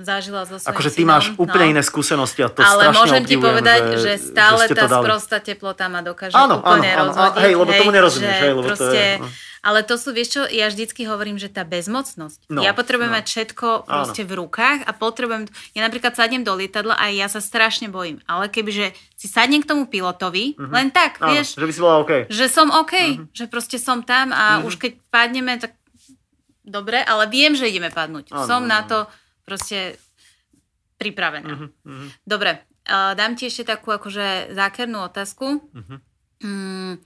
zažila 0.04 0.44
so 0.44 0.60
svojím 0.60 0.76
Akože 0.76 0.92
ty 0.92 1.04
synom, 1.08 1.12
máš 1.16 1.26
úplne 1.40 1.72
no. 1.72 1.72
iné 1.80 1.82
skúsenosti 1.88 2.44
a 2.44 2.52
to 2.52 2.60
Ale 2.60 2.92
môžem 2.92 3.24
ti 3.24 3.40
povedať, 3.40 3.96
že, 3.96 4.20
že 4.20 4.36
stále 4.36 4.68
že 4.68 4.76
tá 4.76 4.92
sprostá 4.92 5.40
teplota 5.40 5.88
ma 5.88 6.04
dokáže 6.04 6.36
áno, 6.36 6.60
úplne 6.60 6.92
áno, 6.92 7.16
rozvodiť. 7.16 7.44
Hej, 7.48 7.54
lebo 7.56 7.72
tomu 7.72 7.92
nerozumieš. 7.96 8.40
Hej, 8.44 8.52
lebo 8.52 8.62
proste, 8.68 8.84
to 8.84 8.92
je, 8.92 9.10
no 9.24 9.28
ale 9.65 9.82
to 9.82 9.97
sú, 9.97 10.13
vieš 10.13 10.38
čo, 10.38 10.41
ja 10.45 10.69
vždycky 10.69 11.10
hovorím, 11.10 11.41
že 11.41 11.49
tá 11.49 11.65
bezmocnosť. 11.65 12.54
No, 12.54 12.62
ja 12.62 12.78
potrebujem 12.78 13.10
no. 13.10 13.17
mať 13.17 13.25
všetko 13.25 13.89
proste 13.89 14.21
v 14.21 14.38
rukách 14.38 14.86
a 14.86 14.93
potrebujem, 14.93 15.49
ja 15.73 15.82
napríklad 15.82 16.13
sadnem 16.13 16.45
do 16.45 16.54
lietadla 16.54 16.93
a 16.93 17.10
ja 17.10 17.25
sa 17.25 17.41
strašne 17.41 17.89
bojím. 17.89 18.21
Ale 18.30 18.54
kebyže 18.54 18.93
si 19.17 19.25
sadnem 19.25 19.65
k 19.65 19.69
tomu 19.73 19.89
pilotovi, 19.89 20.54
uh-huh. 20.54 20.69
len 20.69 20.93
tak, 20.93 21.17
Áno, 21.17 21.34
vieš. 21.34 21.58
Že 21.58 21.65
by 21.65 21.73
si 21.73 21.82
bola 21.82 21.95
OK. 21.97 22.12
Že 22.30 22.45
som 22.45 22.67
OK, 22.69 22.93
uh-huh. 22.93 23.25
že 23.34 23.45
proste 23.49 23.82
som 23.82 24.06
tam 24.06 24.30
a 24.30 24.62
uh-huh. 24.62 24.69
už 24.69 24.78
keď 24.78 25.01
padneme, 25.10 25.58
tak 25.58 25.73
dobre, 26.62 27.01
ale 27.01 27.25
viem, 27.34 27.58
že 27.58 27.65
ideme 27.65 27.89
padnúť. 27.89 28.30
Áno, 28.30 28.45
som 28.45 28.62
áno. 28.62 28.69
na 28.69 28.86
to 28.86 29.10
proste 29.49 29.97
pripravená. 31.01 31.49
Uh-huh, 31.49 31.69
uh-huh. 31.89 32.10
Dobre, 32.21 32.62
uh, 32.86 33.17
dám 33.17 33.34
ti 33.34 33.49
ešte 33.49 33.65
takú 33.65 33.89
akože 33.89 34.54
zákernú 34.54 35.10
otázku. 35.10 35.58
Uh-huh. 35.73 35.97
Mm, 36.45 37.01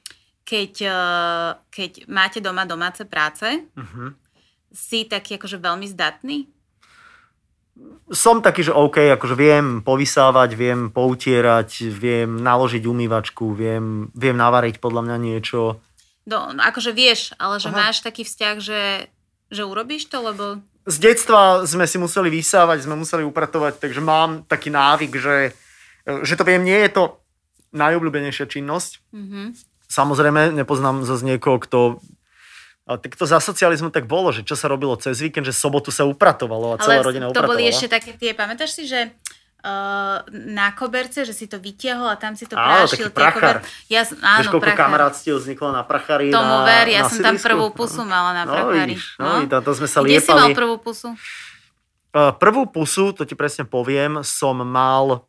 keď, 0.49 0.73
eh, 0.81 1.49
keď 1.69 1.91
máte 2.09 2.41
doma 2.41 2.65
domáce 2.65 3.05
práce, 3.05 3.45
uh-huh. 3.45 4.17
si 4.73 5.05
taký 5.05 5.37
akože 5.37 5.61
veľmi 5.61 5.85
zdatný? 5.85 6.49
Som 8.09 8.41
taký, 8.41 8.65
že 8.65 8.73
OK, 8.75 9.13
akože 9.15 9.37
viem 9.37 9.79
povysávať, 9.85 10.49
viem 10.57 10.89
poutierať, 10.89 11.93
viem 11.93 12.41
naložiť 12.41 12.83
umývačku, 12.83 13.53
viem, 13.53 14.09
viem 14.17 14.35
navariť 14.35 14.81
podľa 14.81 15.05
mňa 15.05 15.17
niečo. 15.21 15.79
No, 16.27 16.51
akože 16.51 16.91
vieš, 16.91 17.31
ale 17.39 17.61
že 17.61 17.71
Aha. 17.71 17.77
máš 17.87 18.03
taký 18.03 18.27
vzťah, 18.27 18.55
že, 18.59 19.07
že 19.47 19.63
urobíš 19.63 20.11
to, 20.11 20.19
lebo... 20.19 20.59
Z 20.89 20.97
detstva 20.99 21.63
sme 21.63 21.87
si 21.87 22.01
museli 22.01 22.27
vysávať, 22.33 22.83
sme 22.83 22.99
museli 22.99 23.23
upratovať, 23.23 23.79
takže 23.79 24.01
mám 24.03 24.43
taký 24.43 24.73
návyk, 24.73 25.13
že, 25.15 25.37
že 26.03 26.33
to 26.35 26.43
viem, 26.43 26.65
nie 26.65 26.83
je 26.83 26.91
to 26.91 27.03
najobľúbenejšia 27.71 28.49
činnosť, 28.49 28.91
mm-hmm. 29.13 29.45
Samozrejme, 29.89 30.53
nepoznám 30.53 31.01
zase 31.01 31.25
niekoho, 31.25 31.57
kto 31.57 31.99
ale 32.89 32.97
tak 32.97 33.13
to 33.13 33.29
za 33.29 33.37
socializmu 33.37 33.93
tak 33.93 34.09
bolo, 34.09 34.33
že 34.33 34.41
čo 34.41 34.57
sa 34.57 34.65
robilo 34.65 34.97
cez 34.97 35.21
víkend, 35.21 35.45
že 35.45 35.53
sobotu 35.53 35.93
sa 35.93 36.09
upratovalo 36.09 36.73
a 36.73 36.81
celá 36.81 37.05
Ale 37.05 37.05
rodina 37.05 37.25
upratovala. 37.29 37.45
to 37.45 37.53
boli 37.53 37.69
ešte 37.69 37.85
také 37.85 38.17
tie, 38.17 38.33
pamätáš 38.33 38.81
si, 38.81 38.89
že 38.89 39.13
uh, 39.61 40.25
na 40.33 40.73
koberce, 40.73 41.21
že 41.21 41.37
si 41.37 41.45
to 41.45 41.61
vytiahol 41.61 42.09
a 42.09 42.17
tam 42.17 42.33
si 42.33 42.49
to 42.49 42.57
áno, 42.57 42.89
prášil. 42.89 43.13
Taký 43.13 43.13
prachar. 43.13 43.61
Ja, 43.93 44.09
áno, 44.09 44.41
Vieš, 44.41 44.49
koľko 44.49 44.73
kamarátstiev 44.73 45.37
vzniklo 45.37 45.69
na 45.69 45.85
prachari? 45.85 46.33
Tomu 46.33 46.65
ver, 46.65 46.89
ja 46.89 47.05
na 47.05 47.09
som 47.13 47.17
tam 47.21 47.37
prvú 47.37 47.69
pusu 47.77 48.01
mala 48.01 48.33
na 48.33 48.43
no, 48.49 48.51
prachari. 48.57 48.97
Vidíš, 48.97 49.21
no, 49.21 49.45
no. 49.45 49.45
To, 49.45 49.57
to 49.61 49.71
sme 49.77 49.87
sa 49.87 49.99
liepali. 50.01 50.17
Kde 50.17 50.25
si 50.25 50.33
mal 50.33 50.49
prvú 50.57 50.75
pusu? 50.81 51.13
Uh, 52.09 52.33
prvú 52.33 52.65
pusu, 52.65 53.13
to 53.13 53.21
ti 53.21 53.37
presne 53.37 53.69
poviem, 53.69 54.25
som 54.25 54.57
mal 54.65 55.28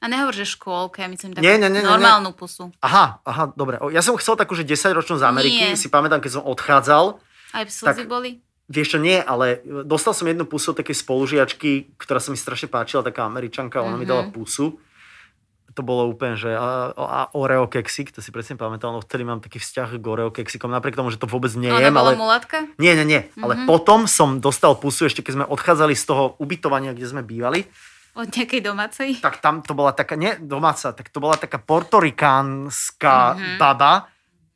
a 0.00 0.04
nehovor, 0.06 0.32
že 0.32 0.48
škôlka, 0.48 1.04
ja 1.04 1.08
myslím 1.08 1.32
takú 1.32 1.44
nie, 1.44 1.54
nie, 1.54 1.68
nie, 1.68 1.84
normálnu 1.84 2.32
nie. 2.32 2.38
pusu. 2.38 2.72
Aha, 2.80 3.20
aha, 3.20 3.52
dobre. 3.52 3.76
Ja 3.90 4.00
som 4.00 4.16
chcel 4.16 4.34
takú, 4.34 4.52
že 4.52 4.64
10 4.64 4.90
ročnú 4.90 5.16
z 5.16 5.24
Ameriky, 5.24 5.64
nie. 5.66 5.76
si 5.76 5.86
pamätám, 5.86 6.18
keď 6.18 6.40
som 6.40 6.44
odchádzal. 6.44 7.20
Aj 7.52 7.64
slzy 7.64 8.04
boli? 8.04 8.40
Vieš 8.66 8.94
čo, 8.94 8.98
nie, 8.98 9.18
ale 9.18 9.58
dostal 9.84 10.14
som 10.14 10.24
jednu 10.24 10.46
pusu 10.46 10.70
od 10.70 10.78
takej 10.78 10.94
spolužiačky, 10.96 11.70
ktorá 11.96 12.16
sa 12.16 12.30
mi 12.30 12.38
strašne 12.38 12.66
páčila, 12.66 13.02
taká 13.02 13.24
američanka, 13.24 13.78
ona 13.78 13.92
mm-hmm. 13.92 13.98
mi 13.98 14.06
dala 14.06 14.24
Mhm. 14.24 14.32
pusu. 14.32 14.78
To 15.70 15.82
bolo 15.82 16.06
úplne, 16.06 16.34
že 16.34 16.50
a, 16.50 16.90
a 16.90 17.20
Oreo 17.30 17.66
keksik, 17.66 18.10
to 18.10 18.18
si 18.18 18.30
presne 18.30 18.54
pamätal, 18.54 18.90
no 18.90 18.98
vtedy 18.98 19.22
mám 19.22 19.38
taký 19.38 19.58
vzťah 19.58 19.98
k 19.98 20.04
Oreo 20.04 20.30
keksikom, 20.30 20.66
napriek 20.66 20.94
tomu, 20.94 21.10
že 21.10 21.18
to 21.18 21.30
vôbec 21.30 21.50
Ona 21.52 21.62
nejem, 21.78 21.94
bola 21.94 22.10
ale... 22.10 22.18
mulatka? 22.18 22.66
Nie, 22.74 22.98
nie, 22.98 23.06
nie, 23.06 23.20
ale 23.36 23.54
Mhm. 23.54 23.66
potom 23.66 24.06
som 24.06 24.38
dostal 24.38 24.74
pusu, 24.74 25.06
ešte 25.06 25.20
keď 25.20 25.32
sme 25.32 25.46
odchádzali 25.46 25.94
z 25.94 26.04
toho 26.04 26.34
ubytovania, 26.38 26.90
kde 26.90 27.06
sme 27.06 27.22
bývali, 27.22 27.70
Od 28.14 28.26
nejakej 28.26 28.60
domácej? 28.60 29.10
tak 29.22 29.38
tam 29.38 29.62
to 29.62 29.70
bola 29.72 29.94
taká, 29.94 30.18
nie 30.18 30.34
domáca, 30.38 30.90
tak 30.90 31.06
to 31.08 31.18
bola 31.18 31.38
taká 31.38 31.58
portorikánska 31.58 33.34
Mhm. 33.38 33.58
baba, 33.58 34.10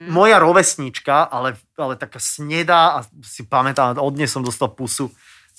moja 0.04 0.36
rovesnička, 0.42 1.22
ale, 1.24 1.54
ale 1.78 1.94
taká 1.96 2.18
snedá 2.18 2.98
a 2.98 3.06
si 3.22 3.46
pamätám, 3.46 3.96
od 3.96 4.14
nej 4.14 4.28
som 4.28 4.42
dostal 4.42 4.68
pusu. 4.68 5.08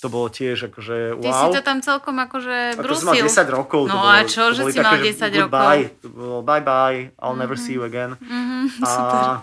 To 0.04 0.12
bolo 0.12 0.28
tiež 0.28 0.68
akože 0.68 1.16
Ty 1.16 1.24
wow. 1.24 1.40
si 1.40 1.56
to 1.56 1.62
tam 1.64 1.80
celkom 1.80 2.20
akože 2.20 2.76
a 2.76 2.82
to 2.84 2.92
som 2.92 3.08
mal 3.08 3.16
brusil. 3.16 3.32
10 3.32 3.48
rokov. 3.48 3.88
No 3.88 3.96
bolo, 3.96 4.12
a 4.12 4.28
čo, 4.28 4.52
že 4.52 4.68
si 4.68 4.76
mal 4.76 5.00
také, 5.00 5.08
10 5.08 5.32
že 5.32 5.40
rokov? 5.40 5.72
To 6.04 6.08
bolo 6.12 6.38
bye 6.44 6.60
bye, 6.60 7.08
I'll 7.16 7.32
never 7.32 7.56
see 7.56 7.72
you 7.72 7.82
again. 7.82 8.12
Mhm, 8.20 8.76
super. 8.76 9.40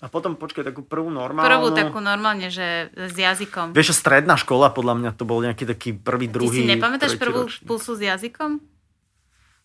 A, 0.00 0.08
potom 0.08 0.32
počkaj, 0.32 0.64
takú 0.64 0.80
prvú 0.80 1.12
normálnu. 1.12 1.44
Prvú 1.44 1.68
takú 1.76 2.00
normálne, 2.00 2.48
že 2.48 2.88
s 2.96 3.12
jazykom. 3.12 3.76
Vieš, 3.76 4.00
stredná 4.00 4.40
škola, 4.40 4.72
podľa 4.72 4.96
mňa 4.96 5.10
to 5.12 5.28
bol 5.28 5.44
nejaký 5.44 5.68
taký 5.68 5.92
prvý, 5.92 6.24
Ty 6.24 6.40
druhý, 6.40 6.64
si 6.64 6.72
nepamätáš 6.72 7.20
prvú 7.20 7.44
ročník. 7.44 7.68
pusu 7.68 7.92
s 7.92 8.00
jazykom? 8.00 8.64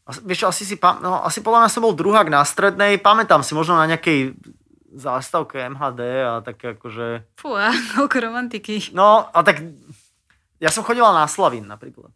Asi, 0.06 0.20
vieš 0.28 0.44
asi 0.44 0.68
si, 0.68 0.76
pam- 0.76 1.00
no, 1.00 1.24
asi 1.24 1.40
podľa 1.40 1.66
mňa 1.66 1.70
som 1.72 1.82
bol 1.88 1.96
druhák 1.96 2.28
na 2.28 2.44
strednej, 2.44 3.00
pamätám 3.00 3.48
si 3.48 3.56
možno 3.56 3.80
na 3.80 3.88
nejakej 3.88 4.36
zástavke 4.92 5.56
MHD 5.72 6.02
a 6.28 6.34
také 6.44 6.76
akože... 6.76 7.40
Fú, 7.40 7.56
a 7.56 7.72
koľko 7.96 8.18
romantiky. 8.20 8.92
No, 8.92 9.32
a 9.32 9.40
tak 9.40 9.64
ja 10.60 10.68
som 10.68 10.84
chodieval 10.84 11.16
na 11.16 11.32
Slavín 11.32 11.64
napríklad. 11.64 12.12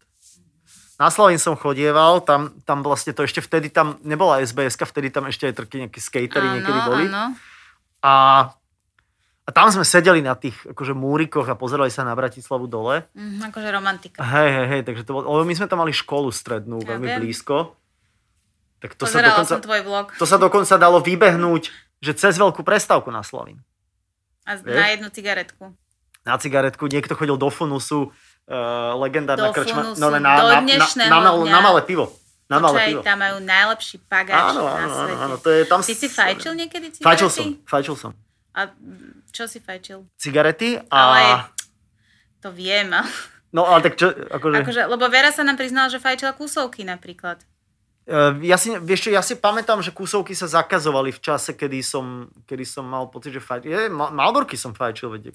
Na 1.00 1.08
Slavín 1.08 1.40
som 1.40 1.56
chodieval, 1.56 2.20
tam, 2.28 2.52
tam 2.68 2.84
vlastne 2.84 3.16
to 3.16 3.24
ešte 3.24 3.40
vtedy 3.40 3.72
tam 3.72 3.96
nebola 4.04 4.44
SBS, 4.44 4.76
vtedy 4.76 5.08
tam 5.08 5.32
ešte 5.32 5.48
aj 5.48 5.56
takí 5.56 5.80
nejakí 5.80 6.00
skatery 6.04 6.60
niekedy 6.60 6.80
boli. 6.84 7.08
áno. 7.08 7.40
A, 8.00 8.48
a 9.44 9.50
tam 9.50 9.68
sme 9.68 9.84
sedeli 9.84 10.20
na 10.20 10.34
tých 10.34 10.56
akože 10.66 10.94
múrikoch 10.94 11.46
a 11.46 11.56
pozerali 11.56 11.90
sa 11.90 12.02
na 12.02 12.14
Bratislavu 12.14 12.66
dole. 12.66 13.04
Mhm, 13.12 13.50
akože 13.50 13.70
romantika. 13.70 14.18
Hej, 14.22 14.50
hej, 14.50 14.68
hej, 14.68 14.82
takže 14.84 15.04
to 15.04 15.12
lebo 15.18 15.44
my 15.44 15.54
sme 15.54 15.68
tam 15.68 15.84
mali 15.84 15.92
školu 15.92 16.30
strednú, 16.30 16.80
Ja 16.80 16.96
veľmi 16.96 17.08
viem. 17.08 17.20
blízko. 17.20 17.76
Tak 18.80 18.96
to 18.96 19.04
sa, 19.04 19.20
Pozerala 19.20 19.36
dokonca, 19.36 19.52
som 19.52 19.60
tvoj 19.60 19.82
vlog. 19.84 20.06
to 20.16 20.24
sa 20.24 20.38
dokonca 20.40 20.74
dalo 20.80 21.04
vybehnúť, 21.04 21.64
že 22.00 22.12
cez 22.16 22.40
veľkú 22.40 22.64
prestávku 22.64 23.12
na 23.12 23.20
Slavín. 23.20 23.60
A 24.48 24.56
vieš? 24.56 24.72
na 24.72 24.88
jednu 24.88 25.08
cigaretku. 25.12 25.64
Na 26.24 26.40
cigaretku, 26.40 26.88
niekto 26.88 27.12
chodil 27.14 27.36
do 27.36 27.52
Funusu, 27.52 28.08
uh, 28.08 28.96
legendárna 28.96 29.52
Do 29.52 29.54
krčma. 29.54 29.84
Funusu, 29.84 30.00
na, 30.00 30.08
do 30.08 30.16
na, 30.16 30.20
na, 30.64 30.88
na, 30.88 31.18
na, 31.20 31.30
na 31.36 31.60
malé 31.60 31.84
pivo. 31.84 32.16
Na 32.50 32.58
malé 32.58 32.98
pivo. 32.98 33.06
tam 33.06 33.22
majú 33.22 33.38
najlepší 33.46 33.98
pagáč 34.10 34.58
Áno, 34.58 34.66
na 34.66 34.74
áno, 34.74 34.82
áno, 34.82 34.96
svete. 34.98 35.22
áno, 35.22 35.36
to 35.38 35.50
je 35.54 35.64
tam... 35.70 35.80
Ty 35.86 35.94
si 35.94 36.08
fajčil 36.10 36.54
niekedy 36.58 36.88
cigarety? 36.98 37.06
Fajčil 37.06 37.30
som, 37.30 37.46
fajčil 37.70 37.96
som. 37.96 38.12
A 38.58 38.74
čo 39.30 39.46
si 39.46 39.62
fajčil? 39.62 40.02
Cigarety 40.18 40.82
a... 40.90 40.98
Ale 40.98 41.22
to 42.42 42.50
viem. 42.50 42.90
No 43.54 43.66
ale 43.70 43.86
tak 43.86 44.02
čo, 44.02 44.10
akože... 44.10 44.66
Akože, 44.66 44.82
lebo 44.90 45.06
Vera 45.10 45.30
sa 45.30 45.46
nám 45.46 45.62
priznala, 45.62 45.94
že 45.94 46.02
fajčila 46.02 46.34
kúsovky 46.34 46.82
napríklad. 46.82 47.38
Uh, 48.10 48.42
ja 48.42 48.58
si, 48.58 48.74
vieš 48.82 49.06
čo, 49.06 49.10
ja 49.14 49.22
si 49.22 49.38
pamätám, 49.38 49.86
že 49.86 49.94
kúsovky 49.94 50.34
sa 50.34 50.50
zakazovali 50.50 51.14
v 51.14 51.22
čase, 51.22 51.54
kedy 51.54 51.86
som, 51.86 52.26
kedy 52.50 52.66
som 52.66 52.82
mal 52.82 53.06
pocit, 53.14 53.38
že 53.38 53.38
fajčil. 53.38 53.70
Je, 53.70 53.86
Malborky 53.94 54.58
som 54.58 54.74
fajčil, 54.74 55.14
vedie. 55.14 55.30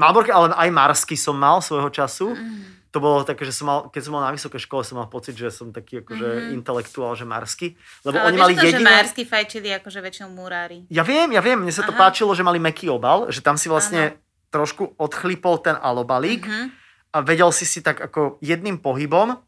Malborky, 0.00 0.32
ale 0.32 0.56
aj 0.56 0.68
Marsky 0.72 1.20
som 1.20 1.36
mal 1.36 1.60
svojho 1.60 1.92
času. 1.92 2.32
Mm. 2.32 2.80
To 2.96 3.02
bolo 3.02 3.28
také, 3.28 3.44
že 3.44 3.52
som 3.52 3.68
mal, 3.68 3.78
keď 3.92 4.02
som 4.06 4.12
mal 4.16 4.24
na 4.24 4.32
vysokej 4.32 4.56
škole, 4.64 4.86
som 4.86 4.96
mal 4.96 5.10
pocit, 5.12 5.36
že 5.36 5.52
som 5.52 5.68
taký 5.68 6.00
akože 6.00 6.54
intelektuál, 6.56 7.12
že 7.12 7.28
Marsky. 7.28 7.76
Lebo. 8.06 8.16
Ale 8.16 8.32
oni 8.32 8.38
mali 8.40 8.54
to, 8.54 8.62
že 8.62 8.66
jediné... 8.72 8.88
Mársky 8.88 9.22
fajčili 9.28 9.68
akože 9.82 9.98
väčšinou 10.00 10.30
murári. 10.32 10.88
Ja 10.88 11.04
viem, 11.04 11.28
ja 11.34 11.42
viem, 11.44 11.60
mne 11.60 11.74
sa 11.74 11.84
to 11.84 11.92
Aha. 11.92 12.08
páčilo, 12.08 12.32
že 12.32 12.46
mali 12.46 12.56
meký 12.56 12.88
obal, 12.88 13.28
že 13.28 13.44
tam 13.44 13.58
si 13.58 13.68
vlastne 13.68 14.16
trošku 14.54 14.94
odchlipol 14.96 15.58
ten 15.60 15.74
alobalík 15.74 16.46
Mhm. 16.46 16.64
a 17.12 17.18
vedel 17.26 17.50
si 17.50 17.66
si 17.66 17.82
tak 17.82 17.98
ako 17.98 18.38
jedným 18.38 18.78
pohybom 18.78 19.42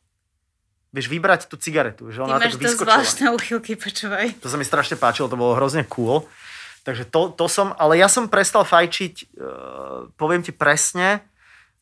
vieš 0.97 1.07
vybrať 1.07 1.45
tú 1.45 1.55
cigaretu, 1.55 2.09
že 2.09 2.17
Ty 2.17 2.25
ona 2.25 2.35
máš 2.35 2.43
tak 2.49 2.53
to 2.55 2.59
vyskočila. 2.65 2.81
zvláštne 2.89 3.27
uchylky, 3.31 3.73
počúvaj. 3.77 4.27
To 4.41 4.49
sa 4.49 4.57
mi 4.57 4.65
strašne 4.65 4.97
páčilo, 4.97 5.29
to 5.29 5.37
bolo 5.37 5.53
hrozne 5.53 5.85
cool. 5.87 6.25
Takže 6.83 7.05
to, 7.05 7.29
to 7.31 7.45
som, 7.47 7.77
ale 7.77 7.95
ja 7.95 8.07
som 8.07 8.25
prestal 8.27 8.65
fajčiť, 8.65 9.15
uh, 9.35 10.09
poviem 10.15 10.41
ti 10.41 10.51
presne, 10.51 11.21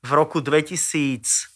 v 0.00 0.10
roku 0.10 0.40
2000, 0.40 1.52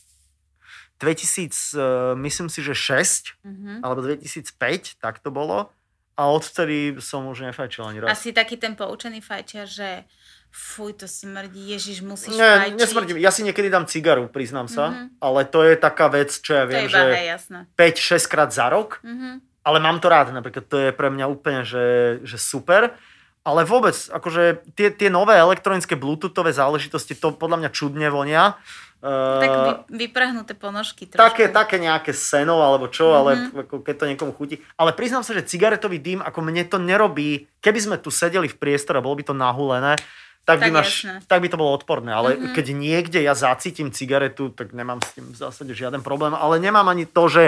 2000 0.96 1.50
uh, 1.72 2.14
myslím 2.16 2.48
si, 2.48 2.60
že 2.60 2.74
6, 2.74 3.34
Mhm. 3.42 3.82
alebo 3.82 4.02
2005, 4.02 4.94
tak 4.96 5.18
to 5.18 5.30
bolo. 5.30 5.70
A 6.14 6.26
odvtedy 6.26 6.98
som 6.98 7.26
už 7.26 7.46
nefajčil 7.46 7.84
ani 7.84 7.98
raz. 8.00 8.10
Asi 8.12 8.32
taký 8.32 8.56
ten 8.56 8.74
poučený 8.74 9.18
fajčiar, 9.20 9.64
že 9.64 10.02
fuj, 10.50 10.92
to 10.94 11.06
smrdí, 11.06 11.70
ježiš, 11.70 12.00
musíš 12.00 12.34
Nie, 12.34 12.68
fajčiť. 12.68 12.78
nesmrdím. 12.78 13.16
Ja 13.18 13.30
si 13.30 13.42
niekedy 13.42 13.68
dám 13.68 13.86
cigaru, 13.86 14.26
priznám 14.26 14.66
sa. 14.66 14.90
Mhm. 14.90 15.04
Ale 15.18 15.44
to 15.44 15.62
je 15.62 15.74
taká 15.74 16.08
vec, 16.08 16.32
čo 16.32 16.54
ja 16.54 16.64
To 16.64 16.70
je 16.70 16.72
viem, 16.74 16.86
že 16.86 16.98
hej, 16.98 17.26
jasné. 17.30 17.58
5-6 17.74 18.26
krát 18.26 18.50
za 18.50 18.66
rok. 18.68 18.98
Mhm. 19.02 19.44
Ale 19.62 19.78
mám 19.78 20.00
to 20.00 20.08
rád. 20.08 20.32
Napríklad 20.32 20.64
to 20.64 20.76
je 20.80 20.90
pre 20.90 21.08
mňa 21.08 21.26
úplne, 21.28 21.60
že, 21.62 22.18
že 22.24 22.40
super. 22.40 22.96
Ale 23.44 23.64
vôbec, 23.64 23.92
akože 23.94 24.60
tie, 24.72 24.88
tie 24.88 25.08
nové 25.08 25.36
elektronické 25.36 25.92
bluetoothové 25.94 26.52
záležitosti, 26.52 27.16
to 27.16 27.32
podľa 27.32 27.64
mňa 27.64 27.70
čudne 27.70 28.08
vonia. 28.08 28.56
Tak 28.98 29.52
vy, 29.54 29.70
vyprahnuté 29.94 30.58
ponožky 30.58 31.06
trošku. 31.06 31.22
také, 31.22 31.46
také 31.46 31.78
nejaké 31.78 32.10
seno 32.10 32.58
alebo 32.58 32.90
čo, 32.90 33.06
Mhm. 33.08 33.16
ale 33.16 33.30
ako 33.62 33.86
keď 33.86 33.94
to 33.94 34.10
niekomu 34.10 34.32
chutí. 34.34 34.58
Ale 34.74 34.90
priznám 34.90 35.22
sa, 35.22 35.38
že 35.38 35.46
cigaretový 35.46 36.02
dým, 36.02 36.18
ako 36.18 36.42
mne 36.42 36.66
to 36.66 36.82
nerobí, 36.82 37.46
keby 37.62 37.78
sme 37.78 37.96
tu 38.02 38.10
sedeli 38.10 38.50
v 38.50 38.58
priestore 38.58 38.98
a 38.98 39.04
bolo 39.04 39.14
by 39.14 39.22
to 39.22 39.34
nahulené, 39.38 39.94
tak, 40.40 40.58
by, 40.58 40.64
Tak 40.64 40.72
máš, 40.72 40.90
jasné. 41.02 41.14
tak 41.24 41.38
by 41.38 41.48
to 41.48 41.56
bolo 41.56 41.72
odporné. 41.72 42.10
Ale 42.10 42.34
Mhm. 42.34 42.52
keď 42.52 42.66
niekde 42.70 43.18
ja 43.20 43.32
zacítim 43.32 43.88
cigaretu, 43.88 44.48
tak 44.48 44.72
nemám 44.72 44.98
s 44.98 45.12
tým 45.12 45.28
v 45.28 45.36
zásade 45.36 45.70
žiaden 45.70 46.00
problém. 46.00 46.32
Ale 46.32 46.56
nemám 46.56 46.86
ani 46.86 47.04
to, 47.04 47.26
že 47.26 47.44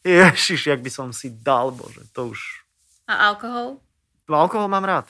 ježiš, 0.00 0.66
jak 0.66 0.80
by 0.80 0.88
som 0.88 1.08
si 1.10 1.28
dal, 1.30 1.70
bože, 1.70 2.06
to 2.10 2.28
už... 2.28 2.40
A 3.04 3.28
alkohol? 3.28 3.80
No, 4.24 4.34
alkohol 4.38 4.66
mám 4.66 4.82
rád. 4.82 5.08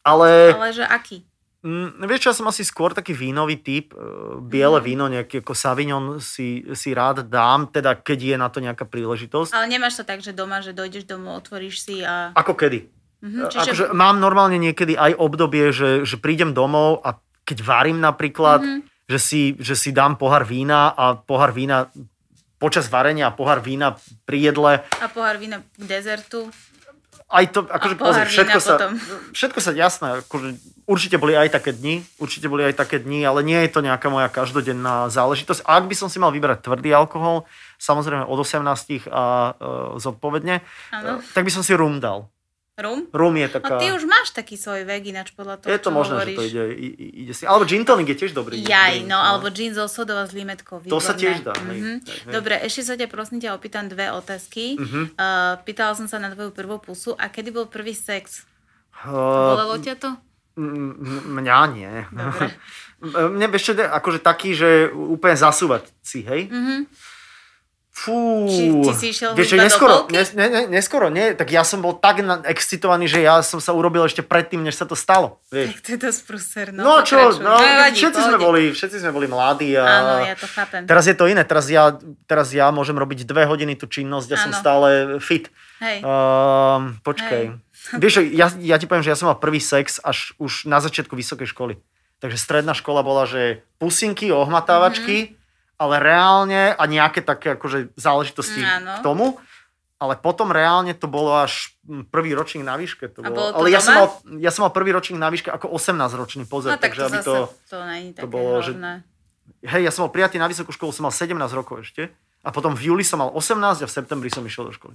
Ale, 0.00 0.54
Ale 0.54 0.72
že 0.72 0.82
aký? 0.82 1.22
mm, 1.60 2.02
vieš 2.02 2.20
čo, 2.20 2.28
ja 2.28 2.36
som 2.36 2.46
asi 2.46 2.62
skôr 2.62 2.90
taký 2.90 3.12
vínový 3.12 3.56
typ. 3.56 3.90
e, 3.90 3.98
Biele 4.40 4.78
Mhm. 4.78 4.84
víno, 4.84 5.04
nejaký 5.06 5.38
ako 5.38 5.52
Savignon 5.52 6.04
si, 6.18 6.64
si 6.72 6.90
rád 6.90 7.22
dám, 7.24 7.66
teda 7.66 7.94
keď 7.94 8.18
je 8.24 8.36
na 8.36 8.48
to 8.48 8.58
nejaká 8.58 8.84
príležitosť. 8.84 9.52
Ale 9.52 9.66
nemáš 9.68 9.96
to 9.96 10.04
tak, 10.04 10.18
že 10.18 10.30
doma, 10.30 10.58
že 10.58 10.70
dojdeš 10.70 11.04
domov, 11.04 11.38
otvoríš 11.38 11.80
si 11.80 12.00
a... 12.00 12.30
Ako 12.32 12.54
kedy? 12.54 12.97
Mhm, 13.18 13.50
Čiže... 13.50 13.60
Akože 13.64 13.84
mám 13.92 14.16
normálne 14.16 14.56
niekedy 14.56 14.94
aj 14.94 15.14
obdobie, 15.14 15.70
že, 15.70 16.06
že 16.06 16.16
prídem 16.16 16.52
domov 16.52 17.02
a 17.02 17.18
keď 17.42 17.58
varím 17.60 17.98
napríklad, 17.98 18.60
Mhm. 18.60 18.78
že, 19.06 19.18
si, 19.18 19.40
že 19.56 19.74
si 19.74 19.90
dám 19.90 20.14
pohár 20.14 20.44
vína 20.44 20.88
a 20.88 21.14
pohár 21.14 21.50
vína 21.50 21.90
počas 22.56 22.86
varenia 22.86 23.26
a 23.26 23.32
pohár 23.32 23.58
vína 23.58 23.94
pri 24.22 24.38
jedle. 24.44 24.82
a 24.82 25.06
pohár 25.08 25.34
vína 25.36 25.62
k 25.62 25.82
dezertu. 25.84 26.50
Aj 27.26 27.44
to, 27.44 27.60
akože 27.62 27.94
A 27.94 27.98
pohár 27.98 28.14
pozri, 28.18 28.32
všetko 28.32 28.50
vína 28.50 28.62
sa, 28.62 28.74
potom. 28.74 28.92
všetko 29.30 29.58
sa 29.58 29.70
jasné, 29.72 30.06
akože 30.22 30.48
určite 30.84 31.16
boli 31.16 31.36
aj 31.36 31.52
také 31.52 31.70
dni, 31.72 32.00
určite 32.16 32.48
boli 32.48 32.64
aj 32.64 32.74
také 32.78 32.96
dni, 32.98 33.20
ale 33.22 33.42
nie 33.42 33.58
je 33.58 33.70
to 33.70 33.80
nejaká 33.80 34.08
moja 34.08 34.28
každodenná 34.28 35.06
záležitosť. 35.08 35.60
A 35.62 35.76
ak 35.76 35.84
by 35.84 35.94
som 35.94 36.08
si 36.08 36.16
mal 36.16 36.30
vybrať 36.30 36.62
tvrdý 36.62 36.88
alkohol, 36.90 37.44
samozrejme 37.76 38.24
od 38.24 38.38
18 38.38 38.64
a 39.06 39.24
e, 39.46 39.50
zodpovedne, 39.98 40.64
Áno. 40.90 41.20
e, 41.20 41.28
tak 41.28 41.44
by 41.44 41.52
som 41.52 41.60
si 41.60 41.72
rum 41.72 42.00
dal. 42.00 42.32
Rum? 42.78 43.10
Rum 43.10 43.34
je 43.34 43.44
No 43.44 43.52
taká... 43.52 43.74
ty 43.76 43.90
už 43.90 44.06
máš 44.06 44.30
taký 44.30 44.54
svoj 44.54 44.86
vek 44.86 45.02
ináč 45.04 45.34
podľa 45.34 45.58
toho, 45.58 45.68
Je 45.68 45.78
to 45.78 45.90
možné, 45.90 46.14
hovoríš. 46.14 46.30
že 46.30 46.38
to 46.38 46.42
ide, 46.46 46.64
ide 47.18 47.32
si. 47.32 47.42
Alebo 47.42 47.64
gin 47.64 47.82
tonic 47.82 48.06
je 48.06 48.16
tiež 48.16 48.32
dobrý. 48.32 48.54
Jaj, 48.56 49.02
drink, 49.02 49.10
no, 49.10 49.18
alebo 49.18 49.50
gin 49.50 49.74
so 49.74 49.84
sodou 49.84 50.14
a 50.14 50.22
s 50.22 50.30
limetkou. 50.30 50.78
To 50.84 50.96
sa 50.96 51.12
výborné. 51.12 51.18
tiež 51.18 51.36
dá, 51.42 51.52
Mhm. 51.52 51.66
hej, 51.66 51.80
hej. 52.24 52.30
Dobre, 52.30 52.54
ešte 52.60 52.80
sa 52.84 52.94
ťa 52.94 53.06
prosím 53.06 53.38
ťa 53.38 53.50
opýtam 53.52 53.84
dve 53.84 54.08
otázky. 54.08 54.78
Mhm. 54.78 55.00
Uh, 55.12 55.58
pýtala 55.62 55.92
som 55.92 56.06
sa 56.06 56.16
na 56.16 56.30
tvoju 56.30 56.50
prvú 56.50 56.78
pusu. 56.78 57.12
A 57.14 57.26
kedy 57.26 57.50
bol 57.50 57.66
prvý 57.66 57.92
sex? 57.92 58.46
Uh, 59.02 59.10
Bolelo 59.52 59.76
ťa 59.76 59.94
to? 59.94 60.10
mňa 60.58 61.58
nie. 61.68 61.92
Dobre. 62.10 62.46
Mne 63.34 63.46
ešte 63.52 63.78
akože 63.78 64.18
taký, 64.18 64.54
že 64.54 64.68
úplne 64.90 65.34
zasúvať 65.34 65.86
si, 66.00 66.22
hej? 66.22 66.50
Mhm. 66.50 66.76
Fú. 67.98 68.46
Či- 68.46 68.78
či 68.78 68.92
si 68.94 69.06
išiel 69.10 69.34
Vieš, 69.34 69.58
neskoro, 69.58 70.06
ne, 70.06 70.22
ne, 70.38 70.46
neskoro, 70.70 71.10
nie. 71.10 71.34
Tak 71.34 71.50
ja 71.50 71.66
som 71.66 71.82
bol 71.82 71.98
tak 71.98 72.22
excitovaný, 72.46 73.10
že 73.10 73.26
ja 73.26 73.42
som 73.42 73.58
sa 73.58 73.74
urobil 73.74 74.06
ešte 74.06 74.22
predtým, 74.22 74.62
než 74.62 74.78
sa 74.78 74.86
to 74.86 74.94
stalo. 74.94 75.42
Vieš. 75.50 75.74
Tak 75.74 75.78
to 75.82 75.88
je 75.90 75.98
dosť 75.98 76.20
prúser. 76.22 76.66
No, 76.70 76.82
No, 76.86 76.92
čo, 77.02 77.18
pokračuj. 77.18 77.42
no, 77.42 77.58
nevadí, 77.58 77.98
všetci, 77.98 78.20
sme 78.22 78.38
boli, 78.38 78.62
všetci 78.70 78.96
sme 79.02 79.10
boli 79.10 79.26
mladí 79.26 79.74
a 79.74 79.82
Áno, 79.82 80.14
ja 80.22 80.38
to 80.38 80.46
chápem. 80.46 80.86
teraz 80.86 81.10
je 81.10 81.16
to 81.18 81.26
iné. 81.26 81.42
Teraz 81.42 81.66
ja, 81.66 81.98
teraz 82.30 82.54
ja 82.54 82.70
môžem 82.70 82.94
robiť 82.94 83.26
dve 83.26 83.50
hodiny 83.50 83.74
tú 83.74 83.90
činnosť 83.90 84.28
a 84.30 84.36
som 84.38 84.52
stále 84.54 85.18
fit. 85.18 85.50
Hej. 85.82 86.06
Um, 86.06 87.02
počkaj. 87.02 87.42
Hej. 87.50 87.58
Vieš, 88.02 88.14
ja, 88.30 88.46
ja 88.60 88.76
ti 88.78 88.86
poviem, 88.86 89.02
že 89.02 89.10
ja 89.10 89.18
som 89.18 89.26
mal 89.26 89.38
prvý 89.40 89.58
sex 89.58 89.98
až 89.98 90.36
už 90.38 90.68
na 90.70 90.78
začiatku 90.78 91.18
vysokej 91.18 91.50
školy. 91.50 91.74
Takže 92.18 92.34
stredná 92.34 92.74
škola 92.74 93.06
bola, 93.06 93.30
že 93.30 93.62
pusinky, 93.78 94.34
ohmatávačky, 94.34 95.16
mm-hmm. 95.30 95.37
Ale 95.78 95.94
reálne 96.02 96.74
a 96.74 96.82
nejaké 96.84 97.22
také 97.22 97.54
akože 97.54 97.94
záležitosti 97.94 98.60
Áno. 98.60 98.98
k 98.98 99.00
tomu. 99.00 99.26
Ale 99.98 100.14
potom 100.14 100.54
reálne 100.54 100.94
to 100.94 101.10
bolo 101.10 101.34
až 101.34 101.74
hm, 101.82 102.06
prvý 102.14 102.30
ročník 102.30 102.62
na 102.62 102.78
výške. 102.78 103.10
To 103.18 103.22
bolo. 103.22 103.34
bolo 103.34 103.48
to 103.50 103.56
ale 103.58 103.68
ja 103.74 103.82
doma? 103.82 103.86
som, 103.86 103.94
mal, 103.98 104.06
ja 104.38 104.50
som 104.54 104.62
mal 104.62 104.72
prvý 104.74 104.94
ročník 104.94 105.18
na 105.18 105.26
výške 105.26 105.50
ako 105.50 105.74
18-ročný 105.74 106.46
pozor. 106.46 106.70
No 106.70 106.78
tak 106.78 106.94
takže 106.94 107.02
to 107.02 107.06
aby 107.06 107.18
to, 107.18 107.34
to, 107.66 107.76
také 108.14 108.30
bolo, 108.30 108.62
že- 108.62 108.78
hlavné. 108.78 109.02
hej, 109.66 109.82
ja 109.82 109.90
som 109.90 110.06
bol 110.06 110.14
prijatý 110.14 110.38
na 110.38 110.46
vysokú 110.46 110.70
školu, 110.70 110.94
som 110.94 111.02
mal 111.02 111.14
17 111.14 111.34
rokov 111.50 111.82
ešte. 111.82 112.14
A 112.46 112.54
potom 112.54 112.78
v 112.78 112.94
júli 112.94 113.02
som 113.02 113.18
mal 113.18 113.34
18 113.34 113.82
a 113.82 113.86
v 113.86 113.90
septembri 113.90 114.30
som 114.30 114.46
išiel 114.46 114.70
do 114.70 114.74
školy. 114.74 114.94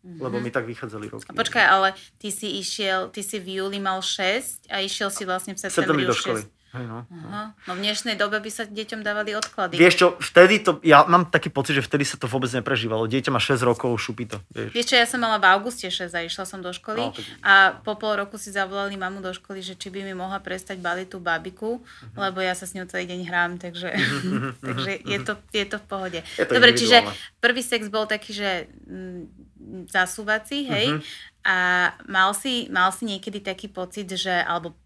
Lebo 0.00 0.42
mi 0.42 0.50
tak 0.50 0.64
vychádzali 0.66 1.12
roky. 1.12 1.28
A 1.28 1.36
počkaj, 1.36 1.64
ale 1.70 1.92
ty 2.16 2.32
si 2.32 2.58
išiel, 2.58 3.12
ty 3.14 3.22
si 3.22 3.38
v 3.38 3.62
júli 3.62 3.78
mal 3.78 4.02
6 4.02 4.72
a 4.72 4.80
išiel 4.82 5.12
si 5.12 5.22
vlastne 5.28 5.52
v 5.54 5.60
septembri 5.60 6.02
septembri 6.02 6.04
do 6.08 6.16
školy. 6.16 6.40
6. 6.42 6.59
Hej, 6.70 6.86
no. 6.86 7.02
Aha. 7.02 7.50
No 7.66 7.72
v 7.74 7.82
dnešnej 7.82 8.14
dobe 8.14 8.38
by 8.38 8.46
sa 8.46 8.62
deťom 8.62 9.02
dávali 9.02 9.34
odklady. 9.34 9.74
Vieš 9.74 9.94
čo, 9.96 10.06
vtedy 10.16 10.62
to, 10.62 10.78
ja 10.82 11.02
mám 11.02 11.26
taký 11.26 11.48
pocit, 11.48 11.74
že 11.74 11.82
vtedy 11.82 12.06
sa 12.06 12.14
to 12.14 12.24
vôbec 12.24 12.46
neprežívalo. 12.46 13.04
Dieťa 13.04 13.28
má 13.28 13.38
6 13.38 13.58
rokov, 13.60 13.90
šupí 13.96 14.24
to. 14.24 14.38
Vieš. 14.48 14.70
Vieš 14.70 14.86
čo, 14.86 14.94
ja 14.94 15.02
som 15.04 15.18
mala 15.18 15.36
v 15.36 15.50
auguste 15.50 15.84
6 15.84 16.06
a 16.08 16.22
išla 16.22 16.44
som 16.44 16.58
do 16.58 16.70
školy 16.70 17.02
No, 17.02 17.10
tak- 17.10 17.26
a 17.42 17.52
po 17.76 17.94
pol 17.94 18.14
roku 18.16 18.38
si 18.38 18.48
zavolali 18.48 18.94
mamu 18.94 19.18
do 19.18 19.30
školy, 19.30 19.58
že 19.58 19.74
či 19.74 19.90
by 19.90 20.00
mi 20.00 20.14
mohla 20.14 20.38
prestať 20.38 20.78
baliť 20.78 21.08
tú 21.08 21.18
babiku, 21.18 21.82
Mhm. 22.06 22.14
lebo 22.16 22.38
ja 22.38 22.54
sa 22.54 22.64
s 22.64 22.72
ňou 22.72 22.86
celý 22.86 23.04
deň 23.04 23.20
hrám, 23.24 23.52
takže, 23.58 23.90
takže 24.62 24.90
je, 25.02 25.18
to, 25.20 25.32
je 25.50 25.64
to 25.64 25.76
v 25.76 25.86
pohode. 25.86 26.18
Je 26.36 26.44
to 26.44 26.54
Dobre, 26.54 26.70
čiže 26.72 27.02
prvý 27.38 27.60
sex 27.60 27.90
bol 27.90 28.06
taký, 28.06 28.30
že 28.30 28.50
mm, 28.86 29.20
zasúvací, 29.90 30.64
hej? 30.64 30.86
Mhm. 30.92 31.02
A 31.40 31.56
mal 32.06 32.30
si, 32.30 32.68
mal 32.68 32.92
si 32.92 33.08
niekedy 33.08 33.40
taký 33.40 33.66
pocit, 33.66 34.06
že, 34.06 34.30
alebo 34.30 34.76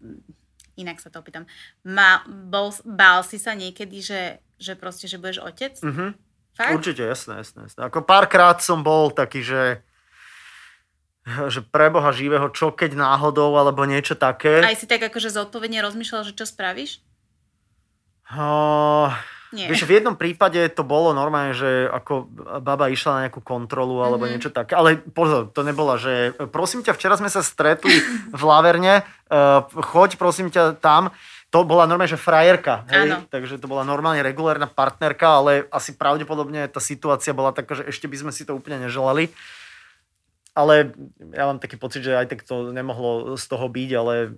inak 0.75 0.99
sa 0.99 1.11
to 1.11 1.19
opýtam, 1.19 1.47
ma, 1.83 2.23
bol, 2.27 2.71
bál 2.83 3.23
si 3.23 3.39
sa 3.39 3.55
niekedy, 3.55 3.99
že, 4.03 4.21
že 4.59 4.75
proste, 4.75 5.07
že 5.07 5.19
budeš 5.19 5.43
otec? 5.43 5.75
Mhm. 5.81 6.15
Fakt? 6.55 6.71
Určite, 6.71 7.03
jasné, 7.03 7.43
jasné, 7.43 7.67
jasné. 7.67 7.81
Ako 7.83 8.07
párkrát 8.07 8.63
som 8.63 8.79
bol 8.79 9.11
taký, 9.11 9.43
že 9.43 9.83
že 11.25 11.65
pre 11.65 11.89
Boha 11.89 12.13
živého, 12.13 12.53
čo 12.53 12.69
keď 12.69 12.93
náhodou, 12.93 13.57
alebo 13.57 13.81
niečo 13.89 14.13
také. 14.13 14.61
Aj 14.61 14.77
si 14.77 14.85
tak 14.85 15.01
akože 15.01 15.33
zodpovedne 15.33 15.81
rozmýšľal, 15.81 16.21
že 16.21 16.37
čo 16.37 16.45
spravíš? 16.45 17.01
Uh, 18.29 19.09
Nie. 19.55 19.71
Vieš, 19.71 19.87
v 19.87 19.95
jednom 19.97 20.19
prípade 20.19 20.59
to 20.67 20.83
bolo 20.83 21.15
normálne, 21.15 21.55
že 21.55 21.87
ako 21.87 22.27
baba 22.59 22.91
išla 22.91 23.11
na 23.15 23.21
nejakú 23.25 23.39
kontrolu 23.39 24.03
alebo 24.03 24.27
Mhm. 24.27 24.31
niečo 24.35 24.51
také. 24.51 24.75
Ale 24.75 24.99
pozor, 24.99 25.47
to 25.47 25.63
nebola, 25.63 25.95
že 25.95 26.35
prosím 26.51 26.83
ťa, 26.83 26.91
včera 26.91 27.15
sme 27.15 27.31
sa 27.31 27.39
stretli 27.39 27.95
v 28.35 28.41
Laverne, 28.43 29.07
uh, 29.31 29.63
choď 29.63 30.19
prosím 30.19 30.51
ťa 30.51 30.75
tam. 30.83 31.07
To 31.49 31.63
bola 31.63 31.87
normálne, 31.87 32.11
že 32.11 32.19
frajerka. 32.19 32.83
Hej? 32.91 33.07
Áno. 33.07 33.17
Takže 33.31 33.55
to 33.55 33.71
bola 33.71 33.87
normálne 33.87 34.19
regulárna 34.19 34.67
partnerka, 34.67 35.39
ale 35.39 35.51
asi 35.71 35.95
pravdepodobne 35.95 36.67
tá 36.67 36.83
situácia 36.83 37.31
bola 37.31 37.55
taká, 37.55 37.79
že 37.79 37.87
ešte 37.87 38.11
by 38.11 38.27
sme 38.27 38.31
si 38.35 38.43
to 38.43 38.51
úplne 38.51 38.83
neželali. 38.83 39.31
Ale 40.51 40.91
ja 41.31 41.47
mám 41.47 41.63
taký 41.63 41.79
pocit, 41.79 42.03
že 42.03 42.11
aj 42.11 42.27
tak 42.27 42.43
to 42.43 42.75
nemohlo 42.75 43.39
z 43.39 43.45
toho 43.47 43.71
byť, 43.71 43.89
ale... 43.95 44.35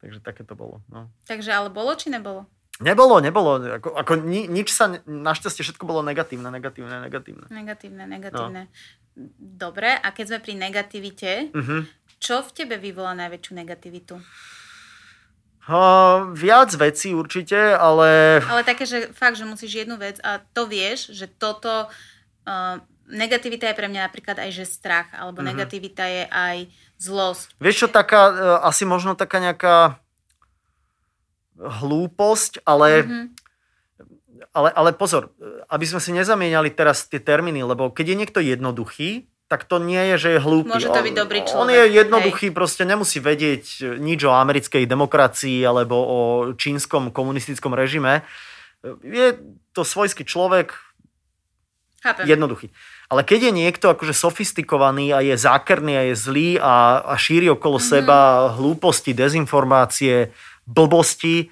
Takže 0.00 0.20
také 0.20 0.44
to 0.44 0.56
bolo. 0.56 0.80
No. 0.88 1.08
Takže 1.24 1.52
ale 1.52 1.68
bolo 1.68 1.92
či 1.92 2.08
nebolo? 2.08 2.44
Nebolo, 2.80 3.20
nebolo. 3.20 3.60
Ako, 3.76 3.92
ako 3.92 4.12
ni, 4.18 4.48
nič 4.48 4.72
sa, 4.72 4.88
našťastie 5.04 5.60
všetko 5.62 5.84
bolo 5.84 6.00
negatívne, 6.00 6.48
negatívne, 6.48 6.96
negatívne. 7.00 7.46
Negatívne, 7.46 8.04
negatívne. 8.04 8.72
Dobre, 9.36 9.92
a 9.92 10.08
keď 10.10 10.24
sme 10.26 10.38
pri 10.40 10.54
negativite, 10.56 11.30
Uh-huh. 11.52 11.84
čo 12.16 12.40
v 12.40 12.50
tebe 12.50 12.76
vyvolá 12.76 13.12
najväčšiu 13.14 13.52
negativitu? 13.54 14.16
Uh, 15.70 16.32
viac 16.32 16.72
vecí 16.74 17.12
určite, 17.12 17.54
ale 17.54 18.40
Ale 18.42 18.64
také, 18.64 18.88
že 18.88 19.12
fakt, 19.12 19.36
že 19.36 19.44
musíš 19.44 19.84
jednu 19.84 19.94
vec 19.94 20.16
a 20.20 20.40
to 20.40 20.64
vieš, 20.64 21.12
že 21.12 21.28
toto... 21.28 21.86
Uh, 22.42 22.80
negativita 23.06 23.68
je 23.68 23.76
pre 23.76 23.86
mňa 23.86 24.08
napríklad 24.08 24.38
aj, 24.38 24.50
že 24.50 24.64
strach, 24.64 25.10
alebo 25.12 25.42
Mhm. 25.42 25.46
negativita 25.46 26.04
je 26.06 26.24
aj 26.26 26.56
zlosť. 26.96 27.54
vieš 27.58 27.76
čo, 27.76 27.88
taká, 27.88 28.20
uh, 28.26 28.34
asi 28.64 28.82
možno 28.84 29.12
taká 29.12 29.36
nejaká 29.38 30.00
hlúposť, 31.60 32.64
ale, 32.64 33.04
Mhm. 33.04 33.24
ale, 34.56 34.68
ale 34.72 34.90
pozor, 34.96 35.30
aby 35.68 35.84
sme 35.84 36.00
si 36.00 36.10
nezamieniali 36.10 36.72
teraz 36.72 37.04
tie 37.04 37.20
termíny, 37.20 37.60
lebo 37.60 37.92
keď 37.92 38.06
je 38.08 38.16
niekto 38.16 38.40
jednoduchý, 38.40 39.28
tak 39.50 39.66
to 39.66 39.82
nie 39.82 40.14
je, 40.14 40.16
že 40.16 40.28
je 40.38 40.40
hlúpy. 40.40 40.70
Môže 40.70 40.86
to 40.86 41.02
On- 41.02 41.06
byť 41.10 41.16
dobrý 41.18 41.40
On 41.42 41.48
človek, 41.50 41.74
je 41.74 41.82
jednoduchý, 42.00 42.46
proste 42.54 42.86
nemusí 42.86 43.18
vedieť 43.18 43.98
nič 43.98 44.22
o 44.22 44.30
americkej 44.30 44.86
demokracii 44.86 45.66
alebo 45.66 45.96
o 45.98 46.18
čínskom 46.54 47.10
komunistickom 47.10 47.74
režime. 47.74 48.22
Je 49.02 49.34
to 49.74 49.82
svojský 49.82 50.22
človek, 50.22 50.72
Chápem. 52.00 52.30
jednoduchý. 52.30 52.70
Ale 53.10 53.26
keď 53.26 53.50
je 53.50 53.52
niekto 53.52 53.90
akože 53.90 54.14
sofistikovaný 54.14 55.10
a 55.10 55.18
je 55.18 55.34
zákerný 55.34 55.98
a 55.98 56.02
je 56.08 56.14
zlý 56.14 56.48
a, 56.62 57.02
a 57.02 57.18
šíri 57.18 57.50
okolo 57.50 57.82
mm-hmm. 57.82 57.92
seba 58.06 58.18
hlúposti, 58.54 59.10
dezinformácie, 59.12 60.30
blbosti, 60.70 61.50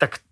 tak 0.00 0.24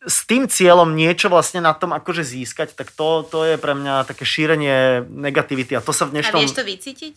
s 0.00 0.24
tým 0.24 0.48
cieľom 0.48 0.96
niečo 0.96 1.28
vlastne 1.28 1.60
na 1.60 1.76
tom 1.76 1.92
akože 1.92 2.24
získať, 2.24 2.72
tak 2.72 2.94
to, 2.94 3.26
to 3.26 3.44
je 3.44 3.60
pre 3.60 3.76
mňa 3.76 4.08
také 4.08 4.24
šírenie 4.24 5.04
negativity. 5.10 5.76
A 5.76 5.84
to 5.84 5.92
sa 5.92 6.08
v 6.08 6.16
A 6.16 6.22
dnešnom... 6.22 6.40
vieš 6.40 6.56
to 6.56 6.64
vycítiť? 6.64 7.14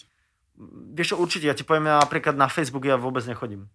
Vieš 0.93 1.07
čo, 1.13 1.15
určite, 1.15 1.47
ja 1.47 1.55
ti 1.55 1.63
poviem, 1.63 1.87
ja 1.87 2.03
napríklad 2.03 2.35
na 2.35 2.51
Facebook 2.51 2.83
ja 2.83 2.99
vôbec 2.99 3.23
nechodím. 3.23 3.71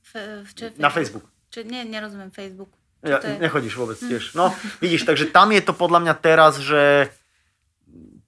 F- 0.00 0.48
čo 0.56 0.72
Na 0.80 0.88
Facebook. 0.88 1.26
Čo, 1.52 1.62
nie, 1.68 1.84
nerozumiem 1.84 2.32
Facebook. 2.32 2.72
Čo 3.04 3.12
Ja, 3.12 3.20
nechodíš 3.20 3.76
vôbec 3.76 4.00
tiež. 4.00 4.32
No, 4.32 4.56
vidíš, 4.80 5.04
takže 5.04 5.28
tam 5.28 5.52
je 5.52 5.60
to 5.60 5.76
podľa 5.76 6.00
mňa 6.08 6.14
teraz, 6.16 6.56
že 6.56 7.12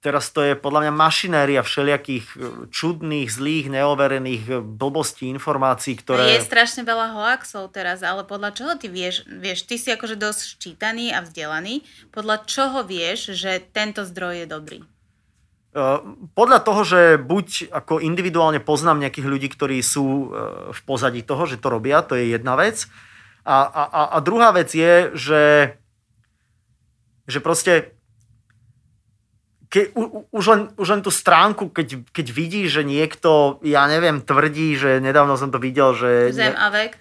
teraz 0.01 0.29
to 0.29 0.45
je 0.45 0.53
podľa 0.53 0.87
mňa 0.87 0.93
mašinéria 0.93 1.61
všelijakých 1.65 2.25
e, 2.33 2.35
čudných, 2.69 3.27
zlých, 3.29 3.67
neoverených 3.73 4.43
e, 4.47 4.53
blbostí, 4.61 5.25
informácií, 5.33 5.97
Ktoré... 5.97 6.37
Je 6.37 6.45
strašne 6.45 6.85
veľa 6.85 7.17
hoaxov 7.17 7.73
teraz, 7.73 8.05
ale 8.05 8.23
podľa 8.23 8.53
čoho 8.53 8.73
ty 8.77 8.87
vieš, 8.87 9.25
vieš, 9.27 9.65
ty 9.65 9.81
si 9.81 9.89
akože 9.89 10.15
dosť 10.15 10.39
ščítaný 10.57 11.11
a 11.11 11.25
vzdelaný, 11.25 11.81
podľa 12.13 12.45
čoho 12.45 12.85
vieš, 12.85 13.33
že 13.33 13.59
tento 13.73 14.05
zdroj 14.05 14.45
je 14.45 14.47
dobrý? 14.47 14.79
E, 14.81 15.85
Podľa 16.37 16.59
toho, 16.61 16.81
že 16.85 17.01
buď 17.17 17.73
ako 17.73 17.97
individuálne 17.97 18.61
poznám 18.61 19.01
nejakých 19.01 19.27
ľudí, 19.27 19.47
ktorí 19.49 19.81
sú 19.81 20.29
v 20.71 20.81
pozadí 20.85 21.25
toho, 21.25 21.49
že 21.49 21.57
to 21.57 21.73
robia, 21.73 22.05
to 22.05 22.13
je 22.13 22.37
jedna 22.37 22.53
vec. 22.53 22.85
A, 23.47 23.65
a, 23.65 23.83
a, 23.87 24.01
a 24.13 24.17
druhá 24.21 24.51
vec 24.51 24.69
je, 24.75 25.15
že, 25.15 25.43
že 27.31 27.39
proste 27.39 27.96
ke, 29.67 29.91
u, 29.93 30.27
už, 30.31 30.45
len, 30.47 30.61
už 30.79 30.87
len 30.97 31.01
tú 31.03 31.11
stránku, 31.11 31.69
keď, 31.71 32.07
keď 32.11 32.27
vidí, 32.31 32.63
že 32.71 32.87
niekto, 32.87 33.59
ja 33.63 33.87
neviem, 33.87 34.23
tvrdí, 34.23 34.79
že 34.79 35.03
nedávno 35.03 35.35
som 35.35 35.51
to 35.51 35.59
videl, 35.59 35.91
že 35.91 36.31
Zem 36.31 36.55
a 36.55 36.71
vek? 36.71 36.95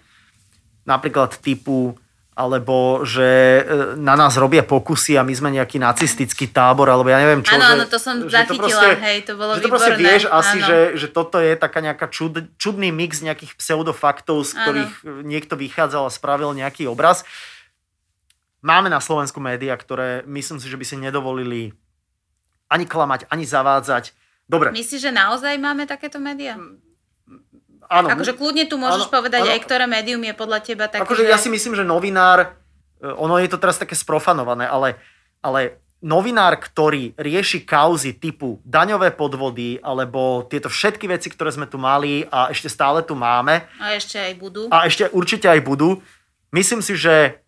napríklad 0.86 1.38
typu 1.42 1.98
alebo 2.36 3.00
že 3.00 3.24
e, 3.24 3.96
na 3.96 4.12
nás 4.12 4.36
robia 4.36 4.60
pokusy 4.60 5.16
a 5.16 5.24
my 5.24 5.32
sme 5.32 5.56
nejaký 5.56 5.80
nacistický 5.80 6.52
tábor, 6.52 6.84
alebo 6.84 7.08
ja 7.08 7.16
neviem 7.16 7.40
čo. 7.40 7.56
Áno, 7.56 7.80
áno, 7.80 7.88
to 7.88 7.96
som 7.96 8.28
že 8.28 8.44
zachytila, 8.44 8.92
hej, 9.08 9.24
to 9.24 9.40
bolo 9.40 9.56
že 9.56 9.64
to 9.64 9.72
proste 9.72 9.96
výborné, 9.96 10.04
vieš 10.04 10.24
asi, 10.28 10.58
áno. 10.60 10.68
že, 10.68 10.78
že 11.00 11.08
toto 11.08 11.40
je 11.40 11.56
taká 11.56 11.80
nejaká 11.80 12.12
čud, 12.12 12.44
čudný 12.60 12.92
mix 12.92 13.24
nejakých 13.24 13.56
pseudofaktov, 13.56 14.44
z 14.44 14.52
Áno. 14.52 14.60
ktorých 14.60 14.92
niekto 15.24 15.56
vychádzal 15.56 16.04
a 16.04 16.12
spravil 16.12 16.52
nejaký 16.52 16.84
obraz. 16.84 17.24
Máme 18.60 18.92
na 18.92 19.00
Slovensku 19.00 19.40
médiá, 19.40 19.72
ktoré 19.72 20.20
myslím 20.28 20.60
si, 20.60 20.68
že 20.68 20.76
by 20.76 20.84
si 20.84 21.00
nedovolili 21.00 21.72
ani 22.66 22.84
klamať, 22.84 23.30
ani 23.30 23.44
zavádzať. 23.46 24.12
Dobre, 24.46 24.70
Myslíš, 24.70 25.10
že 25.10 25.12
naozaj 25.14 25.58
máme 25.58 25.86
takéto 25.90 26.22
médiá? 26.22 26.54
áno. 27.88 28.08
Akože 28.12 28.34
kľudne 28.34 28.64
tu 28.66 28.76
môžeš 28.78 29.06
áno, 29.08 29.14
povedať 29.14 29.42
áno. 29.46 29.52
aj, 29.54 29.60
ktoré 29.62 29.84
médium 29.86 30.22
je 30.22 30.34
podľa 30.34 30.58
teba 30.62 30.86
také, 30.90 31.06
Akože 31.06 31.24
že... 31.26 31.30
ja 31.30 31.38
si 31.38 31.48
myslím, 31.50 31.78
že 31.78 31.84
novinár, 31.86 32.38
e, 32.98 33.06
ono 33.06 33.38
je 33.38 33.48
to 33.50 33.58
teraz 33.58 33.78
také 33.78 33.94
sprofanované, 33.94 34.66
ale, 34.66 34.98
ale 35.42 35.82
novinár, 36.02 36.58
ktorý 36.58 37.16
rieši 37.16 37.64
kauzy 37.64 38.18
typu 38.18 38.60
daňové 38.66 39.14
podvody 39.14 39.80
alebo 39.80 40.44
tieto 40.46 40.68
všetky 40.68 41.08
veci, 41.08 41.32
ktoré 41.32 41.54
sme 41.54 41.66
tu 41.70 41.80
mali 41.80 42.26
a 42.28 42.52
ešte 42.52 42.68
stále 42.68 43.00
tu 43.06 43.16
máme 43.16 43.64
A 43.80 43.96
ešte 43.96 44.20
aj 44.20 44.32
budú. 44.36 44.68
a 44.68 44.84
ešte 44.84 45.08
určite 45.14 45.46
aj 45.48 45.60
budú, 45.64 46.02
myslím 46.52 46.84
si, 46.84 46.98
že 46.98 47.40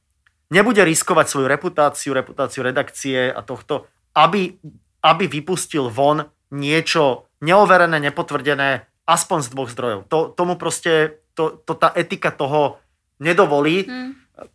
nebude 0.49 0.81
riskovať 0.81 1.27
svoju 1.29 1.47
reputáciu, 1.47 2.17
reputáciu 2.17 2.65
redakcie 2.65 3.29
a 3.29 3.45
tohto, 3.45 3.85
aby, 4.17 4.57
aby 5.03 5.31
vypustil 5.31 5.89
von 5.89 6.27
niečo 6.51 7.29
neoverené, 7.45 8.01
nepotvrdené, 8.03 8.89
aspoň 9.07 9.39
z 9.45 9.49
dvoch 9.53 9.71
zdrojov. 9.71 10.01
To, 10.11 10.19
tomu 10.33 10.57
proste, 10.59 11.23
to, 11.33 11.61
to 11.65 11.73
tá 11.79 11.93
etika 11.95 12.35
toho 12.35 12.83
nedovolí. 13.23 13.87
Hm. 13.87 14.13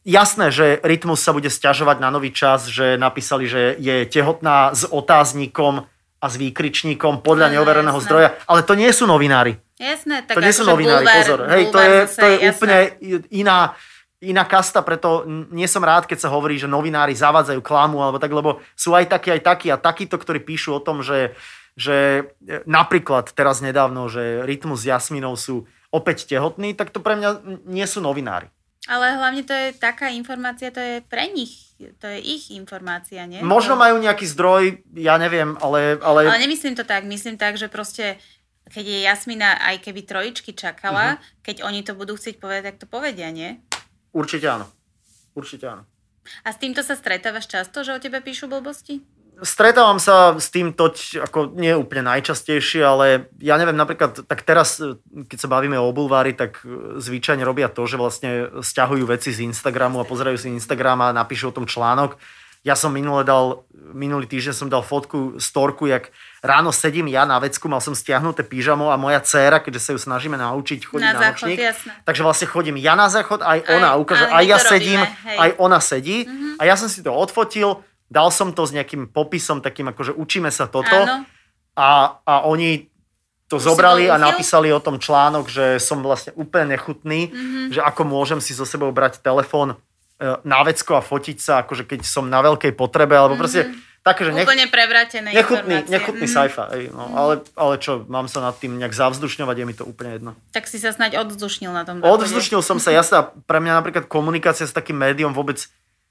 Jasné, 0.07 0.47
že 0.47 0.79
Rytmus 0.79 1.19
sa 1.19 1.35
bude 1.35 1.51
stiažovať 1.51 1.99
na 1.99 2.07
nový 2.07 2.31
čas, 2.31 2.71
že 2.71 2.95
napísali, 2.95 3.51
že 3.51 3.75
je 3.75 4.07
tehotná 4.07 4.71
s 4.71 4.87
otáznikom 4.87 5.83
a 6.23 6.25
s 6.31 6.39
výkričníkom 6.39 7.19
podľa 7.19 7.51
Áno, 7.51 7.53
neovereného 7.59 7.99
jasné. 7.99 8.07
zdroja, 8.07 8.29
ale 8.47 8.63
to 8.63 8.79
nie 8.79 8.87
sú 8.95 9.03
novinári. 9.03 9.59
Jasné, 9.75 10.23
tak 10.23 10.39
to 10.39 10.41
nie 10.41 10.55
sú 10.55 10.63
akože 10.63 10.71
novinári, 10.71 11.03
bulvár- 11.03 11.19
pozor. 11.19 11.39
Hej, 11.51 11.63
to 11.67 11.79
je, 11.83 11.95
to 12.15 12.25
je 12.31 12.35
jasné. 12.39 12.47
úplne 12.47 12.77
iná, 13.27 13.59
iná 14.23 14.47
kasta, 14.47 14.79
preto 14.79 15.27
nie 15.51 15.67
som 15.67 15.83
rád, 15.83 16.07
keď 16.07 16.23
sa 16.23 16.31
hovorí, 16.31 16.55
že 16.55 16.71
novinári 16.71 17.11
zavádzajú 17.11 17.59
klamu, 17.59 17.99
alebo 17.99 18.17
tak, 18.23 18.31
lebo 18.31 18.63
sú 18.73 18.95
aj 18.95 19.11
takí, 19.11 19.35
aj 19.35 19.41
takí 19.43 19.67
a 19.67 19.75
takíto, 19.75 20.15
ktorí 20.15 20.39
píšu 20.39 20.79
o 20.79 20.83
tom, 20.83 21.03
že, 21.03 21.35
že 21.75 22.27
e, 22.47 22.63
napríklad 22.63 23.35
teraz 23.35 23.59
nedávno, 23.59 24.07
že 24.07 24.47
Rytmus 24.47 24.87
s 24.87 24.89
Jasminou 24.89 25.35
sú 25.35 25.67
opäť 25.91 26.25
tehotní, 26.25 26.73
tak 26.73 26.89
to 26.89 27.03
pre 27.03 27.19
mňa 27.19 27.61
nie 27.67 27.83
sú 27.83 27.99
novinári. 27.99 28.47
Ale 28.83 29.15
hlavne 29.15 29.47
to 29.47 29.55
je 29.55 29.71
taká 29.79 30.11
informácia, 30.11 30.67
to 30.67 30.79
je 30.79 30.99
pre 31.07 31.31
nich, 31.31 31.71
to 32.03 32.07
je 32.07 32.19
ich 32.19 32.51
informácia, 32.51 33.23
nie? 33.23 33.39
Možno 33.39 33.79
majú 33.79 33.95
nejaký 33.95 34.27
zdroj, 34.27 34.83
ja 34.95 35.15
neviem, 35.15 35.55
ale... 35.63 35.99
ale... 36.03 36.27
Ale 36.27 36.43
nemyslím 36.43 36.75
to 36.75 36.83
tak, 36.83 37.07
myslím 37.07 37.39
tak, 37.39 37.55
že 37.55 37.71
proste 37.71 38.19
keď 38.63 38.85
je 38.87 38.99
Jasmina 39.03 39.59
aj 39.59 39.83
keby 39.83 40.07
trojičky 40.07 40.55
čakala, 40.55 41.15
Mhm. 41.15 41.17
keď 41.43 41.55
oni 41.67 41.79
to 41.83 41.93
budú 41.95 42.15
chcieť 42.15 42.39
povedať, 42.39 42.63
tak 42.73 42.77
to 42.79 42.87
povedia, 42.87 43.27
nie? 43.31 43.59
Určite 44.13 44.45
áno. 44.45 44.69
Určite 45.33 45.65
áno. 45.65 45.83
A 46.45 46.55
s 46.55 46.61
týmto 46.61 46.85
sa 46.85 46.95
stretávaš 46.95 47.51
často, 47.51 47.83
že 47.83 47.91
o 47.91 47.99
tebe 47.99 48.23
píšu 48.23 48.47
blbosti? 48.47 49.03
Stretávam 49.41 49.97
sa 49.97 50.37
s 50.37 50.53
tým 50.53 50.77
toť, 50.77 51.25
ako 51.25 51.57
nie 51.57 51.73
úplne 51.73 52.05
najčastejšie, 52.05 52.85
ale 52.85 53.33
ja 53.41 53.57
neviem, 53.57 53.73
napríklad, 53.73 54.29
tak 54.29 54.45
teraz, 54.45 54.77
keď 55.09 55.37
sa 55.41 55.49
bavíme 55.49 55.73
o 55.81 55.89
bulvári, 55.89 56.37
tak 56.37 56.61
zvyčajne 57.01 57.41
robia 57.41 57.65
to, 57.67 57.81
že 57.89 57.97
vlastne 57.97 58.61
stiahujú 58.61 59.09
veci 59.09 59.33
z 59.33 59.41
Instagramu 59.49 59.97
a 59.99 60.07
pozerajú 60.07 60.37
si 60.37 60.53
Instagram 60.53 61.09
a 61.09 61.17
napíšu 61.17 61.49
o 61.49 61.55
tom 61.57 61.65
článok. 61.65 62.15
Ja 62.61 62.77
som 62.77 62.93
minule 62.93 63.25
dal, 63.25 63.65
minulý 63.73 64.29
týždeň 64.29 64.53
som 64.53 64.69
dal 64.69 64.85
fotku, 64.85 65.41
storku, 65.41 65.89
jak 65.89 66.13
ráno 66.43 66.69
sedím 66.69 67.07
ja 67.07 67.23
na 67.23 67.39
vecku, 67.39 67.65
mal 67.65 67.79
som 67.79 67.95
stiahnuté 67.95 68.43
pyžamo 68.43 68.91
a 68.91 68.99
moja 68.99 69.17
dcéra, 69.17 69.57
keďže 69.57 69.79
sa 69.79 69.91
ju 69.95 69.99
snažíme 70.01 70.35
naučiť 70.35 70.79
chodiť 70.83 70.99
Na 71.01 71.15
na, 71.15 71.19
záchod, 71.23 71.47
nočník. 71.47 71.57
jasné. 71.57 71.91
Takže 72.03 72.21
vlastne 72.21 72.47
chodím 72.47 72.75
ja 72.77 72.93
na 72.93 73.07
záchod, 73.07 73.39
aj 73.39 73.59
ona 73.65 73.89
Aj- 73.89 73.97
ukáže, 73.97 74.25
ale 74.27 74.35
aj 74.35 74.45
ja 74.45 74.57
sedím, 74.59 74.99
hej. 74.99 75.37
aj 75.39 75.49
ona 75.57 75.79
sedí. 75.79 76.17
A 76.55 76.67
ja 76.67 76.75
som 76.75 76.85
si 76.85 76.99
to 76.99 77.09
odfotil, 77.09 77.79
dal 78.11 78.27
som 78.27 78.51
to 78.51 78.61
s 78.61 78.75
nejakým 78.75 79.07
popisom, 79.07 79.57
takým 79.57 79.87
ako, 79.87 80.01
že 80.03 80.13
učíme 80.13 80.51
sa 80.51 80.67
toto. 80.67 80.91
Áno. 80.93 81.23
A, 81.73 82.19
a 82.21 82.33
oni 82.43 82.91
to 83.45 83.57
Už 83.57 83.63
zobrali 83.65 84.05
a 84.05 84.17
napísali 84.17 84.67
o 84.67 84.77
tom 84.77 84.97
článok, 84.97 85.47
že 85.47 85.65
som 85.77 86.01
vlastne 86.01 86.35
úplne 86.35 86.75
nechutný, 86.75 87.29
Mhm. 87.29 87.61
že 87.71 87.79
ako 87.79 88.03
môžem 88.03 88.37
si 88.37 88.51
so 88.51 88.63
sebou 88.63 88.91
brať 88.91 89.19
telefón 89.19 89.79
e, 90.13 90.37
na 90.43 90.61
vecko 90.61 90.93
a 90.93 91.01
fotiť 91.01 91.37
sa, 91.37 91.53
akože 91.61 91.83
keď 91.83 92.03
som 92.03 92.27
na 92.27 92.39
veľkej 92.39 92.71
potrebe, 92.73 93.11
alebo 93.13 93.33
proste 93.35 93.73
také, 94.03 94.21
že 94.21 94.31
nech. 94.31 94.43
Úplne 94.43 94.67
prevrátené 94.67 95.31
nechutný, 95.31 95.79
informácie. 95.79 95.91
nechutný 95.91 96.25
Mhm. 96.25 96.33
sci-fi. 96.33 96.63
Ej, 96.69 96.83
no, 96.91 97.03
ale, 97.09 97.33
ale 97.55 97.73
čo, 97.77 98.03
mám 98.05 98.27
sa 98.27 98.39
nad 98.41 98.53
tým 98.53 98.75
nejak 98.75 98.91
zavzdušňovať, 98.91 99.55
je 99.55 99.65
mi 99.65 99.73
to 99.73 99.83
úplne 99.83 100.11
jedno. 100.13 100.31
Tak 100.51 100.65
si 100.65 100.75
sa 100.75 100.91
snáď 100.91 101.23
odzdušnil 101.23 101.71
na 101.71 101.81
tom. 101.81 101.99
Odvzdušnil 101.99 102.59
som 102.59 102.77
sa, 102.77 102.91
ja 102.91 103.01
sa, 103.01 103.31
pre 103.41 103.57
mňa 103.57 103.73
napríklad 103.75 104.05
komunikácia 104.05 104.63
s 104.63 104.71
takým 104.71 104.95
médium 104.95 105.31
vôbec 105.31 105.57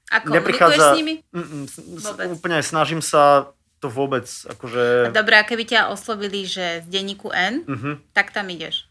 A 0.09 0.19
neprichádza... 0.21 0.91
s 0.91 0.97
nimi? 0.97 1.21
Mm, 1.29 1.39
mm, 1.39 1.65
Vôbec. 2.01 2.25
Úplne 2.33 2.57
snažím 2.59 2.99
sa 2.99 3.49
to 3.77 3.87
vôbec, 3.87 4.25
akože... 4.25 5.11
Dobre, 5.11 5.35
a 5.35 5.43
keby 5.43 5.63
ťa 5.63 5.81
oslovili, 5.87 6.43
že 6.43 6.81
z 6.81 6.87
denníku 6.87 7.29
N, 7.29 7.61
Mhm. 7.63 7.91
tak 8.11 8.29
tam 8.29 8.47
ideš. 8.47 8.89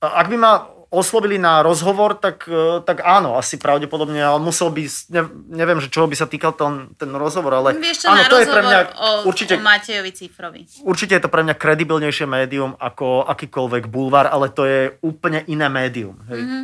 A 0.00 0.16
Ak 0.16 0.28
by 0.28 0.36
ma 0.36 0.52
oslovili 0.90 1.38
na 1.38 1.62
rozhovor, 1.62 2.14
tak, 2.14 2.44
e, 2.44 2.82
tak 2.82 3.00
áno, 3.00 3.38
asi 3.38 3.56
pravdepodobne, 3.56 4.18
ale 4.18 4.38
musel 4.38 4.68
by, 4.68 4.82
ne, 5.08 5.22
neviem, 5.48 5.78
že 5.78 5.86
čoho 5.86 6.04
by 6.04 6.14
sa 6.14 6.26
týkal 6.26 6.50
ten, 6.52 6.90
ten 6.94 7.08
rozhovor, 7.10 7.54
ale 7.54 7.78
Vieš 7.78 8.04
čo, 8.04 8.06
áno, 8.10 8.18
na 8.18 8.26
to 8.26 8.36
je 8.36 8.46
pre 8.46 8.60
mňa 8.60 8.78
o, 8.90 9.08
určite, 9.24 9.54
o 9.54 9.62
Matejovi 9.62 10.10
Cifrovi. 10.10 10.62
určite 10.82 11.14
je 11.14 11.22
to 11.22 11.30
pre 11.30 11.40
mňa 11.40 11.54
kredibilnejšie 11.54 12.26
médium 12.26 12.74
ako 12.76 13.22
akýkoľvek 13.24 13.86
bulvár, 13.86 14.26
ale 14.26 14.50
to 14.50 14.66
je 14.66 14.98
úplne 15.00 15.46
iné 15.46 15.70
médium. 15.70 16.18
Hej. 16.26 16.42
Mhm. 16.42 16.60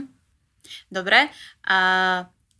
Dobre. 0.87 1.31
A 1.64 1.79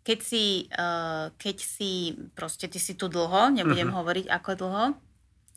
keď 0.03 0.19
si, 0.23 0.45
uh, 0.71 1.35
keď 1.35 1.57
si, 1.59 1.93
proste 2.33 2.67
ty 2.67 2.79
si 2.79 2.95
tu 2.95 3.07
dlho, 3.07 3.51
nebudem 3.51 3.91
Mhm. 3.91 3.97
hovoriť 3.99 4.27
ako 4.31 4.51
dlho, 4.55 4.85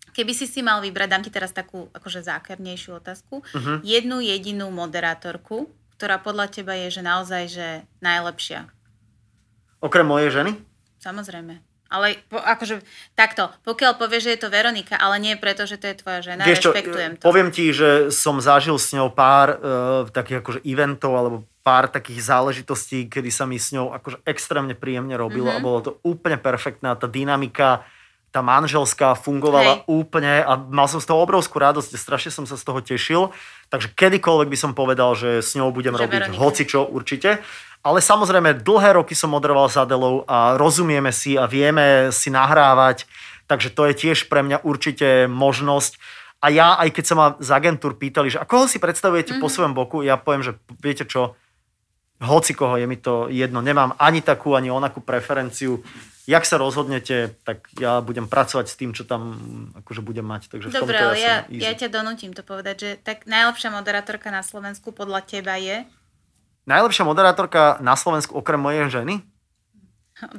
keby 0.10 0.34
si 0.34 0.50
si 0.50 0.66
mal 0.66 0.82
vybrať, 0.82 1.06
dám 1.08 1.22
ti 1.22 1.30
teraz 1.30 1.54
takú 1.54 1.86
akože 1.94 2.26
zákernejšiu 2.26 2.98
otázku, 2.98 3.46
Mhm. 3.54 3.74
jednu 3.86 4.18
jedinú 4.20 4.68
moderátorku, 4.70 5.70
ktorá 6.00 6.16
podľa 6.18 6.48
teba 6.50 6.80
je, 6.80 6.88
že 6.90 7.02
naozaj, 7.02 7.44
že 7.46 7.68
najlepšia. 8.00 8.72
Okrem 9.80 10.08
mojej 10.08 10.32
ženy? 10.32 10.52
Samozrejme. 10.98 11.60
Ale 11.90 12.22
po, 12.26 12.38
akože 12.38 12.86
takto, 13.14 13.50
pokiaľ 13.64 13.98
povieš, 13.98 14.24
že 14.24 14.34
je 14.38 14.42
to 14.46 14.50
Veronika, 14.50 14.94
ale 14.94 15.18
nie 15.18 15.34
preto, 15.36 15.66
že 15.66 15.76
to 15.76 15.90
je 15.90 15.98
tvoja 15.98 16.22
žena, 16.22 16.46
Vieš 16.46 16.62
čo, 16.62 16.70
rešpektujem 16.70 17.12
to. 17.18 17.24
poviem 17.26 17.50
ti, 17.50 17.74
že 17.74 18.08
som 18.10 18.38
zažil 18.38 18.78
s 18.78 18.94
ňou 18.94 19.10
pár 19.10 19.48
uh, 19.52 19.60
takých 20.08 20.40
akože 20.40 20.60
eventov 20.64 21.12
alebo 21.12 21.38
pár 21.60 21.90
takých 21.90 22.22
záležitostí, 22.24 23.10
kedy 23.10 23.28
sa 23.28 23.44
mi 23.44 23.58
s 23.58 23.74
ňou 23.74 23.90
akože 23.92 24.22
extrémne 24.24 24.72
príjemne 24.72 25.18
robilo 25.18 25.50
Mhm. 25.50 25.56
a 25.56 25.60
bolo 25.60 25.80
to 25.82 25.92
úplne 26.04 26.38
perfektná 26.38 26.94
tá 26.94 27.10
dynamika, 27.10 27.82
tá 28.30 28.46
manželská 28.46 29.18
fungovala 29.18 29.82
Hej. 29.82 29.90
úplne 29.90 30.46
a 30.46 30.54
mal 30.58 30.86
som 30.86 31.02
z 31.02 31.10
toho 31.10 31.26
obrovskú 31.26 31.58
radosť, 31.58 31.98
strašne 31.98 32.30
som 32.30 32.46
sa 32.46 32.54
z 32.56 32.64
toho 32.64 32.80
tešil. 32.82 33.22
Takže 33.74 33.90
kedykoľvek 33.98 34.48
by 34.54 34.58
som 34.58 34.72
povedal, 34.78 35.18
že 35.18 35.42
s 35.42 35.58
ňou 35.58 35.74
budem 35.74 35.98
Že 35.98 36.02
robiť 36.06 36.22
Veronika. 36.30 36.42
hocičo 36.42 36.82
určite. 36.86 37.42
Ale 37.80 38.04
samozrejme, 38.04 38.60
dlhé 38.62 39.02
roky 39.02 39.16
som 39.16 39.32
moderoval 39.32 39.72
s 39.72 39.80
Adelou 39.80 40.28
a 40.28 40.60
rozumieme 40.60 41.10
si 41.16 41.40
a 41.40 41.48
vieme 41.48 42.12
si 42.12 42.28
nahrávať, 42.28 43.08
takže 43.48 43.72
to 43.72 43.88
je 43.90 43.94
tiež 43.96 44.28
pre 44.28 44.44
mňa 44.46 44.68
určite 44.68 45.32
možnosť. 45.32 45.96
A 46.44 46.52
ja, 46.52 46.76
aj 46.76 46.92
keď 46.92 47.04
sa 47.08 47.16
ma 47.16 47.28
z 47.40 47.50
agentúr 47.52 47.96
pýtali, 47.96 48.32
že 48.32 48.40
a 48.40 48.48
koho 48.48 48.68
si 48.68 48.84
predstavujete 48.84 49.36
mm-hmm. 49.36 49.44
po 49.44 49.52
svojom 49.52 49.74
boku, 49.76 49.98
ja 50.04 50.20
poviem, 50.20 50.44
že 50.44 50.56
viete 50.80 51.08
čo, 51.08 51.40
hoci 52.20 52.52
koho 52.52 52.76
je 52.76 52.84
mi 52.88 53.00
to 53.00 53.32
jedno, 53.32 53.64
nemám 53.64 53.96
ani 53.96 54.20
takú, 54.20 54.60
ani 54.60 54.68
onakú 54.68 55.00
preferenciu. 55.00 55.80
Jak 56.30 56.46
sa 56.46 56.62
rozhodnete, 56.62 57.34
tak 57.42 57.66
ja 57.82 58.06
budem 58.06 58.30
pracovať 58.30 58.70
s 58.70 58.78
tým, 58.78 58.94
čo 58.94 59.02
tam 59.02 59.34
akože 59.82 60.06
budem 60.06 60.22
mať. 60.22 60.54
Takže 60.54 60.70
Dobre, 60.70 60.94
ale 60.94 61.18
ja, 61.18 61.36
easy. 61.50 61.66
ja 61.66 61.74
ťa 61.74 61.90
donútim 61.90 62.38
to 62.38 62.46
povedať, 62.46 62.76
že 62.78 62.90
tak 63.02 63.26
najlepšia 63.26 63.74
moderátorka 63.74 64.30
na 64.30 64.46
Slovensku 64.46 64.94
podľa 64.94 65.26
teba 65.26 65.58
je... 65.58 65.90
Najlepšia 66.70 67.02
moderátorka 67.10 67.82
na 67.82 67.98
Slovensku 67.98 68.38
okrem 68.38 68.62
mojej 68.62 68.94
ženy? 68.94 69.26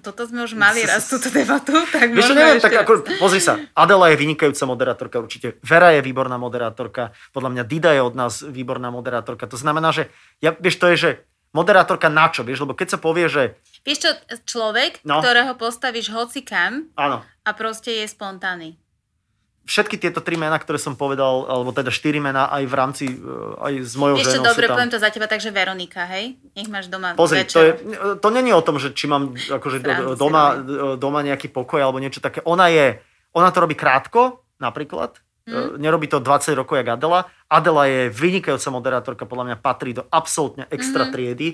Toto 0.04 0.28
sme 0.28 0.44
už 0.44 0.54
mali 0.54 0.84
raz 0.84 1.08
túto 1.08 1.32
debatu, 1.32 1.72
tak 1.88 2.12
Vieš 2.12 2.36
neviem, 2.36 2.60
tak 2.60 2.84
ako, 2.84 3.00
pozri 3.16 3.40
sa, 3.40 3.56
Adela 3.72 4.12
je 4.12 4.20
vynikajúca 4.20 4.68
moderátorka 4.68 5.16
určite, 5.24 5.56
Vera 5.64 5.96
je 5.96 6.04
výborná 6.04 6.36
moderátorka, 6.36 7.16
podľa 7.32 7.50
mňa 7.56 7.62
Dida 7.64 7.90
je 7.96 8.02
od 8.04 8.12
nás 8.12 8.44
výborná 8.44 8.92
moderátorka, 8.92 9.48
to 9.48 9.56
znamená, 9.56 9.88
že, 9.88 10.12
ja, 10.44 10.52
vieš, 10.52 10.76
to 10.76 10.92
je, 10.92 10.96
že 11.00 11.10
moderátorka 11.50 12.06
na 12.06 12.26
čo, 12.26 12.40
vieš, 12.40 12.62
lebo 12.62 12.72
keď 12.72 12.88
sa 12.90 12.98
povie, 12.98 13.26
že 13.26 13.58
Vieš 13.80 13.98
čo, 13.98 14.10
človek, 14.44 15.00
No. 15.02 15.18
ktorého 15.18 15.54
postavíš 15.54 16.08
hoci 16.08 16.40
kam 16.40 16.92
áno, 16.94 17.24
a 17.42 17.50
proste 17.52 17.90
je 17.94 18.06
spontánny. 18.06 18.76
všetky 19.62 19.96
tieto 19.96 20.18
tri 20.18 20.34
mená, 20.34 20.56
ktoré 20.56 20.76
som 20.76 20.92
povedal, 20.94 21.46
alebo 21.46 21.70
teda 21.70 21.88
štyri 21.88 22.18
mená 22.18 22.50
aj 22.50 22.62
v 22.62 22.74
rámci, 22.74 23.04
e, 23.08 23.14
aj 23.56 23.72
s 23.80 23.94
mojou 23.94 24.18
čo, 24.18 24.30
ženou 24.32 24.46
dobre, 24.46 24.66
tam. 24.66 24.74
poviem 24.74 24.90
to 24.90 24.98
za 24.98 25.08
teba, 25.08 25.26
takže 25.26 25.48
Veronika, 25.48 26.02
hej? 26.08 26.34
Nech 26.52 26.66
máš 26.66 26.86
doma 26.86 27.14
Pozri, 27.14 27.40
večer. 27.40 27.48
to, 27.48 27.60
je, 27.62 27.72
to 28.18 28.28
není 28.28 28.50
o 28.50 28.60
tom, 28.60 28.76
že 28.76 28.90
či 28.90 29.06
mám 29.06 29.30
akože 29.32 29.78
doma, 30.14 30.58
doma 30.94 31.20
nejaký 31.22 31.48
pokoj 31.48 31.78
alebo 31.78 31.96
niečo 31.96 32.18
také. 32.18 32.42
Ona 32.42 32.66
je, 32.68 32.98
ona 33.32 33.48
to 33.48 33.58
robí 33.60 33.72
krátko, 33.72 34.42
napríklad. 34.58 35.16
Mm. 35.50 35.76
Nerobí 35.76 36.06
to 36.06 36.18
20 36.18 36.54
rokov, 36.54 36.78
jak 36.78 36.88
Adela. 36.88 37.20
Adela 37.46 37.84
je 37.84 38.06
vynikajúca 38.08 38.70
moderátorka, 38.70 39.24
podľa 39.24 39.44
mňa 39.44 39.56
patrí 39.58 39.90
do 39.90 40.06
absolútne 40.08 40.70
extra 40.70 41.04
Mhm. 41.04 41.10
triedy. 41.10 41.48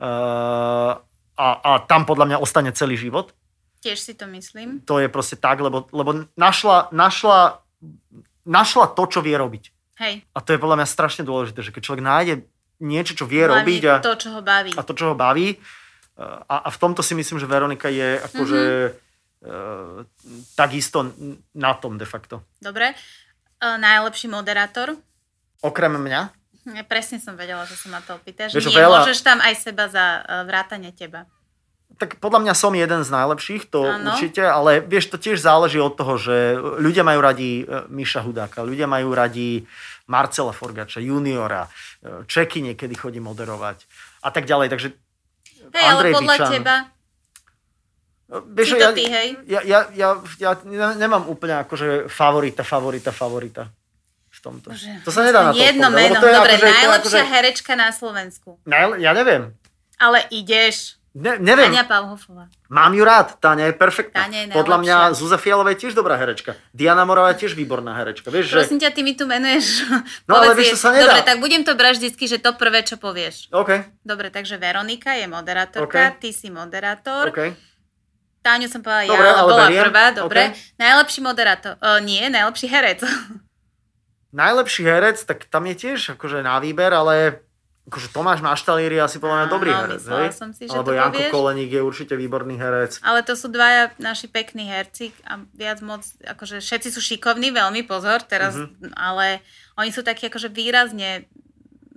Uh, 0.00 0.96
a, 1.32 1.46
a 1.60 1.70
tam 1.84 2.02
podľa 2.02 2.26
mňa 2.26 2.38
ostane 2.38 2.72
celý 2.72 2.96
život. 2.96 3.30
Tiež 3.78 3.98
si 3.98 4.14
to 4.14 4.26
myslím. 4.28 4.80
To 4.82 4.96
je 4.96 5.06
proste 5.06 5.36
tak, 5.36 5.58
lebo, 5.58 5.84
lebo 5.90 6.26
našla, 6.32 6.88
našla, 6.90 7.62
našla 8.42 8.86
to, 8.88 9.02
čo 9.06 9.20
vie 9.20 9.34
robiť. 9.34 9.64
Hej, 9.98 10.24
A 10.28 10.38
to 10.38 10.50
je 10.50 10.58
podľa 10.58 10.78
mňa 10.78 10.88
strašne 10.88 11.22
dôležité, 11.22 11.60
že 11.60 11.70
keď 11.70 11.82
človek 11.82 12.02
nájde 12.02 12.34
niečo, 12.80 13.14
čo 13.14 13.24
vie 13.24 13.42
hlavne 13.42 13.60
robiť 13.60 13.82
a, 13.86 13.94
to, 14.00 14.14
čo 14.16 14.28
ho 14.30 14.40
baví. 14.40 14.70
a 14.72 14.82
to, 14.82 14.92
čo 14.92 15.04
ho 15.08 15.14
baví. 15.14 15.54
A, 16.18 16.56
a 16.62 16.68
v 16.68 16.78
tomto 16.78 17.00
si 17.00 17.14
myslím, 17.14 17.38
že 17.38 17.46
Veronika 17.46 17.86
je 17.86 18.18
akože 18.18 18.60
Mhm. 18.62 18.90
mm-hmm. 19.42 19.98
uh, 19.98 19.98
takisto 20.54 20.98
na 21.52 21.74
tom 21.74 21.96
de 21.96 22.04
facto. 22.04 22.42
Dobre. 22.58 22.94
Uh, 23.62 23.78
najlepší 23.78 24.26
moderátor? 24.26 24.98
Okrem 25.62 25.94
mňa. 25.94 26.20
Ja 26.74 26.82
presne 26.82 27.22
som 27.22 27.38
vedela, 27.38 27.62
že 27.62 27.78
sa 27.78 27.86
ma 27.88 28.02
to 28.02 28.18
opýtaš. 28.18 28.50
Vieš, 28.50 28.74
Nie, 28.74 28.82
veľa- 28.82 29.06
môžeš 29.06 29.22
tam 29.22 29.38
aj 29.38 29.54
seba 29.54 29.86
za 29.86 30.04
uh, 30.20 30.42
vrátanie 30.42 30.90
teba. 30.90 31.30
Tak 32.00 32.18
podľa 32.18 32.42
mňa 32.42 32.54
som 32.56 32.72
jeden 32.72 33.04
z 33.04 33.10
najlepších, 33.12 33.68
to 33.68 33.84
Áno. 33.84 34.16
určite, 34.16 34.42
ale 34.42 34.80
vieš, 34.80 35.12
to 35.12 35.20
tiež 35.20 35.38
záleží 35.38 35.76
od 35.78 35.92
toho, 35.94 36.16
že 36.16 36.56
ľudia 36.80 37.04
majú 37.04 37.20
radi 37.20 37.62
e, 37.62 37.84
Miša 37.92 38.24
Hudáka, 38.24 38.64
ľudia 38.64 38.88
majú 38.88 39.12
radi 39.12 39.68
Marcela 40.08 40.56
Forgača, 40.56 41.04
juniora, 41.04 41.68
e, 42.00 42.24
Čeky 42.24 42.64
niekedy 42.64 42.96
chodí 42.96 43.20
moderovať 43.20 43.84
a 44.24 44.32
tak 44.32 44.48
ďalej. 44.48 44.72
Takže 44.72 44.88
Hej, 45.68 45.84
ale 45.84 46.02
podľa 46.16 46.36
Bičan. 46.40 46.50
teba, 46.50 46.74
Vieš, 48.32 48.68
ja, 48.74 48.90
ty, 48.90 49.04
hej? 49.04 49.28
Ja, 49.44 49.60
ja, 49.60 49.80
ja, 49.92 50.08
ja 50.38 50.50
ne- 50.62 50.96
nemám 50.96 51.28
úplne 51.28 51.60
akože 51.60 52.08
favorita, 52.08 52.64
favorita, 52.64 53.12
favorita 53.12 53.68
v 54.26 54.38
tomto. 54.40 54.72
Bože, 54.72 54.88
to 55.04 55.12
sa 55.12 55.20
nedá 55.20 55.44
na 55.44 55.52
to 55.52 55.60
Jedno 55.60 55.92
meno, 55.92 56.16
to 56.16 56.24
je 56.24 56.32
dobre, 56.32 56.56
akože- 56.56 56.64
najlepšia 56.66 57.20
akože- 57.20 57.28
herečka 57.28 57.72
na 57.76 57.92
Slovensku. 57.92 58.56
Najle- 58.64 58.98
Ja 58.98 59.12
neviem. 59.12 59.52
Ale 60.00 60.24
ideš. 60.30 60.96
Ne, 61.12 61.36
neviem. 61.36 61.68
Tania 61.68 61.84
Pavhofová. 61.84 62.48
Mám 62.72 62.96
ju 62.96 63.04
rád, 63.04 63.36
Táňa 63.36 63.68
je 63.68 63.74
perfektná. 63.76 64.24
Táňa 64.24 64.48
je 64.48 64.56
Podľa 64.56 64.76
mňa. 64.80 64.96
Zuzá 65.12 65.36
Fialová 65.36 65.76
je 65.76 65.84
tiež 65.84 65.92
dobrá 65.92 66.16
herečka. 66.16 66.56
Diana 66.72 67.04
Morová 67.04 67.36
je 67.36 67.44
tiež 67.44 67.52
výborná 67.52 67.92
herečka. 67.92 68.32
Vieš, 68.32 68.48
že... 68.48 68.56
Prosím 68.56 68.80
ťa, 68.80 68.90
ty 68.90 69.04
mi 69.04 69.12
tu 69.12 69.28
menuješ. 69.28 69.92
No, 70.24 70.32
ale 70.40 70.56
vieš, 70.56 70.72
to 70.72 70.80
sa 70.80 70.88
nedá. 70.88 71.12
Dobre, 71.12 71.20
tak 71.20 71.36
budem 71.36 71.62
to 71.62 71.76
brať 71.76 72.00
vždycky, 72.00 72.24
že 72.24 72.40
to 72.40 72.56
prvé, 72.56 72.80
čo 72.80 72.96
povieš. 72.96 73.52
OK, 73.52 73.92
Dobre, 74.00 74.32
takže 74.32 74.56
Veronika 74.56 75.12
je 75.12 75.28
moderátorka, 75.28 76.16
OK. 76.16 76.18
ty 76.18 76.32
si 76.32 76.48
moderátor. 76.48 77.28
OK. 77.28 77.52
Táňu 78.42 78.66
som 78.66 78.80
povedala 78.80 79.06
Dobre, 79.06 79.22
ja, 79.24 79.34
ale 79.36 79.48
bola 79.48 79.64
beriem. 79.64 79.84
prvá, 79.84 80.06
dobre. 80.12 80.42
OK. 80.44 80.76
Najlepší 80.76 81.20
moderátor, 81.20 81.72
o, 81.76 81.98
nie, 81.98 82.26
najlepší 82.26 82.66
herec. 82.66 83.00
Najlepší 84.32 84.82
herec, 84.82 85.18
tak 85.22 85.44
tam 85.44 85.62
je 85.64 85.76
tiež 85.78 86.00
akože 86.10 86.40
na 86.40 86.56
výber, 86.56 86.88
ale 86.90 87.44
akože 87.84 88.08
Tomáš 88.08 88.40
Maštalír 88.40 88.88
je 88.90 89.02
asi 89.02 89.18
podľa 89.18 89.36
mňa 89.36 89.48
dobrý 89.48 89.70
herec. 89.70 90.00
myslela 90.00 90.22
hej? 90.22 90.32
som 90.32 90.50
si, 90.50 90.64
že 90.64 90.72
Alebo 90.72 90.90
Janko 90.90 91.18
povieš. 91.18 91.30
Koleník 91.30 91.70
je 91.70 91.82
určite 91.82 92.14
výborný 92.14 92.54
herec. 92.56 92.96
Ale 93.00 93.20
to 93.20 93.34
sú 93.34 93.46
dvaja 93.46 93.92
naši 93.98 94.26
pekní 94.26 94.64
herci 94.64 95.12
a 95.22 95.36
viac 95.52 95.78
moc, 95.80 96.00
akože 96.18 96.58
všetci 96.58 96.88
sú 96.88 97.00
šikovní, 97.00 97.52
veľmi 97.52 97.84
pozor 97.84 98.22
teraz, 98.22 98.56
Mhm. 98.56 98.90
ale 98.92 99.44
oni 99.76 99.90
sú 99.90 100.00
takí 100.00 100.26
akože 100.26 100.48
výrazne, 100.48 101.28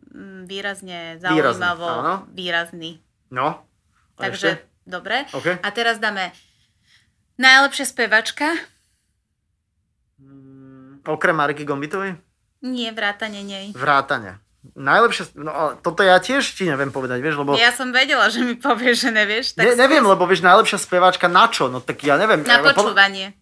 mm, 0.09 0.43
výrazne 0.43 1.15
Výrazný, 1.15 1.23
zaujímavo 1.23 1.87
áno. 1.87 2.13
výrazní. 2.29 2.99
No. 3.29 3.63
A 4.15 4.19
Takže, 4.21 4.59
ešte? 4.59 4.74
Dobre. 4.85 5.25
OK. 5.29 5.59
A 5.59 5.69
teraz 5.69 5.97
dáme 5.97 6.31
najlepšia 7.35 7.83
spevačka. 7.83 8.53
Mm, 10.17 11.03
Okrem 11.03 11.35
Mariky 11.35 11.63
Gombitovej? 11.63 12.15
Nie, 12.61 12.89
vrátane 12.89 13.41
nej. 13.41 13.69
Vrátane. 13.71 14.39
Najlepšie, 14.67 15.37
no 15.37 15.51
ale 15.51 15.71
toto 15.77 16.01
ja 16.01 16.17
tiež 16.17 16.41
ti 16.51 16.65
neviem 16.65 16.89
povedať, 16.89 17.21
vieš, 17.21 17.37
lebo... 17.37 17.53
Ja 17.53 17.69
som 17.69 17.93
vedela, 17.93 18.25
že 18.27 18.41
mi 18.41 18.57
povieš, 18.57 18.97
že 18.99 19.11
nevieš. 19.11 19.45
Tak 19.53 19.61
Ne, 19.61 19.77
neviem, 19.77 20.01
skús. 20.01 20.09
lebo 20.09 20.23
vieš, 20.25 20.41
najlepšia 20.41 20.79
speváčka 20.79 21.27
na 21.27 21.45
čo? 21.45 21.69
No 21.69 21.77
tak 21.77 22.01
ja 22.01 22.17
neviem. 22.17 22.41
Na 22.41 22.57
počúvanie. 22.63 23.37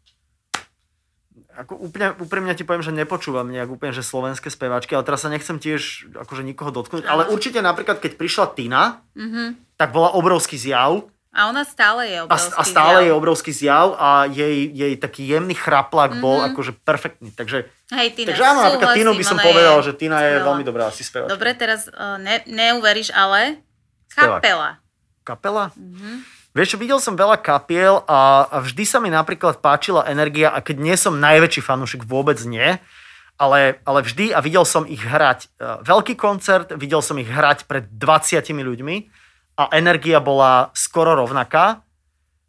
Ako 1.55 1.77
úplne, 1.77 2.11
úprimne 2.17 2.51
ti 2.51 2.65
poviem, 2.65 2.81
že 2.81 2.91
nepočúvam 2.91 3.45
nejak 3.45 3.69
úplne, 3.69 3.93
že 3.93 4.01
slovenské 4.01 4.49
speváčky, 4.49 4.91
ale 4.91 5.05
teraz 5.05 5.21
sa 5.21 5.29
nechcem 5.29 5.55
tiež 5.55 6.11
akože 6.11 6.41
nikoho 6.41 6.73
dotknúť. 6.73 7.05
Ale 7.05 7.29
určite 7.29 7.61
napríklad, 7.61 8.01
keď 8.01 8.17
prišla 8.17 8.45
Tina, 8.51 8.83
Mhm. 9.13 9.77
tak 9.77 9.93
bola 9.93 10.11
obrovský 10.11 10.57
zjav 10.57 11.07
A 11.33 11.49
ona 11.49 11.65
stále 11.65 12.05
je 12.05 12.21
obrovský. 12.21 12.53
a 12.53 12.63
stále 12.63 12.93
zjav. 12.95 13.05
je 13.05 13.11
obrovský 13.11 13.51
zjav 13.51 13.87
a 13.95 14.09
jej, 14.25 14.69
jej 14.69 14.93
taký 14.95 15.25
jemný 15.27 15.53
chraplak 15.53 16.21
bol 16.21 16.37
Mhm. 16.39 16.53
akože 16.53 16.71
perfektný. 16.79 17.29
Takže, 17.31 17.65
Hej, 17.89 18.07
Tina, 18.13 18.27
takže 18.29 18.43
áno, 18.43 18.61
napríklad 18.63 18.93
Tinu 18.93 19.11
by 19.11 19.25
som 19.25 19.37
povedal, 19.37 19.75
je 19.75 19.83
že 19.83 19.91
Tina 19.95 20.21
je 20.21 20.31
skvelá. 20.31 20.45
veľmi 20.45 20.63
dobrá 20.63 20.83
asi 20.87 21.01
speváčka. 21.01 21.33
Dobre, 21.33 21.49
teraz 21.53 21.85
uh, 21.87 22.17
ne, 22.17 22.45
neuveríš, 22.45 23.09
ale 23.11 23.57
Spevák. 24.07 24.39
kapela. 24.39 24.69
Kapela? 25.23 25.65
Mhm. 25.73 26.21
Vieš 26.53 26.77
videl 26.77 27.01
som 27.01 27.17
veľa 27.17 27.33
kapiel 27.35 28.05
a, 28.05 28.45
a 28.45 28.61
vždy 28.61 28.85
sa 28.85 29.01
mi 29.01 29.09
napríklad 29.09 29.57
páčila 29.57 30.05
energia 30.05 30.47
a 30.47 30.61
keď 30.61 30.77
nie 30.77 30.93
som 30.93 31.17
najväčší 31.17 31.59
fanúšik, 31.59 32.05
vôbec 32.05 32.37
nie, 32.45 32.77
ale, 33.35 33.81
ale 33.81 33.99
vždy 34.01 34.29
a 34.29 34.37
videl 34.37 34.61
som 34.61 34.85
ich 34.85 35.01
hrať 35.01 35.49
e, 35.49 35.81
veľký 35.81 36.13
koncert, 36.13 36.69
videl 36.77 37.01
som 37.01 37.17
ich 37.17 37.25
hrať 37.25 37.65
pred 37.65 37.89
20 37.89 38.37
ľuďmi 38.53 38.95
a 39.53 39.69
energia 39.71 40.17
bola 40.17 40.69
skoro 40.71 41.13
rovnaká. 41.13 41.81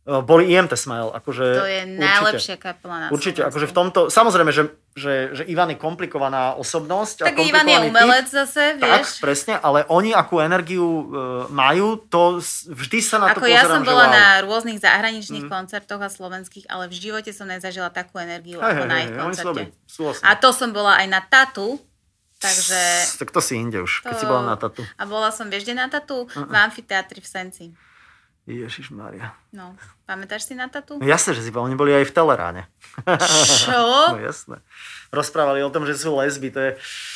E, 0.02 0.20
Boli 0.20 0.48
IMT 0.48 0.72
Smile, 0.74 1.12
akože 1.12 1.46
To 1.54 1.64
je 1.64 1.80
určite. 1.82 1.96
najlepšia 1.96 2.56
kapela 2.56 2.96
na 2.96 3.06
Určite, 3.08 3.40
Slovensku. 3.40 3.48
akože 3.50 3.66
v 3.66 3.74
tomto, 3.74 4.00
samozrejme, 4.08 4.50
že, 4.50 4.62
že, 4.92 5.12
že 5.32 5.42
Ivan 5.44 5.72
je 5.72 5.78
komplikovaná 5.78 6.52
osobnosť. 6.54 7.24
a 7.24 7.24
Tak 7.24 7.36
Ivan 7.36 7.40
je 7.40 7.48
komplikovaný 7.48 7.72
typ. 7.80 7.88
umelec 7.88 8.26
zase, 8.26 8.62
Tak, 8.76 9.00
vieš. 9.00 9.08
presne, 9.18 9.54
ale 9.56 9.88
oni 9.88 10.12
akú 10.12 10.40
energiu 10.40 10.84
e, 10.84 11.04
majú, 11.48 11.96
to 11.98 12.40
vždy 12.68 12.98
sa 13.00 13.16
na 13.16 13.32
to 13.32 13.40
Ako 13.40 13.48
ja 13.48 13.64
pozerám, 13.64 13.72
som 13.72 13.80
že 13.80 13.88
bola 13.88 14.06
na 14.08 14.26
rôznych 14.44 14.78
zahraničných 14.78 15.44
koncertoch 15.48 16.00
a 16.00 16.08
slovenských, 16.08 16.68
ale 16.68 16.84
v 16.86 16.94
živote 16.94 17.32
som 17.32 17.44
nezažila 17.44 17.88
takú 17.88 18.16
energiu 18.16 18.60
Hej, 18.60 18.76
ako 18.76 18.82
hej, 18.84 18.90
na 18.92 18.96
ich 18.98 19.08
sú 19.08 19.16
koncerte. 19.18 19.48
dobrí, 19.48 19.64
súhlasím. 19.88 20.24
A 20.24 20.30
to 20.36 20.48
som 20.52 20.68
bola 20.68 21.00
aj 21.00 21.06
na 21.06 21.20
Tatu, 21.20 21.80
takže... 22.44 22.80
Tak 23.18 23.28
to 23.32 23.40
si 23.40 23.56
inde 23.56 23.80
už, 23.80 24.04
keď 24.04 24.12
To- 24.12 24.20
si 24.20 24.26
bola 24.28 24.42
na 24.44 24.56
tatu. 24.60 24.84
A 25.00 25.02
bola 25.08 25.32
som, 25.32 25.48
vieš, 25.48 25.64
na 25.72 25.88
Tatu? 25.88 26.28
V 26.28 26.52
amfiteátri 26.54 27.24
v 27.24 27.28
Senci. 27.28 27.66
Ježiš 28.44 28.92
Maria. 28.92 29.32
No, 29.56 29.72
pamätáš 30.04 30.44
si 30.44 30.52
na 30.52 30.68
Tatu? 30.68 31.00
No 31.00 31.06
jasné, 31.08 31.32
že 31.32 31.40
si 31.40 31.48
oni 31.48 31.72
boli 31.80 31.96
aj 31.96 32.04
v 32.04 32.12
Teleráne. 32.12 32.62
Čo? 33.64 33.72
No 34.12 34.20
jasné. 34.20 34.60
Rozprávali 35.08 35.64
o 35.64 35.72
tom, 35.72 35.88
že 35.88 35.96
sú 35.96 36.12
lesby, 36.20 36.52
to 36.52 36.60
je... 36.60 36.70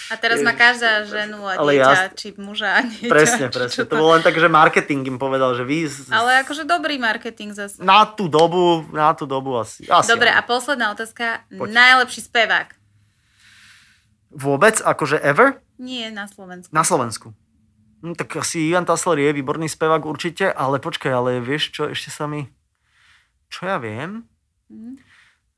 A 0.09 0.17
teraz 0.17 0.41
má 0.41 0.57
Ježiš. 0.57 0.63
každá 0.65 0.91
ženu 1.05 1.45
a 1.45 1.61
Ale 1.61 1.77
dieťa, 1.77 1.85
jas- 1.85 2.17
či 2.17 2.29
muža 2.41 2.71
a 2.71 2.81
dieťa. 2.81 3.13
Presne, 3.13 3.47
presne. 3.53 3.75
čo 3.75 3.85
To 3.85 4.01
bolo 4.01 4.17
len 4.17 4.25
tak, 4.25 4.41
že 4.41 4.49
marketing 4.49 5.05
im 5.05 5.19
povedal, 5.21 5.53
že 5.53 5.69
vy 5.69 5.85
Ale 6.09 6.41
akože 6.49 6.65
dobrý 6.65 6.97
marketing 6.97 7.53
zase. 7.53 7.77
na 7.85 8.09
tú 8.09 8.25
dobu, 8.25 8.89
na 8.89 9.13
tú 9.13 9.29
dobu 9.29 9.53
asi. 9.61 9.85
asi 9.85 10.09
Dobre, 10.09 10.33
a 10.33 10.41
áno. 10.41 10.49
posledná 10.49 10.95
otázka. 10.97 11.45
Poď. 11.53 11.69
Najlepší 11.77 12.25
spevák? 12.25 12.78
Vôbec, 14.29 14.81
akože 14.85 15.21
ever? 15.21 15.61
Nie 15.81 16.13
na 16.13 16.29
Slovensku. 16.29 16.71
Na 16.71 16.85
Slovensku. 16.85 17.29
No, 17.99 18.15
tak 18.15 18.31
asi 18.39 18.71
Ivan 18.71 18.87
Tasler 18.87 19.19
je 19.19 19.37
výborný 19.43 19.67
spevák 19.67 20.07
určite, 20.07 20.53
ale 20.55 20.79
počkaj, 20.79 21.11
ale 21.11 21.43
vieš 21.43 21.75
čo, 21.75 21.91
ešte 21.91 22.15
sa 22.15 22.31
mi... 22.31 22.47
Čo 23.51 23.67
ja 23.67 23.77
viem? 23.81 24.29
Mhm. 24.71 25.03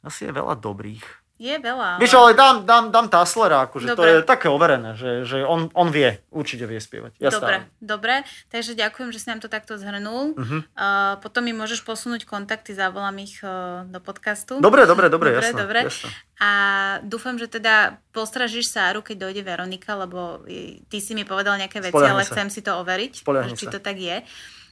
Asi 0.00 0.24
je 0.24 0.32
veľa 0.32 0.56
dobrých. 0.56 1.04
Je 1.40 1.56
veľa. 1.56 1.96
Vieš, 1.96 2.12
ale 2.14 2.36
dám, 2.36 2.68
dám, 2.68 2.92
dám 2.92 3.08
Taslera, 3.08 3.64
akože 3.64 3.96
to 3.96 4.04
je 4.04 4.16
také 4.20 4.44
overené, 4.46 4.92
že, 4.92 5.24
že 5.24 5.40
on, 5.40 5.72
on 5.72 5.88
vie, 5.88 6.20
určite 6.28 6.68
vie 6.68 6.76
spievať. 6.76 7.16
Ja 7.16 7.32
Dobre, 7.32 7.64
stávam. 7.64 7.80
dobre. 7.80 8.14
Takže 8.46 8.76
ďakujem, 8.76 9.08
že 9.08 9.18
si 9.18 9.26
nám 9.26 9.40
to 9.40 9.48
takto 9.48 9.80
zhrnul. 9.80 10.36
Mhm. 10.36 10.68
Uh, 10.70 11.16
potom 11.18 11.40
mi 11.40 11.56
môžeš 11.56 11.80
posunúť 11.80 12.28
kontakty, 12.28 12.76
zavolám 12.76 13.16
ich 13.18 13.40
uh, 13.40 13.88
do 13.88 13.98
podcastu. 13.98 14.60
Dobre, 14.60 14.84
dobre, 14.84 15.08
dobre, 15.08 15.32
Dobre, 15.32 15.48
jasné, 15.48 15.56
dobre. 15.56 15.80
jasné. 15.88 16.12
A 16.36 16.50
dúfam, 17.00 17.36
že 17.36 17.48
teda 17.48 17.96
postražíš 18.12 18.68
Sáru, 18.68 19.00
keď 19.00 19.28
dojde 19.28 19.40
Veronika, 19.40 19.96
lebo 19.96 20.44
ty 20.86 20.98
si 21.00 21.12
mi 21.12 21.24
povedal 21.24 21.56
nejaké 21.56 21.80
veci, 21.80 21.88
Spoľahnime 21.90 22.16
ale 22.16 22.24
sa. 22.24 22.32
chcem 22.32 22.48
si 22.48 22.60
to 22.60 22.76
overiť, 22.76 23.12
Spoľahnime 23.16 23.56
či 23.56 23.64
sa. 23.64 23.72
to 23.72 23.80
tak 23.80 23.96
je. 23.96 24.20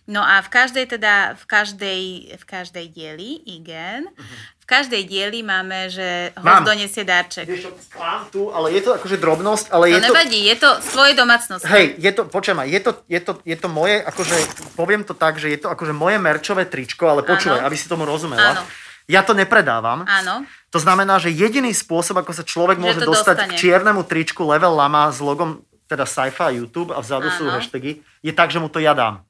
No 0.09 0.25
a 0.25 0.41
v 0.41 0.49
každej 0.49 0.97
teda, 0.97 1.37
v 1.37 1.45
každej, 1.45 2.01
v 2.41 2.45
každej 2.49 2.87
dieli, 2.89 3.45
igen, 3.45 4.09
v 4.57 4.65
každej 4.65 5.05
dieli 5.05 5.45
máme, 5.45 5.93
že 5.93 6.33
host 6.33 6.49
Mám. 6.49 6.65
donesie 6.65 7.05
darček. 7.05 7.45
Vieš 7.45 7.69
čo, 7.69 7.71
mám 8.01 8.25
tu, 8.33 8.49
ale 8.49 8.73
je 8.73 8.89
to 8.89 8.97
akože 8.97 9.21
drobnosť, 9.21 9.69
ale 9.69 9.93
To 9.93 9.93
je 9.93 10.01
to... 10.01 10.07
nevadí, 10.09 10.41
je 10.49 10.57
to 10.57 10.71
z 10.81 10.89
tvojej 10.97 11.15
domácnosti. 11.15 11.69
Hej, 11.69 12.01
je 12.01 12.11
to, 12.17 12.23
počujem 12.25 12.57
ma, 12.57 12.65
je 12.65 12.81
to, 12.81 12.91
je, 13.05 13.21
to, 13.21 13.33
je 13.45 13.57
to 13.61 13.69
moje, 13.69 14.01
akože, 14.01 14.37
poviem 14.81 15.05
to 15.05 15.13
tak, 15.13 15.37
že 15.37 15.53
je 15.53 15.61
to 15.61 15.69
akože 15.69 15.93
moje 15.93 16.17
merčové 16.17 16.65
tričko, 16.65 17.05
ale 17.05 17.21
počúvaj, 17.21 17.69
aby 17.69 17.77
si 17.77 17.85
tomu 17.85 18.09
rozumela. 18.09 18.57
Áno. 18.57 18.65
Ja 19.09 19.21
to 19.25 19.37
nepredávam. 19.37 20.09
Áno. 20.09 20.45
To 20.73 20.81
znamená, 20.81 21.21
že 21.21 21.33
jediný 21.33 21.73
spôsob, 21.73 22.21
ako 22.21 22.33
sa 22.33 22.45
človek 22.45 22.77
Že 22.77 22.85
môže 22.85 23.01
to 23.05 23.13
dostať 23.13 23.37
dostane. 23.41 23.51
k 23.57 23.61
čiernemu 23.61 24.05
tričku 24.05 24.41
Level 24.45 24.73
Lama 24.73 25.09
s 25.13 25.21
logom 25.21 25.65
teda 25.89 26.05
Sci-Fi 26.05 26.49
a 26.49 26.53
YouTube 26.53 26.93
a 26.93 27.01
vzadu 27.01 27.33
sú 27.33 27.49
Áno. 27.49 27.57
hashtagy, 27.57 28.05
je 28.21 28.33
tak, 28.33 28.53
že 28.53 28.61
mu 28.61 28.69
to 28.69 28.81
ja 28.81 28.93
dám. 28.93 29.25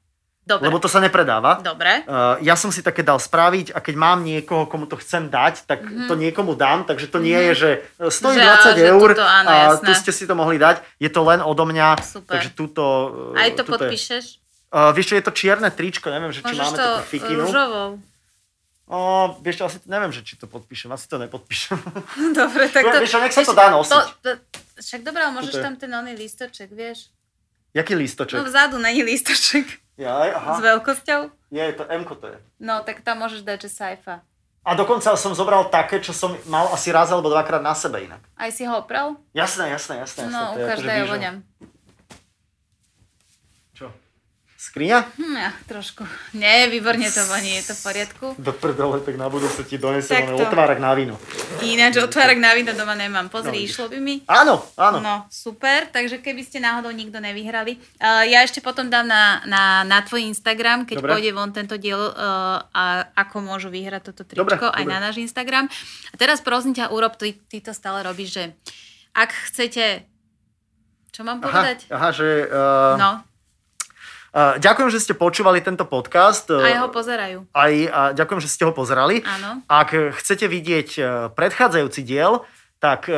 Dobre. 0.49 0.65
Lebo 0.65 0.81
to 0.81 0.89
sa 0.89 0.97
nepredáva. 0.97 1.61
Dobre. 1.61 2.01
Uh, 2.03 2.41
ja 2.41 2.57
som 2.57 2.73
si 2.73 2.81
také 2.81 2.99
dal 2.99 3.15
spraviť 3.15 3.69
a 3.69 3.77
keď 3.77 3.95
mám 3.95 4.19
niekoho, 4.19 4.65
komu 4.65 4.83
to 4.83 4.97
chcem 4.97 5.29
dať, 5.29 5.61
tak 5.63 5.79
to 5.85 6.17
niekomu 6.17 6.57
dám, 6.57 6.83
takže 6.83 7.05
to 7.05 7.21
nie 7.21 7.37
je, 7.37 7.53
že 7.53 7.69
e, 7.95 8.09
stojí. 8.09 8.33
Že- 8.33 8.73
20 8.73 8.73
že 8.73 8.85
eur 8.89 9.09
tuto, 9.13 9.21
áno, 9.21 9.45
a 9.45 9.53
jasné. 9.69 9.85
tu 9.85 9.91
ste 9.93 10.09
si 10.09 10.25
to 10.25 10.33
mohli 10.33 10.57
dať. 10.57 10.81
Je 10.97 11.05
to 11.07 11.21
len 11.21 11.37
odo 11.39 11.63
mňa, 11.63 12.01
Super. 12.01 12.33
takže 12.33 12.49
túto... 12.51 12.81
e, 13.37 13.39
Aj 13.39 13.49
to 13.51 13.61
tuto 13.61 13.77
je. 13.77 13.93
podpíšeš? 13.93 14.25
Uh, 14.69 14.89
vieš 14.89 15.05
čo, 15.07 15.15
je 15.15 15.23
to 15.23 15.31
čierne 15.31 15.69
tričko, 15.69 16.09
neviem, 16.09 16.29
že 16.29 16.41
či 16.41 16.49
Môžeš 16.49 16.61
máme 16.63 16.73
to 16.73 16.87
takú 16.87 17.05
fikinu. 17.07 17.41
rúžovou. 17.43 17.89
O, 18.85 18.97
vieš 19.39 19.55
čo, 19.55 19.63
asi 19.65 19.77
neviem, 19.85 20.09
že 20.09 20.21
či 20.21 20.33
to 20.33 20.45
podpíšem, 20.45 20.89
asi 20.89 21.05
to 21.05 21.17
nepodpíšem. 21.17 21.77
Dobre, 22.37 22.65
tak 22.67 22.83
No, 22.83 22.91
to... 22.91 22.97
vieš 22.99 23.11
čo, 23.11 23.19
nech 23.19 23.31
sa 23.31 23.41
to 23.43 23.53
dá 23.53 23.69
nosiť. 23.69 23.93
To, 23.93 24.01
to, 24.19 24.29
však 24.79 25.01
dobré, 25.01 25.21
ale 25.21 25.33
môžeš 25.35 25.53
je- 25.53 25.61
tam 25.61 25.73
ten 25.75 25.89
oný 25.89 26.13
lístoček, 26.15 26.69
vieš? 26.69 27.13
Jaký 27.71 27.93
No 27.93 28.01
lístoček? 28.01 28.41
vzadu 28.41 28.77
není 28.77 29.01
lístoček. 29.01 29.65
Jaj, 29.99 30.29
aha. 30.31 30.51
S 30.55 30.59
veľkosťou? 30.63 31.21
Je, 31.51 31.63
to 31.75 31.83
m 31.91 32.07
to 32.07 32.27
je. 32.31 32.39
No, 32.63 32.79
tak 32.87 33.03
tam 33.03 33.19
môžeš 33.19 33.43
dať, 33.43 33.67
že 33.67 33.69
sajfa. 33.75 34.23
A 34.63 34.71
dokonca 34.75 35.11
som 35.19 35.35
zobral 35.35 35.67
také, 35.67 35.99
čo 35.99 36.15
som 36.15 36.39
mal 36.47 36.71
asi 36.71 36.91
raz 36.95 37.11
alebo 37.11 37.27
dvakrát 37.27 37.59
na 37.59 37.75
sebe 37.75 38.07
inak. 38.07 38.23
Aj 38.39 38.47
si 38.47 38.63
ho 38.63 38.79
opral? 38.79 39.19
Jasné, 39.35 39.75
jasné, 39.75 39.99
jasné. 39.99 40.27
jasné. 40.27 40.31
No, 40.31 40.55
ukáž, 40.55 40.79
akože 40.79 40.87
daj 40.87 41.03
voňam. 41.03 41.35
Skriňa? 44.69 45.17
Hm, 45.17 45.33
ja, 45.33 45.49
trošku. 45.65 46.05
Nie, 46.37 46.69
výborne 46.69 47.09
to 47.09 47.25
voní, 47.25 47.57
je 47.57 47.65
to 47.65 47.73
v 47.73 47.81
poriadku. 47.89 48.25
Do 48.37 48.53
prdele, 48.53 49.01
tak 49.01 49.17
na 49.17 49.25
budúce 49.25 49.65
ti 49.65 49.81
donesem 49.81 50.29
to. 50.29 50.45
otvárak 50.45 50.77
na 50.77 50.93
víno. 50.93 51.17
Ináč 51.65 51.97
otvárak 51.97 52.37
na 52.37 52.53
víno 52.53 52.77
doma 52.77 52.93
nemám. 52.93 53.33
Pozri, 53.33 53.57
No, 53.57 53.65
išlo 53.65 53.89
by 53.89 53.97
mi. 53.97 54.21
Áno, 54.29 54.61
áno. 54.77 55.01
No, 55.01 55.15
super, 55.33 55.89
takže 55.89 56.21
keby 56.21 56.45
ste 56.45 56.61
náhodou 56.61 56.93
nikto 56.93 57.17
nevyhrali. 57.17 57.81
Uh, 57.97 58.21
ja 58.29 58.45
ešte 58.45 58.61
potom 58.61 58.93
dám 58.93 59.09
na, 59.09 59.41
na, 59.49 59.81
na 59.89 60.05
tvoj 60.05 60.21
Instagram, 60.29 60.85
keď 60.85 61.01
Dobre. 61.01 61.17
pôjde 61.17 61.31
von 61.33 61.49
tento 61.49 61.73
diel, 61.81 61.97
uh, 61.97 62.61
a 62.69 63.09
ako 63.17 63.41
môžu 63.41 63.73
vyhrať 63.73 64.13
toto 64.13 64.21
tričko, 64.21 64.45
Dobre, 64.45 64.61
aj 64.61 64.85
dobre. 64.85 64.93
na 64.93 64.97
náš 65.01 65.17
Instagram. 65.17 65.65
A 66.13 66.15
teraz 66.21 66.45
prosím 66.45 66.77
ťa, 66.77 66.93
urob, 66.93 67.17
ty, 67.17 67.33
ty 67.49 67.57
to 67.57 67.73
stále 67.73 68.05
robíš, 68.05 68.37
že 68.37 68.43
Ak 69.17 69.33
chcete... 69.49 70.05
Čo 71.09 71.25
mám 71.25 71.41
povedať? 71.41 71.89
Aha, 71.89 72.13
aha 72.13 72.13
že... 72.13 72.45
Uh... 72.45 72.95
No. 73.01 73.25
Uh, 74.29 74.61
ďakujem, 74.61 74.89
že 74.93 75.01
ste 75.01 75.13
počúvali 75.17 75.61
tento 75.61 75.89
podcast. 75.89 76.45
Aj 76.53 76.85
ho 76.85 76.89
pozerajú. 76.93 77.49
Aj, 77.49 77.73
a 77.89 78.01
ďakujem, 78.13 78.41
že 78.45 78.49
ste 78.49 78.63
ho 78.65 78.73
pozerali. 78.73 79.25
Áno. 79.25 79.65
Ak 79.65 79.93
chcete 79.93 80.45
vidieť 80.45 80.89
uh, 80.97 81.05
predchádzajúci 81.33 82.01
diel, 82.05 82.45
tak 82.79 83.11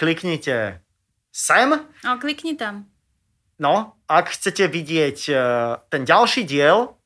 kliknite 0.00 0.80
sem. 1.28 1.68
No, 2.00 2.16
klikni 2.16 2.56
tam. 2.56 2.88
No, 3.60 4.00
ak 4.08 4.32
chcete 4.32 4.64
vidieť 4.64 5.28
ten 5.92 6.02
ďalší 6.08 6.48
diel, 6.48 6.96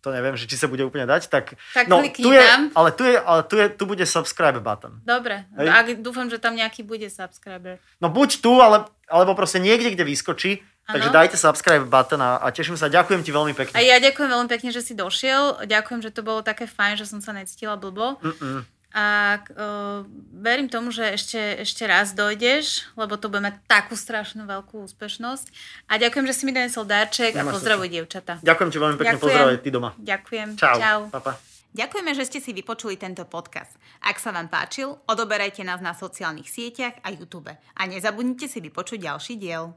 to 0.00 0.08
neviem, 0.10 0.32
že 0.32 0.48
či 0.48 0.56
sa 0.56 0.64
bude 0.64 0.80
úplne 0.80 1.04
dať, 1.04 1.28
tak... 1.28 1.60
Tak 1.76 1.92
no, 1.92 2.00
klikni 2.00 2.24
tu 2.24 2.32
je, 2.32 2.40
tam. 2.40 2.72
Ale, 2.72 2.90
tu, 2.96 3.04
je, 3.04 3.20
ale 3.20 3.40
tu, 3.44 3.54
je, 3.60 3.66
tu 3.68 3.84
bude 3.84 4.00
subscribe 4.08 4.64
button. 4.64 4.96
Dobre, 5.04 5.44
Hej. 5.60 5.68
ak, 5.68 5.86
dúfam, 6.00 6.32
že 6.32 6.40
tam 6.40 6.56
nejaký 6.56 6.88
bude 6.88 7.06
subscriber. 7.12 7.76
No 8.00 8.08
buď 8.08 8.40
tu, 8.40 8.64
ale, 8.64 8.88
alebo 9.12 9.36
proste 9.36 9.60
niekde, 9.60 9.92
kde 9.92 10.08
vyskočí. 10.08 10.64
Takže 10.82 11.14
dajte 11.14 11.36
subscribe 11.38 11.86
button 11.86 12.18
a, 12.18 12.42
a 12.42 12.50
teším 12.50 12.74
sa. 12.74 12.90
Ďakujem 12.90 13.22
ti 13.22 13.30
veľmi 13.30 13.54
pekne. 13.54 13.74
A 13.78 13.80
ja 13.80 14.02
ďakujem 14.02 14.28
veľmi 14.28 14.48
pekne, 14.50 14.74
že 14.74 14.82
si 14.82 14.98
došiel. 14.98 15.62
Ďakujem, 15.62 16.00
že 16.02 16.10
to 16.10 16.26
bolo 16.26 16.42
také 16.42 16.66
fajn, 16.66 16.98
že 16.98 17.06
som 17.06 17.22
sa 17.22 17.30
necítila 17.30 17.78
blbo. 17.78 18.18
Mm-mm. 18.18 18.66
A 18.92 19.40
uh, 19.40 20.04
verím 20.36 20.68
tomu, 20.68 20.92
že 20.92 21.16
ešte, 21.16 21.64
ešte 21.64 21.88
raz 21.88 22.12
dojdeš, 22.12 22.92
lebo 22.92 23.16
to 23.16 23.32
bude 23.32 23.40
mať 23.40 23.56
takú 23.64 23.96
strašnú 23.96 24.44
veľkú 24.44 24.84
úspešnosť. 24.84 25.48
A 25.88 25.96
ďakujem, 25.96 26.28
že 26.28 26.34
si 26.36 26.42
mi 26.44 26.52
donesol 26.52 26.84
darček 26.84 27.32
a 27.32 27.40
Nemáš 27.40 27.56
pozdravuj 27.56 27.88
dievčata. 27.88 28.44
Ďakujem 28.44 28.68
ti 28.68 28.76
veľmi 28.76 28.96
pekne. 29.00 29.16
Ďakujem. 29.16 29.24
Pozdravuj 29.24 29.56
ty 29.64 29.68
doma. 29.72 29.90
Ďakujem. 29.96 30.48
Čau. 30.60 30.76
Čau. 30.76 31.00
Pa, 31.08 31.20
pa. 31.24 31.32
Ďakujeme, 31.72 32.12
že 32.12 32.28
ste 32.28 32.38
si 32.44 32.52
vypočuli 32.52 33.00
tento 33.00 33.24
podcast. 33.24 33.72
Ak 34.04 34.20
sa 34.20 34.28
vám 34.28 34.52
páčil, 34.52 34.92
odoberajte 35.08 35.64
nás 35.64 35.80
na 35.80 35.96
sociálnych 35.96 36.52
sieťach 36.52 37.00
a 37.00 37.08
YouTube. 37.16 37.48
A 37.48 37.82
nezabudnite 37.88 38.44
si 38.44 38.60
vypočuť 38.60 39.08
ďalší 39.08 39.40
diel. 39.40 39.72